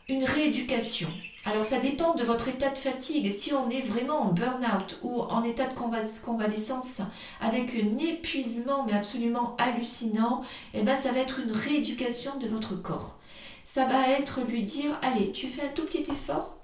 une 0.09 0.23
rééducation. 0.23 1.09
Alors 1.45 1.65
ça 1.65 1.79
dépend 1.79 2.15
de 2.15 2.25
votre 2.25 2.49
état 2.49 2.69
de 2.69 2.79
fatigue. 2.79 3.31
Si 3.31 3.53
on 3.55 3.71
est 3.71 3.81
vraiment 3.81 4.23
en 4.23 4.33
burn-out 4.33 4.99
ou 5.03 5.23
en 5.23 5.43
état 5.43 5.67
de 5.67 5.75
convalescence 5.75 7.01
avec 7.41 7.75
un 7.75 7.97
épuisement 7.97 8.85
mais 8.85 8.93
absolument 8.93 9.57
hallucinant, 9.57 10.43
eh 10.75 10.83
ben 10.83 10.97
ça 10.97 11.13
va 11.13 11.21
être 11.21 11.41
une 11.41 11.53
rééducation 11.53 12.37
de 12.39 12.49
votre 12.49 12.75
corps. 12.75 13.19
Ça 13.65 13.87
va 13.87 14.09
être 14.11 14.41
lui 14.47 14.63
dire 14.63 14.99
allez, 15.03 15.33
tu 15.33 15.47
fais 15.47 15.63
un 15.63 15.69
tout 15.69 15.85
petit 15.85 16.11
effort 16.11 16.59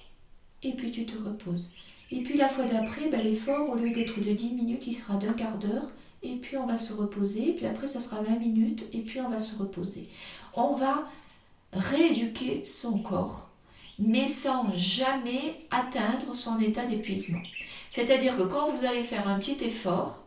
et 0.63 0.73
puis 0.73 0.91
tu 0.91 1.07
te 1.07 1.17
reposes. 1.17 1.73
Et 2.11 2.23
puis 2.23 2.37
la 2.37 2.49
fois 2.49 2.65
d'après, 2.65 3.09
ben, 3.09 3.23
l'effort, 3.23 3.71
au 3.71 3.77
lieu 3.77 3.91
d'être 3.91 4.21
de 4.21 4.33
10 4.33 4.53
minutes, 4.53 4.87
il 4.87 4.95
sera 4.95 5.17
d'un 5.17 5.33
quart 5.33 5.59
d'heure. 5.59 5.91
Et 6.23 6.37
puis 6.37 6.57
on 6.57 6.67
va 6.67 6.77
se 6.77 6.93
reposer. 6.93 7.49
Et 7.49 7.53
puis 7.55 7.67
après, 7.67 7.87
ça 7.87 8.01
sera 8.01 8.23
20 8.23 8.39
minutes. 8.39 8.85
Et 8.93 9.01
puis 9.01 9.21
on 9.21 9.29
va 9.29 9.39
se 9.39 9.55
reposer. 9.57 10.09
On 10.55 10.75
va 10.75 11.09
rééduquer 11.73 12.65
son 12.65 12.99
corps 12.99 13.51
mais 13.99 14.29
sans 14.29 14.67
jamais 14.75 15.67
atteindre 15.71 16.35
son 16.35 16.59
état 16.59 16.85
d'épuisement. 16.85 17.43
C'est-à-dire 17.91 18.37
que 18.37 18.43
quand 18.43 18.71
vous 18.71 18.87
allez 18.87 19.03
faire 19.03 19.29
un 19.29 19.39
petit 19.39 19.65
effort, 19.65 20.25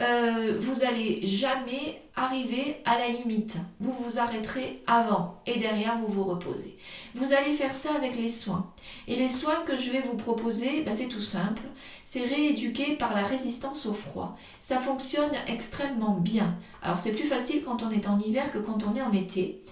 euh, 0.00 0.58
vous 0.58 0.80
n'allez 0.80 1.24
jamais 1.26 2.02
arriver 2.16 2.80
à 2.84 2.98
la 2.98 3.08
limite. 3.08 3.56
Vous 3.78 3.92
vous 3.92 4.18
arrêterez 4.18 4.82
avant 4.86 5.40
et 5.46 5.58
derrière 5.58 5.98
vous 5.98 6.08
vous 6.08 6.24
reposez. 6.24 6.76
Vous 7.14 7.32
allez 7.32 7.52
faire 7.52 7.74
ça 7.74 7.94
avec 7.94 8.16
les 8.16 8.28
soins. 8.28 8.72
Et 9.06 9.16
les 9.16 9.28
soins 9.28 9.62
que 9.66 9.76
je 9.76 9.90
vais 9.90 10.00
vous 10.00 10.16
proposer, 10.16 10.80
ben, 10.80 10.94
c'est 10.94 11.08
tout 11.08 11.20
simple. 11.20 11.62
C'est 12.04 12.24
rééduquer 12.24 12.96
par 12.96 13.14
la 13.14 13.22
résistance 13.22 13.86
au 13.86 13.94
froid. 13.94 14.34
Ça 14.60 14.78
fonctionne 14.78 15.30
extrêmement 15.46 16.16
bien. 16.16 16.56
Alors 16.82 16.98
c'est 16.98 17.12
plus 17.12 17.26
facile 17.26 17.62
quand 17.62 17.82
on 17.82 17.90
est 17.90 18.08
en 18.08 18.18
hiver 18.18 18.50
que 18.50 18.58
quand 18.58 18.84
on 18.84 18.96
est 18.96 19.02
en 19.02 19.12
été 19.12 19.62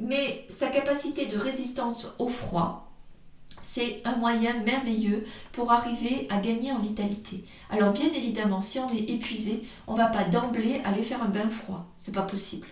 mais 0.00 0.46
sa 0.48 0.68
capacité 0.68 1.26
de 1.26 1.36
résistance 1.36 2.14
au 2.18 2.28
froid, 2.28 2.90
c'est 3.62 4.00
un 4.04 4.16
moyen 4.16 4.54
merveilleux 4.62 5.24
pour 5.52 5.70
arriver 5.70 6.26
à 6.30 6.38
gagner 6.38 6.72
en 6.72 6.78
vitalité. 6.78 7.44
Alors 7.68 7.92
bien 7.92 8.10
évidemment, 8.14 8.62
si 8.62 8.78
on 8.78 8.90
est 8.90 9.10
épuisé, 9.10 9.62
on 9.86 9.94
va 9.94 10.06
pas 10.06 10.24
d'emblée 10.24 10.80
aller 10.84 11.02
faire 11.02 11.22
un 11.22 11.28
bain 11.28 11.50
froid, 11.50 11.86
c'est 11.98 12.14
pas 12.14 12.22
possible. 12.22 12.66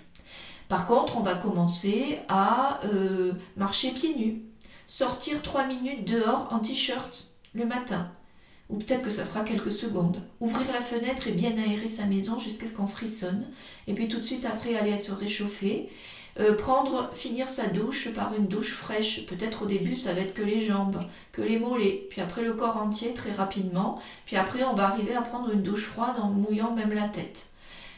Par 0.69 0.87
contre, 0.87 1.17
on 1.17 1.23
va 1.23 1.35
commencer 1.35 2.19
à 2.29 2.81
euh, 2.87 3.33
marcher 3.57 3.91
pieds 3.91 4.15
nus, 4.15 4.43
sortir 4.87 5.43
trois 5.43 5.67
minutes 5.67 6.07
dehors 6.07 6.49
en 6.51 6.59
t-shirt 6.59 7.35
le 7.55 7.67
matin, 7.67 8.11
ou 8.71 8.77
peut-être 8.77 9.03
que 9.03 9.11
ça 9.11 9.25
sera 9.25 9.43
quelques 9.43 9.73
secondes. 9.73 10.23
Ouvrir 10.41 10.73
la 10.73 10.81
fenêtre 10.81 11.27
et 11.27 11.33
bien 11.33 11.53
aérer 11.57 11.89
sa 11.89 12.05
maison 12.07 12.39
jusqu'à 12.39 12.67
ce 12.67 12.73
qu'on 12.73 12.87
frissonne, 12.87 13.47
et 13.87 13.95
puis 13.95 14.09
tout 14.09 14.19
de 14.19 14.25
suite 14.25 14.47
après 14.47 14.77
aller 14.77 14.99
se 14.99 15.13
réchauffer 15.13 15.91
euh, 16.41 16.55
prendre, 16.55 17.11
finir 17.15 17.49
sa 17.49 17.67
douche 17.67 18.13
par 18.15 18.33
une 18.35 18.47
douche 18.47 18.75
fraîche. 18.75 19.27
Peut-être 19.27 19.63
au 19.63 19.67
début, 19.67 19.95
ça 19.95 20.15
va 20.15 20.21
être 20.21 20.35
que 20.35 20.43
les 20.43 20.63
jambes, 20.63 21.03
que 21.33 21.43
les 21.43 21.59
mollets, 21.59 22.07
puis 22.11 22.21
après 22.21 22.43
le 22.43 22.53
corps 22.53 22.77
entier 22.77 23.13
très 23.13 23.33
rapidement. 23.33 24.01
Puis 24.25 24.37
après, 24.37 24.63
on 24.65 24.75
va 24.75 24.87
arriver 24.89 25.15
à 25.15 25.23
prendre 25.23 25.53
une 25.53 25.63
douche 25.63 25.87
froide 25.87 26.17
en 26.21 26.29
mouillant 26.29 26.73
même 26.73 26.93
la 26.93 27.09
tête. 27.09 27.47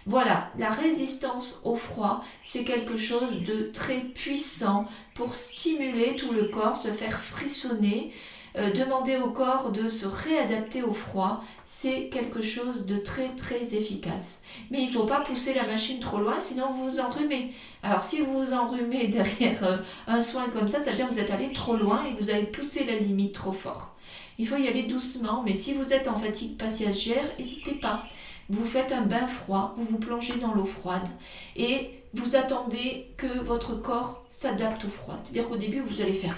Voilà, 0.07 0.51
la 0.59 0.71
résistance 0.71 1.61
au 1.65 1.75
froid, 1.75 2.25
c'est 2.43 2.65
quelque 2.65 2.97
chose 2.97 3.43
de 3.43 3.71
très 3.73 4.01
puissant 4.01 4.87
pour 5.15 5.35
stimuler 5.35 6.17
tout 6.17 6.33
le 6.33 6.45
corps, 6.45 6.77
se 6.77 6.89
faire 6.89 7.21
frissonner, 7.21 8.13
euh, 8.59 8.71
demander 8.71 9.17
au 9.17 9.31
corps 9.31 9.71
de 9.71 9.89
se 9.89 10.07
réadapter 10.07 10.83
au 10.83 10.93
froid, 10.93 11.43
c'est 11.65 12.09
quelque 12.09 12.43
chose 12.43 12.87
de 12.87 12.97
très 12.97 13.29
très 13.29 13.75
efficace. 13.75 14.43
Mais 14.71 14.81
il 14.81 14.87
ne 14.87 14.93
faut 14.93 15.05
pas 15.05 15.21
pousser 15.21 15.55
la 15.55 15.65
machine 15.65 16.01
trop 16.01 16.19
loin, 16.19 16.41
sinon 16.41 16.73
vous 16.73 16.91
vous 16.91 17.01
enrhumez. 17.01 17.53
Alors 17.83 18.03
si 18.03 18.21
vous 18.21 18.45
vous 18.45 18.53
enrhumez 18.53 19.07
derrière 19.09 19.63
euh, 19.65 19.77
un 20.07 20.21
soin 20.21 20.49
comme 20.49 20.69
ça, 20.69 20.83
ça 20.83 20.91
veut 20.91 20.97
dire 20.97 21.09
que 21.09 21.13
vous 21.13 21.21
êtes 21.21 21.31
allé 21.31 21.53
trop 21.53 21.77
loin 21.77 22.03
et 22.05 22.15
que 22.15 22.23
vous 22.23 22.31
avez 22.31 22.45
poussé 22.45 22.85
la 22.85 22.97
limite 22.97 23.35
trop 23.35 23.53
fort. 23.53 23.95
Il 24.39 24.49
faut 24.49 24.57
y 24.57 24.69
aller 24.69 24.85
doucement, 24.85 25.43
mais 25.45 25.55
si 25.55 25.75
vous 25.75 25.93
êtes 25.93 26.09
en 26.09 26.17
fatigue 26.17 26.57
passagère, 26.57 27.23
n'hésitez 27.39 27.75
pas. 27.75 28.05
Vous 28.49 28.65
faites 28.65 28.91
un 28.91 29.03
bain 29.03 29.29
froid, 29.29 29.75
vous 29.77 29.85
vous 29.85 29.99
plongez 29.99 30.37
dans 30.37 30.55
l'eau 30.55 30.65
froide 30.65 31.07
et 31.55 31.91
vous 32.15 32.35
attendez 32.35 33.13
que 33.17 33.39
votre 33.45 33.81
corps 33.81 34.25
s'adapte 34.29 34.85
au 34.87 34.89
froid. 34.89 35.15
C'est-à-dire 35.17 35.47
qu'au 35.49 35.57
début, 35.57 35.81
vous 35.81 36.01
allez 36.01 36.15
faire 36.15 36.37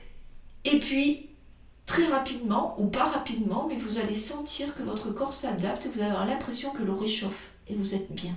et 0.64 0.78
puis 0.78 1.29
très 1.90 2.06
rapidement 2.06 2.76
ou 2.78 2.86
pas 2.86 3.04
rapidement, 3.04 3.66
mais 3.68 3.76
vous 3.76 3.98
allez 3.98 4.14
sentir 4.14 4.76
que 4.76 4.82
votre 4.84 5.10
corps 5.10 5.34
s'adapte, 5.34 5.88
vous 5.92 6.00
allez 6.00 6.10
avoir 6.10 6.24
l'impression 6.24 6.70
que 6.70 6.84
l'eau 6.84 6.94
réchauffe 6.94 7.50
et 7.66 7.74
vous 7.74 7.96
êtes 7.96 8.12
bien. 8.12 8.36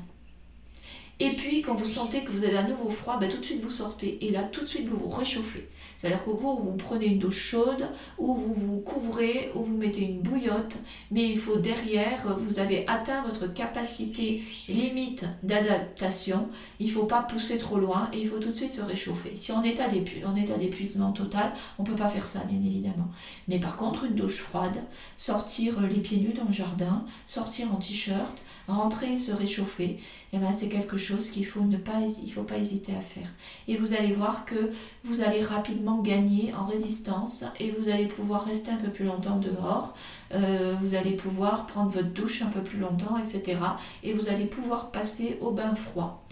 Et 1.20 1.36
puis, 1.36 1.62
quand 1.62 1.76
vous 1.76 1.86
sentez 1.86 2.24
que 2.24 2.32
vous 2.32 2.46
avez 2.46 2.58
à 2.58 2.64
nouveau 2.64 2.90
froid, 2.90 3.20
ben, 3.20 3.30
tout 3.30 3.38
de 3.38 3.46
suite 3.46 3.64
vous 3.64 3.70
sortez. 3.70 4.26
Et 4.26 4.32
là, 4.32 4.42
tout 4.42 4.62
de 4.62 4.66
suite, 4.66 4.90
vous 4.90 4.98
vous 4.98 5.08
réchauffez. 5.08 5.70
C'est-à-dire 6.04 6.24
que 6.24 6.32
vous, 6.32 6.58
vous 6.58 6.74
prenez 6.74 7.06
une 7.06 7.18
douche 7.18 7.40
chaude, 7.40 7.88
ou 8.18 8.36
vous 8.36 8.54
vous 8.54 8.82
couvrez, 8.82 9.52
ou 9.56 9.64
vous 9.64 9.78
mettez 9.78 10.02
une 10.02 10.20
bouillotte. 10.20 10.76
Mais 11.12 11.30
il 11.30 11.38
faut 11.38 11.56
derrière, 11.56 12.38
vous 12.40 12.60
avez 12.60 12.86
atteint 12.90 13.24
votre 13.24 13.48
capacité 13.48 14.44
limite 14.68 15.24
d'adaptation. 15.44 16.50
Il 16.82 16.88
ne 16.88 16.92
faut 16.92 17.06
pas 17.06 17.22
pousser 17.22 17.58
trop 17.58 17.78
loin 17.78 18.10
et 18.12 18.20
il 18.20 18.28
faut 18.28 18.40
tout 18.40 18.50
de 18.50 18.54
suite 18.54 18.74
se 18.74 18.82
réchauffer. 18.82 19.38
Si 19.38 19.54
on 19.54 19.64
est 19.64 19.80
en 20.26 20.36
état 20.36 20.58
d'épuisement 20.58 21.14
total, 21.14 21.54
on 21.80 21.84
ne 21.84 21.88
peut 21.88 21.96
pas 21.96 22.10
faire 22.10 22.28
ça, 22.28 22.40
bien 22.40 22.60
évidemment. 22.60 23.08
Mais 23.48 23.58
par 23.58 23.78
contre, 23.78 24.04
une 24.04 24.16
douche 24.16 24.40
froide, 24.40 24.84
sortir 25.16 25.80
les 25.80 26.02
pieds 26.02 26.18
nus 26.18 26.34
dans 26.34 26.44
le 26.44 26.52
jardin, 26.52 27.06
sortir 27.26 27.74
en 27.74 27.78
t-shirt, 27.78 28.44
rentrer 28.68 29.14
et 29.14 29.18
se 29.18 29.32
réchauffer, 29.32 30.00
eh 30.32 30.38
ben, 30.38 30.52
c'est 30.54 30.70
quelque 30.70 30.98
chose 30.98 31.30
qu'il 31.30 31.46
faut 31.46 31.62
ne 31.62 31.78
pas, 31.78 32.00
faut 32.34 32.44
pas 32.44 32.58
hésiter 32.58 32.94
à 32.96 33.02
faire. 33.02 33.28
Et 33.68 33.76
vous 33.76 33.94
allez 33.94 34.14
voir 34.14 34.46
que 34.46 34.72
vous 35.04 35.22
allez 35.22 35.42
rapidement 35.42 36.02
gagner 36.02 36.54
en 36.54 36.66
résistance 36.66 37.44
et 37.60 37.72
vous 37.72 37.90
allez 37.90 38.06
pouvoir 38.06 38.46
rester 38.46 38.72
un 38.72 38.78
peu 38.78 38.90
plus 38.90 39.06
longtemps 39.06 39.38
dehors. 39.38 39.94
Euh, 40.34 40.76
vous 40.82 40.96
allez 40.96 41.14
pouvoir 41.14 41.68
prendre 41.68 41.92
votre 41.92 42.10
douche 42.10 42.42
un 42.42 42.50
peu 42.50 42.62
plus 42.62 42.80
longtemps, 42.80 43.18
etc. 43.18 43.62
Et 44.04 44.14
vous 44.14 44.30
allez 44.30 44.46
pouvoir 44.46 44.92
passer 44.92 45.38
au 45.42 45.52
bain 45.52 45.76
froid. 45.76 46.26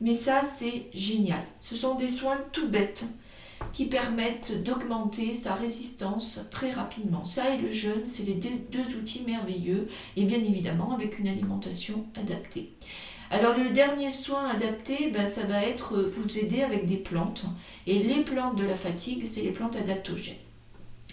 Mais 0.00 0.14
ça, 0.14 0.42
c'est 0.42 0.86
génial. 0.92 1.42
Ce 1.60 1.74
sont 1.74 1.94
des 1.94 2.08
soins 2.08 2.38
tout 2.52 2.68
bêtes 2.68 3.04
qui 3.72 3.86
permettent 3.86 4.62
d'augmenter 4.62 5.34
sa 5.34 5.54
résistance 5.54 6.40
très 6.50 6.70
rapidement. 6.70 7.24
Ça 7.24 7.54
et 7.54 7.58
le 7.58 7.70
jeûne, 7.70 8.04
c'est 8.04 8.24
les 8.24 8.34
deux 8.34 8.96
outils 8.96 9.22
merveilleux 9.26 9.88
et 10.16 10.24
bien 10.24 10.38
évidemment 10.38 10.92
avec 10.92 11.18
une 11.18 11.28
alimentation 11.28 12.06
adaptée. 12.18 12.72
Alors 13.30 13.56
le 13.58 13.70
dernier 13.70 14.10
soin 14.10 14.46
adapté, 14.48 15.10
ben, 15.12 15.26
ça 15.26 15.42
va 15.44 15.62
être 15.62 15.94
euh, 15.94 16.06
vous 16.06 16.38
aider 16.38 16.62
avec 16.62 16.86
des 16.86 16.96
plantes. 16.96 17.44
Et 17.86 17.98
les 17.98 18.20
plantes 18.20 18.56
de 18.56 18.64
la 18.64 18.76
fatigue, 18.76 19.24
c'est 19.24 19.42
les 19.42 19.50
plantes 19.50 19.76
adaptogènes. 19.76 20.34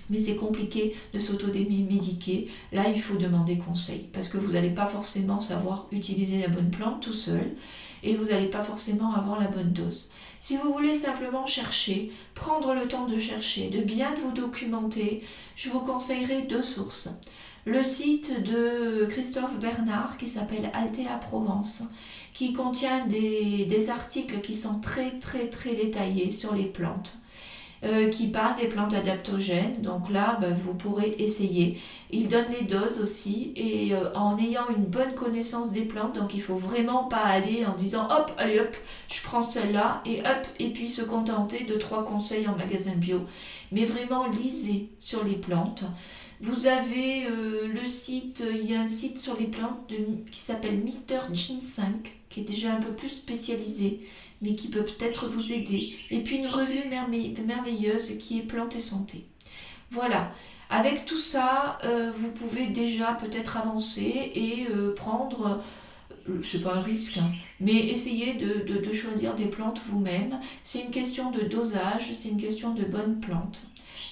Mais 0.09 0.19
c'est 0.19 0.35
compliqué 0.35 0.95
de 1.13 1.19
s'auto-médiquer. 1.19 2.47
Là, 2.73 2.83
il 2.93 3.01
faut 3.01 3.15
demander 3.15 3.57
conseil 3.57 4.09
parce 4.13 4.27
que 4.27 4.37
vous 4.37 4.51
n'allez 4.51 4.69
pas 4.69 4.87
forcément 4.87 5.39
savoir 5.39 5.87
utiliser 5.91 6.39
la 6.41 6.49
bonne 6.49 6.69
plante 6.69 7.01
tout 7.01 7.13
seul 7.13 7.55
et 8.03 8.15
vous 8.15 8.25
n'allez 8.25 8.47
pas 8.47 8.63
forcément 8.63 9.13
avoir 9.13 9.39
la 9.39 9.47
bonne 9.47 9.71
dose. 9.71 10.09
Si 10.39 10.57
vous 10.57 10.73
voulez 10.73 10.95
simplement 10.95 11.45
chercher, 11.45 12.11
prendre 12.33 12.73
le 12.73 12.87
temps 12.87 13.05
de 13.05 13.19
chercher, 13.19 13.69
de 13.69 13.81
bien 13.81 14.13
vous 14.15 14.31
documenter, 14.31 15.23
je 15.55 15.69
vous 15.69 15.81
conseillerais 15.81 16.41
deux 16.41 16.63
sources. 16.63 17.09
Le 17.65 17.83
site 17.83 18.41
de 18.41 19.05
Christophe 19.05 19.59
Bernard 19.59 20.17
qui 20.17 20.27
s'appelle 20.27 20.71
Altea 20.73 21.17
Provence, 21.21 21.83
qui 22.33 22.53
contient 22.53 23.05
des, 23.05 23.65
des 23.65 23.89
articles 23.91 24.41
qui 24.41 24.55
sont 24.55 24.79
très 24.79 25.19
très 25.19 25.47
très 25.47 25.75
détaillés 25.75 26.31
sur 26.31 26.55
les 26.55 26.65
plantes. 26.65 27.20
Euh, 27.83 28.09
qui 28.09 28.27
parle 28.27 28.57
des 28.57 28.67
plantes 28.67 28.93
adaptogènes. 28.93 29.81
Donc 29.81 30.11
là, 30.11 30.37
ben, 30.39 30.55
vous 30.63 30.75
pourrez 30.75 31.15
essayer. 31.17 31.79
Il 32.11 32.27
donne 32.27 32.45
les 32.59 32.63
doses 32.63 32.99
aussi 33.01 33.53
et 33.55 33.95
euh, 33.95 34.13
en 34.13 34.37
ayant 34.37 34.69
une 34.69 34.85
bonne 34.85 35.15
connaissance 35.15 35.71
des 35.71 35.81
plantes, 35.81 36.13
donc 36.13 36.35
il 36.35 36.43
faut 36.43 36.57
vraiment 36.57 37.05
pas 37.05 37.23
aller 37.23 37.65
en 37.65 37.73
disant 37.73 38.03
hop, 38.11 38.33
allez 38.37 38.59
hop, 38.59 38.77
je 39.11 39.23
prends 39.23 39.41
celle-là 39.41 40.03
et 40.05 40.19
hop, 40.19 40.47
et 40.59 40.69
puis 40.69 40.87
se 40.87 41.01
contenter 41.01 41.63
de 41.63 41.73
trois 41.73 42.03
conseils 42.05 42.47
en 42.47 42.55
magasin 42.55 42.93
bio. 42.93 43.21
Mais 43.71 43.85
vraiment 43.85 44.27
lisez 44.27 44.89
sur 44.99 45.23
les 45.23 45.35
plantes. 45.35 45.83
Vous 46.39 46.67
avez 46.67 47.25
euh, 47.25 47.67
le 47.67 47.85
site, 47.87 48.43
il 48.53 48.69
y 48.69 48.75
a 48.75 48.81
un 48.81 48.85
site 48.85 49.17
sur 49.17 49.35
les 49.35 49.47
plantes 49.47 49.91
qui 50.29 50.39
s'appelle 50.39 50.77
Mister 50.77 51.17
Ginseng, 51.33 52.03
qui 52.31 52.39
est 52.39 52.43
déjà 52.43 52.73
un 52.73 52.79
peu 52.79 52.93
plus 52.93 53.09
spécialisé 53.09 54.01
mais 54.41 54.55
qui 54.55 54.69
peut 54.69 54.83
peut-être 54.83 55.27
vous 55.27 55.51
aider. 55.51 55.93
Et 56.09 56.21
puis 56.23 56.37
une 56.37 56.47
revue 56.47 56.83
merveilleuse 57.45 58.17
qui 58.17 58.39
est 58.39 58.43
Plante 58.43 58.75
et 58.75 58.79
Santé. 58.79 59.25
Voilà. 59.91 60.31
Avec 60.69 61.05
tout 61.05 61.19
ça, 61.19 61.77
euh, 61.83 62.11
vous 62.15 62.31
pouvez 62.31 62.67
déjà 62.67 63.13
peut-être 63.13 63.57
avancer 63.57 64.31
et 64.33 64.67
euh, 64.71 64.95
prendre, 64.95 65.61
euh, 66.29 66.41
c'est 66.49 66.61
pas 66.61 66.75
un 66.75 66.79
risque, 66.79 67.17
hein, 67.17 67.31
mais 67.59 67.73
essayer 67.73 68.33
de 68.33 68.93
choisir 68.93 69.35
des 69.35 69.47
plantes 69.47 69.81
vous-même. 69.89 70.39
C'est 70.63 70.79
une 70.79 70.91
question 70.91 71.29
de 71.29 71.41
dosage, 71.41 72.13
c'est 72.13 72.29
une 72.29 72.37
question 72.37 72.73
de 72.73 72.83
bonnes 72.83 73.19
plantes. 73.19 73.63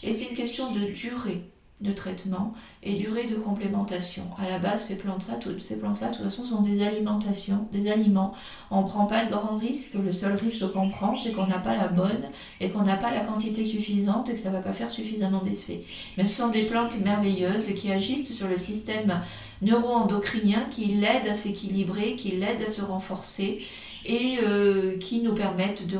Et 0.03 0.11
c'est 0.11 0.25
une 0.25 0.35
question 0.35 0.71
de 0.71 0.81
durée 0.91 1.49
de 1.81 1.93
traitement 1.93 2.51
et 2.83 2.95
durée 2.95 3.25
de 3.25 3.35
complémentation. 3.35 4.23
À 4.37 4.49
la 4.49 4.59
base, 4.59 4.85
ces 4.85 4.97
plantes-là, 4.97 5.39
ces 5.59 5.77
plantes-là, 5.77 6.09
de 6.09 6.15
toute 6.15 6.23
façon, 6.23 6.43
sont 6.43 6.61
des 6.61 6.83
alimentations, 6.83 7.67
des 7.71 7.89
aliments. 7.89 8.33
On 8.69 8.81
ne 8.81 8.87
prend 8.87 9.05
pas 9.05 9.23
de 9.23 9.31
grands 9.31 9.55
risques. 9.55 9.93
Le 9.93 10.11
seul 10.11 10.33
risque 10.33 10.69
qu'on 10.71 10.89
prend, 10.89 11.15
c'est 11.15 11.31
qu'on 11.31 11.47
n'a 11.47 11.57
pas 11.57 11.75
la 11.75 11.87
bonne 11.87 12.29
et 12.59 12.69
qu'on 12.69 12.81
n'a 12.81 12.97
pas 12.97 13.11
la 13.11 13.21
quantité 13.21 13.63
suffisante 13.63 14.29
et 14.29 14.33
que 14.33 14.39
ça 14.39 14.49
ne 14.49 14.55
va 14.55 14.61
pas 14.61 14.73
faire 14.73 14.91
suffisamment 14.91 15.41
d'effet. 15.41 15.81
Mais 16.17 16.25
ce 16.25 16.35
sont 16.35 16.49
des 16.49 16.65
plantes 16.65 16.99
merveilleuses 16.99 17.73
qui 17.75 17.91
agissent 17.91 18.31
sur 18.33 18.47
le 18.47 18.57
système 18.57 19.21
neuro-endocrinien, 19.61 20.65
qui 20.69 20.85
l'aident 20.87 21.29
à 21.29 21.33
s'équilibrer, 21.33 22.15
qui 22.15 22.31
l'aident 22.31 22.63
à 22.67 22.71
se 22.71 22.81
renforcer 22.81 23.61
et 24.05 24.37
euh, 24.43 24.97
qui 24.97 25.21
nous 25.21 25.33
permettent 25.33 25.87
de 25.87 25.97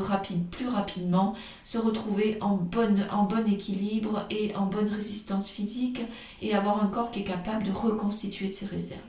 plus 0.52 0.68
rapidement 0.68 1.34
se 1.64 1.78
retrouver 1.78 2.38
en 2.42 2.56
bon, 2.56 2.96
en 3.12 3.24
bon 3.24 3.48
équilibre 3.52 4.26
et 4.30 4.56
en 4.56 4.66
bonne 4.66 4.90
résistance 4.90 5.50
physique 5.50 6.02
et 6.42 6.54
avoir 6.56 6.84
un 6.84 6.88
corps 6.88 7.12
qui 7.12 7.20
est 7.20 7.24
capable 7.24 7.64
de 7.64 7.72
reconstituer 7.72 8.48
ses 8.48 8.66
réserves. 8.66 9.00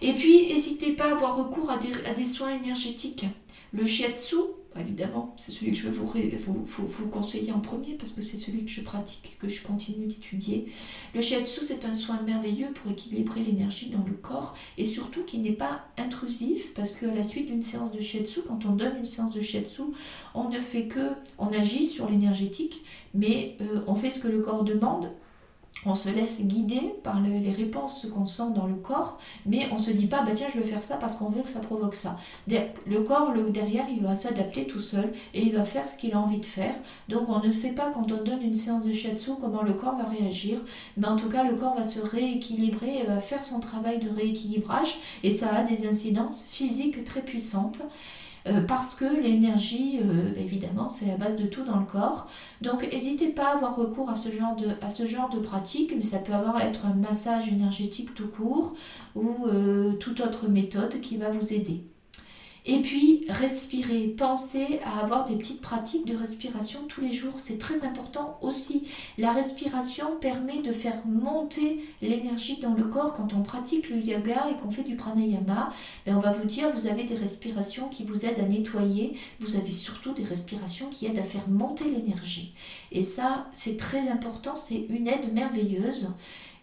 Et 0.00 0.12
puis, 0.12 0.48
n'hésitez 0.48 0.92
pas 0.92 1.08
à 1.08 1.12
avoir 1.12 1.36
recours 1.36 1.70
à 1.70 1.76
des, 1.76 1.92
à 2.08 2.14
des 2.14 2.24
soins 2.24 2.50
énergétiques. 2.50 3.26
Le 3.72 3.84
shiatsu, 3.84 4.36
évidemment, 4.80 5.34
c'est 5.36 5.50
celui 5.50 5.72
que 5.72 5.78
je 5.78 5.88
vais 5.88 5.90
vous, 5.90 7.08
conseiller 7.10 7.52
en 7.52 7.60
premier 7.60 7.94
parce 7.94 8.12
que 8.12 8.20
c'est 8.20 8.36
celui 8.36 8.64
que 8.64 8.70
je 8.70 8.80
pratique, 8.80 9.38
que 9.40 9.48
je 9.48 9.62
continue 9.62 10.06
d'étudier. 10.06 10.66
Le 11.14 11.20
shiatsu, 11.20 11.60
c'est 11.62 11.84
un 11.84 11.92
soin 11.92 12.20
merveilleux 12.22 12.72
pour 12.72 12.90
équilibrer 12.90 13.42
l'énergie 13.42 13.90
dans 13.90 14.04
le 14.04 14.14
corps 14.14 14.54
et 14.76 14.86
surtout 14.86 15.24
qui 15.24 15.38
n'est 15.38 15.52
pas 15.52 15.84
intrusif 15.96 16.74
parce 16.74 16.92
qu'à 16.92 17.12
la 17.14 17.22
suite 17.22 17.46
d'une 17.46 17.62
séance 17.62 17.90
de 17.90 18.00
shiatsu, 18.00 18.40
quand 18.42 18.64
on 18.64 18.72
donne 18.72 18.96
une 18.98 19.04
séance 19.04 19.34
de 19.34 19.40
shiatsu, 19.40 19.82
on 20.34 20.48
ne 20.48 20.60
fait 20.60 20.86
que, 20.86 21.12
on 21.38 21.48
agit 21.48 21.86
sur 21.86 22.08
l'énergétique, 22.08 22.82
mais 23.14 23.56
euh, 23.60 23.80
on 23.86 23.94
fait 23.94 24.10
ce 24.10 24.20
que 24.20 24.28
le 24.28 24.40
corps 24.40 24.64
demande 24.64 25.10
on 25.84 25.94
se 25.94 26.08
laisse 26.08 26.42
guider 26.42 26.94
par 27.04 27.20
les 27.20 27.50
réponses 27.50 28.06
qu'on 28.12 28.26
sent 28.26 28.50
dans 28.54 28.66
le 28.66 28.74
corps, 28.74 29.18
mais 29.46 29.68
on 29.70 29.74
ne 29.74 29.80
se 29.80 29.90
dit 29.90 30.06
pas, 30.06 30.22
bah 30.22 30.32
tiens, 30.34 30.48
je 30.48 30.58
vais 30.58 30.66
faire 30.66 30.82
ça 30.82 30.96
parce 30.96 31.14
qu'on 31.16 31.28
veut 31.28 31.42
que 31.42 31.48
ça 31.48 31.60
provoque 31.60 31.94
ça. 31.94 32.16
Le 32.48 32.98
corps, 32.98 33.32
derrière, 33.50 33.86
il 33.88 34.02
va 34.02 34.14
s'adapter 34.14 34.66
tout 34.66 34.80
seul 34.80 35.12
et 35.34 35.42
il 35.42 35.54
va 35.54 35.64
faire 35.64 35.88
ce 35.88 35.96
qu'il 35.96 36.14
a 36.14 36.20
envie 36.20 36.40
de 36.40 36.46
faire. 36.46 36.74
Donc 37.08 37.28
on 37.28 37.40
ne 37.40 37.50
sait 37.50 37.72
pas 37.72 37.90
quand 37.90 38.10
on 38.10 38.22
donne 38.22 38.42
une 38.42 38.54
séance 38.54 38.84
de 38.84 38.92
shiatsu 38.92 39.30
comment 39.40 39.62
le 39.62 39.74
corps 39.74 39.96
va 39.96 40.04
réagir, 40.04 40.58
mais 40.96 41.06
en 41.06 41.16
tout 41.16 41.28
cas, 41.28 41.44
le 41.44 41.54
corps 41.54 41.76
va 41.76 41.84
se 41.84 42.00
rééquilibrer 42.00 42.98
et 42.98 43.04
va 43.04 43.18
faire 43.18 43.44
son 43.44 43.60
travail 43.60 43.98
de 43.98 44.08
rééquilibrage 44.08 44.96
et 45.22 45.30
ça 45.30 45.54
a 45.54 45.62
des 45.62 45.86
incidences 45.86 46.42
physiques 46.42 47.04
très 47.04 47.22
puissantes. 47.22 47.80
Euh, 48.46 48.60
parce 48.60 48.94
que 48.94 49.04
l'énergie, 49.04 49.98
euh, 50.02 50.30
bah, 50.32 50.40
évidemment, 50.40 50.90
c'est 50.90 51.06
la 51.06 51.16
base 51.16 51.36
de 51.36 51.46
tout 51.46 51.64
dans 51.64 51.78
le 51.78 51.86
corps. 51.86 52.28
Donc, 52.62 52.82
n'hésitez 52.92 53.28
pas 53.28 53.48
à 53.48 53.54
avoir 53.54 53.76
recours 53.76 54.10
à 54.10 54.14
ce, 54.14 54.30
genre 54.30 54.56
de, 54.56 54.68
à 54.80 54.88
ce 54.88 55.06
genre 55.06 55.28
de 55.28 55.38
pratique, 55.38 55.92
mais 55.96 56.02
ça 56.02 56.18
peut 56.18 56.32
avoir 56.32 56.60
être 56.62 56.86
un 56.86 56.94
massage 56.94 57.48
énergétique 57.48 58.14
tout 58.14 58.28
court 58.28 58.74
ou 59.14 59.46
euh, 59.46 59.92
toute 59.94 60.20
autre 60.20 60.48
méthode 60.48 61.00
qui 61.00 61.16
va 61.16 61.30
vous 61.30 61.52
aider. 61.52 61.84
Et 62.66 62.82
puis, 62.82 63.24
respirer. 63.28 64.08
Pensez 64.08 64.80
à 64.84 65.00
avoir 65.00 65.24
des 65.24 65.36
petites 65.36 65.60
pratiques 65.60 66.06
de 66.06 66.16
respiration 66.16 66.80
tous 66.88 67.00
les 67.00 67.12
jours. 67.12 67.34
C'est 67.38 67.58
très 67.58 67.84
important 67.84 68.38
aussi. 68.42 68.88
La 69.16 69.32
respiration 69.32 70.16
permet 70.20 70.58
de 70.58 70.72
faire 70.72 71.06
monter 71.06 71.80
l'énergie 72.02 72.58
dans 72.58 72.74
le 72.74 72.84
corps. 72.84 73.12
Quand 73.12 73.32
on 73.32 73.42
pratique 73.42 73.88
le 73.88 73.96
yoga 73.96 74.48
et 74.50 74.56
qu'on 74.60 74.70
fait 74.70 74.82
du 74.82 74.96
pranayama, 74.96 75.70
ben 76.04 76.16
on 76.16 76.20
va 76.20 76.32
vous 76.32 76.46
dire, 76.46 76.70
vous 76.70 76.86
avez 76.86 77.04
des 77.04 77.14
respirations 77.14 77.88
qui 77.88 78.04
vous 78.04 78.26
aident 78.26 78.40
à 78.40 78.46
nettoyer. 78.46 79.16
Vous 79.40 79.56
avez 79.56 79.72
surtout 79.72 80.12
des 80.12 80.24
respirations 80.24 80.88
qui 80.90 81.06
aident 81.06 81.18
à 81.18 81.22
faire 81.22 81.48
monter 81.48 81.84
l'énergie. 81.84 82.52
Et 82.92 83.02
ça, 83.02 83.46
c'est 83.52 83.76
très 83.76 84.08
important. 84.08 84.56
C'est 84.56 84.86
une 84.88 85.08
aide 85.08 85.32
merveilleuse 85.32 86.08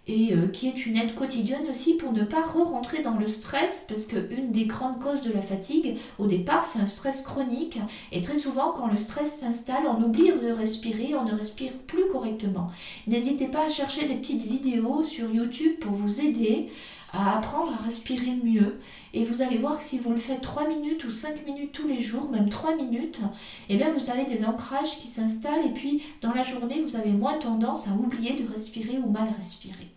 et 0.08 0.34
euh, 0.34 0.48
qui 0.48 0.68
est 0.68 0.86
une 0.86 0.98
aide 0.98 1.16
quotidienne 1.16 1.68
aussi 1.70 1.96
pour 1.96 2.12
ne 2.12 2.24
pas 2.24 2.42
re-rentrer 2.42 3.02
dans 3.02 3.18
le 3.18 3.28
stress 3.28 3.86
parce 3.88 4.06
qu'une 4.06 4.52
des 4.52 4.66
grandes 4.66 5.02
causes 5.02 5.22
de 5.22 5.32
la 5.32 5.42
fatigue 5.42 5.98
au 6.20 6.28
départ 6.28 6.64
c'est 6.66 6.80
un 6.80 6.88
stress 6.88 7.22
chronique 7.22 7.80
et 8.12 8.22
très 8.22 8.38
souvent 8.38 8.72
quand 8.72 8.88
le 8.88 8.98
stress 8.98 9.38
s'installe 9.38 9.84
on 9.88 10.02
oublie 10.04 10.32
de 10.32 10.52
respirer, 10.52 11.16
on 11.16 11.24
ne 11.24 11.34
respire 11.34 11.72
plus 11.88 12.08
correctement. 12.08 12.68
N'hésitez 13.08 13.48
pas 13.48 13.66
à 13.66 13.70
chercher 13.70 14.06
des 14.06 14.16
petites 14.16 14.44
vidéos 14.44 15.04
sur 15.04 15.30
YouTube 15.30 15.80
pour 15.80 15.94
vous 15.94 16.22
aider 16.22 16.70
à 17.18 17.38
apprendre 17.38 17.74
à 17.74 17.84
respirer 17.84 18.36
mieux. 18.44 18.78
Et 19.14 19.24
vous 19.24 19.42
allez 19.42 19.58
voir 19.58 19.78
que 19.78 19.84
si 19.84 19.98
vous 19.98 20.12
le 20.12 20.18
faites 20.18 20.42
3 20.42 20.68
minutes 20.68 21.06
ou 21.06 21.12
5 21.12 21.46
minutes 21.46 21.72
tous 21.72 21.88
les 21.88 22.02
jours, 22.02 22.30
même 22.30 22.50
3 22.50 22.76
minutes, 22.76 23.22
eh 23.70 23.78
bien 23.78 23.90
vous 23.92 24.10
avez 24.10 24.26
des 24.26 24.46
ancrages 24.46 24.98
qui 25.00 25.08
s'installent 25.08 25.66
et 25.66 25.74
puis 25.74 26.04
dans 26.22 26.34
la 26.34 26.44
journée, 26.44 26.82
vous 26.82 26.96
avez 26.96 27.12
moins 27.12 27.38
tendance 27.38 27.88
à 27.88 27.92
oublier 27.92 28.34
de 28.34 28.50
respirer 28.52 28.98
ou 28.98 29.10
mal 29.10 29.30
respirer. 29.38 29.95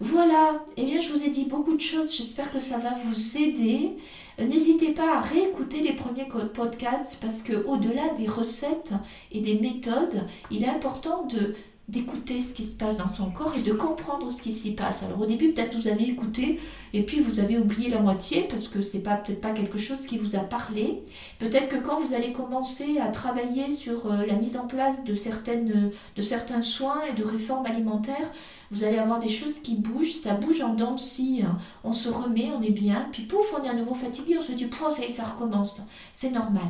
Voilà, 0.00 0.64
eh 0.76 0.84
bien 0.84 1.00
je 1.00 1.10
vous 1.12 1.24
ai 1.24 1.28
dit 1.28 1.46
beaucoup 1.46 1.74
de 1.74 1.80
choses, 1.80 2.16
j'espère 2.16 2.52
que 2.52 2.60
ça 2.60 2.78
va 2.78 2.90
vous 3.04 3.36
aider. 3.36 3.96
Euh, 4.38 4.44
n'hésitez 4.44 4.92
pas 4.92 5.16
à 5.16 5.20
réécouter 5.20 5.80
les 5.80 5.92
premiers 5.92 6.28
podcasts 6.54 7.18
parce 7.20 7.42
que 7.42 7.64
au-delà 7.66 8.08
des 8.10 8.28
recettes 8.28 8.92
et 9.32 9.40
des 9.40 9.56
méthodes, 9.56 10.24
il 10.52 10.62
est 10.62 10.68
important 10.68 11.24
de 11.26 11.54
d'écouter 11.88 12.42
ce 12.42 12.52
qui 12.52 12.64
se 12.64 12.76
passe 12.76 12.96
dans 12.96 13.10
son 13.10 13.30
corps 13.30 13.54
et 13.56 13.62
de 13.62 13.72
comprendre 13.72 14.30
ce 14.30 14.42
qui 14.42 14.52
s'y 14.52 14.72
passe. 14.74 15.04
Alors 15.04 15.22
au 15.22 15.26
début, 15.26 15.54
peut-être 15.54 15.74
vous 15.74 15.88
avez 15.88 16.04
écouté 16.04 16.60
et 16.92 17.02
puis 17.02 17.20
vous 17.20 17.40
avez 17.40 17.56
oublié 17.56 17.88
la 17.88 17.98
moitié 17.98 18.42
parce 18.42 18.68
que 18.68 18.82
c'est 18.82 18.98
pas 18.98 19.16
peut-être 19.16 19.40
pas 19.40 19.52
quelque 19.52 19.78
chose 19.78 20.04
qui 20.04 20.18
vous 20.18 20.36
a 20.36 20.40
parlé. 20.40 21.02
Peut-être 21.38 21.68
que 21.68 21.76
quand 21.76 21.98
vous 21.98 22.12
allez 22.12 22.32
commencer 22.32 22.98
à 22.98 23.08
travailler 23.08 23.70
sur 23.70 24.04
euh, 24.04 24.26
la 24.26 24.34
mise 24.34 24.58
en 24.58 24.66
place 24.66 25.04
de 25.04 25.14
certaines 25.14 25.90
de 26.14 26.22
certains 26.22 26.60
soins 26.60 27.00
et 27.08 27.14
de 27.14 27.24
réformes 27.24 27.64
alimentaires, 27.64 28.32
vous 28.70 28.84
allez 28.84 28.98
avoir 28.98 29.18
des 29.18 29.28
choses 29.28 29.60
qui 29.60 29.76
bougent, 29.76 30.12
ça 30.12 30.34
bouge 30.34 30.60
en 30.60 30.74
dents 30.74 30.94
de 30.94 31.00
scie, 31.00 31.42
hein. 31.44 31.58
on 31.84 31.92
se 31.92 32.08
remet, 32.08 32.50
on 32.56 32.60
est 32.60 32.70
bien, 32.70 33.08
puis 33.12 33.24
pouf, 33.24 33.54
on 33.58 33.62
est 33.62 33.68
à 33.68 33.74
nouveau 33.74 33.94
fatigué, 33.94 34.36
on 34.38 34.42
se 34.42 34.52
dit, 34.52 34.66
point, 34.66 34.90
ça 34.90 35.02
y 35.02 35.06
est, 35.06 35.10
ça 35.10 35.24
recommence. 35.24 35.82
C'est 36.12 36.30
normal. 36.30 36.68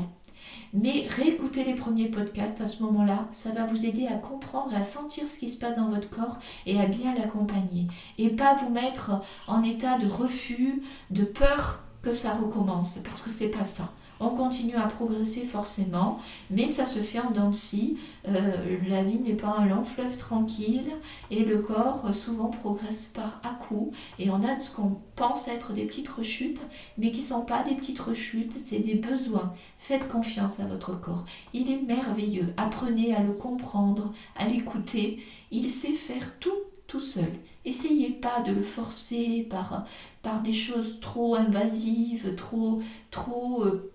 Mais 0.74 1.06
réécoutez 1.08 1.64
les 1.64 1.74
premiers 1.74 2.08
podcasts 2.08 2.60
à 2.60 2.66
ce 2.66 2.82
moment-là, 2.82 3.26
ça 3.32 3.52
va 3.52 3.64
vous 3.64 3.86
aider 3.86 4.06
à 4.06 4.14
comprendre, 4.14 4.74
à 4.74 4.82
sentir 4.82 5.26
ce 5.26 5.38
qui 5.38 5.48
se 5.48 5.56
passe 5.56 5.76
dans 5.76 5.88
votre 5.88 6.10
corps 6.10 6.38
et 6.66 6.78
à 6.78 6.86
bien 6.86 7.14
l'accompagner. 7.14 7.86
Et 8.18 8.28
pas 8.28 8.54
vous 8.56 8.68
mettre 8.68 9.12
en 9.46 9.62
état 9.62 9.96
de 9.96 10.06
refus, 10.06 10.82
de 11.10 11.24
peur 11.24 11.84
que 12.02 12.12
ça 12.12 12.34
recommence, 12.34 12.98
parce 13.02 13.22
que 13.22 13.30
c'est 13.30 13.48
pas 13.48 13.64
ça 13.64 13.90
on 14.20 14.30
continue 14.30 14.74
à 14.74 14.86
progresser 14.86 15.42
forcément, 15.42 16.18
mais 16.50 16.68
ça 16.68 16.84
se 16.84 16.98
fait 16.98 17.20
en 17.20 17.30
dents 17.30 17.50
de 17.50 17.54
scie. 17.54 17.96
Euh, 18.28 18.78
la 18.88 19.04
vie 19.04 19.20
n'est 19.20 19.34
pas 19.34 19.56
un 19.58 19.66
long 19.66 19.84
fleuve 19.84 20.16
tranquille 20.16 20.90
et 21.30 21.44
le 21.44 21.58
corps 21.58 22.04
euh, 22.06 22.12
souvent 22.12 22.48
progresse 22.48 23.06
par 23.06 23.40
à 23.44 23.54
coups 23.54 23.96
et 24.18 24.30
on 24.30 24.42
a 24.42 24.58
ce 24.58 24.74
qu'on 24.74 24.98
pense 25.16 25.48
être 25.48 25.72
des 25.72 25.84
petites 25.84 26.08
rechutes, 26.08 26.60
mais 26.96 27.10
qui 27.10 27.20
ne 27.20 27.26
sont 27.26 27.42
pas 27.42 27.62
des 27.62 27.74
petites 27.74 27.98
rechutes, 27.98 28.52
c'est 28.52 28.80
des 28.80 28.94
besoins. 28.94 29.52
Faites 29.78 30.08
confiance 30.08 30.60
à 30.60 30.66
votre 30.66 30.98
corps. 30.98 31.24
Il 31.52 31.70
est 31.70 31.82
merveilleux. 31.82 32.52
Apprenez 32.56 33.14
à 33.14 33.20
le 33.20 33.32
comprendre, 33.32 34.12
à 34.36 34.46
l'écouter. 34.46 35.22
Il 35.50 35.70
sait 35.70 35.92
faire 35.92 36.38
tout 36.38 36.50
tout 36.88 37.00
seul. 37.00 37.30
Essayez 37.64 38.10
pas 38.10 38.40
de 38.40 38.50
le 38.50 38.62
forcer 38.62 39.46
par, 39.48 39.84
par 40.22 40.40
des 40.40 40.54
choses 40.54 41.00
trop 41.00 41.36
invasives, 41.36 42.34
trop, 42.34 42.80
trop 43.10 43.62
euh, 43.62 43.92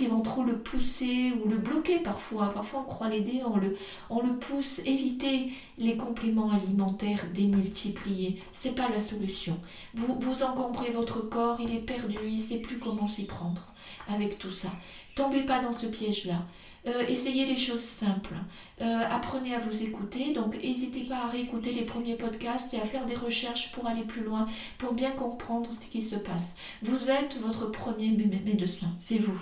qui 0.00 0.06
vont 0.06 0.22
trop 0.22 0.42
le 0.42 0.56
pousser 0.56 1.34
ou 1.44 1.48
le 1.50 1.58
bloquer 1.58 1.98
parfois. 1.98 2.48
Parfois 2.48 2.80
on 2.80 2.88
croit 2.88 3.10
l'aider, 3.10 3.42
on 3.44 3.58
le, 3.58 3.76
on 4.08 4.22
le 4.22 4.34
pousse. 4.38 4.78
Évitez 4.86 5.50
les 5.76 5.98
compléments 5.98 6.50
alimentaires 6.50 7.26
démultipliés. 7.34 8.40
C'est 8.50 8.74
pas 8.74 8.88
la 8.88 8.98
solution. 8.98 9.60
Vous, 9.92 10.16
vous 10.18 10.42
encombrez 10.42 10.90
votre 10.90 11.20
corps, 11.20 11.60
il 11.60 11.74
est 11.74 11.80
perdu, 11.80 12.16
il 12.24 12.38
sait 12.38 12.60
plus 12.60 12.78
comment 12.78 13.06
s'y 13.06 13.26
prendre 13.26 13.74
avec 14.08 14.38
tout 14.38 14.48
ça. 14.48 14.70
Tombez 15.16 15.42
pas 15.42 15.58
dans 15.58 15.72
ce 15.72 15.84
piège-là. 15.84 16.46
Euh, 16.86 17.04
essayez 17.06 17.44
les 17.44 17.58
choses 17.58 17.80
simples. 17.80 18.36
Euh, 18.80 19.04
apprenez 19.10 19.54
à 19.54 19.58
vous 19.58 19.82
écouter. 19.82 20.32
Donc, 20.32 20.54
n'hésitez 20.62 21.02
pas 21.02 21.24
à 21.24 21.26
réécouter 21.26 21.74
les 21.74 21.84
premiers 21.84 22.14
podcasts 22.14 22.72
et 22.72 22.80
à 22.80 22.86
faire 22.86 23.04
des 23.04 23.16
recherches 23.16 23.70
pour 23.72 23.86
aller 23.86 24.04
plus 24.04 24.24
loin, 24.24 24.46
pour 24.78 24.94
bien 24.94 25.10
comprendre 25.10 25.70
ce 25.74 25.84
qui 25.84 26.00
se 26.00 26.16
passe. 26.16 26.54
Vous 26.80 27.10
êtes 27.10 27.38
votre 27.42 27.70
premier 27.70 28.08
médecin. 28.46 28.94
C'est 28.98 29.18
vous 29.18 29.38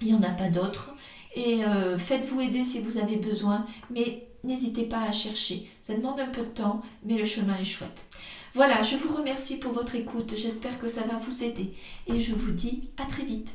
il 0.00 0.08
n'y 0.08 0.14
en 0.14 0.22
a 0.22 0.30
pas 0.30 0.48
d'autres. 0.48 0.94
Et 1.34 1.64
euh, 1.64 1.98
faites-vous 1.98 2.40
aider 2.40 2.64
si 2.64 2.80
vous 2.80 2.98
avez 2.98 3.16
besoin, 3.16 3.66
mais 3.90 4.26
n'hésitez 4.44 4.84
pas 4.84 5.02
à 5.02 5.12
chercher. 5.12 5.68
Ça 5.80 5.94
demande 5.94 6.20
un 6.20 6.26
peu 6.26 6.42
de 6.42 6.46
temps, 6.46 6.82
mais 7.04 7.18
le 7.18 7.24
chemin 7.24 7.56
est 7.60 7.64
chouette. 7.64 8.04
Voilà, 8.54 8.82
je 8.82 8.96
vous 8.96 9.14
remercie 9.14 9.56
pour 9.56 9.72
votre 9.72 9.94
écoute. 9.94 10.34
J'espère 10.36 10.78
que 10.78 10.88
ça 10.88 11.02
va 11.02 11.18
vous 11.18 11.44
aider. 11.44 11.72
Et 12.06 12.18
je 12.18 12.34
vous 12.34 12.50
dis 12.50 12.88
à 13.00 13.04
très 13.04 13.24
vite. 13.24 13.46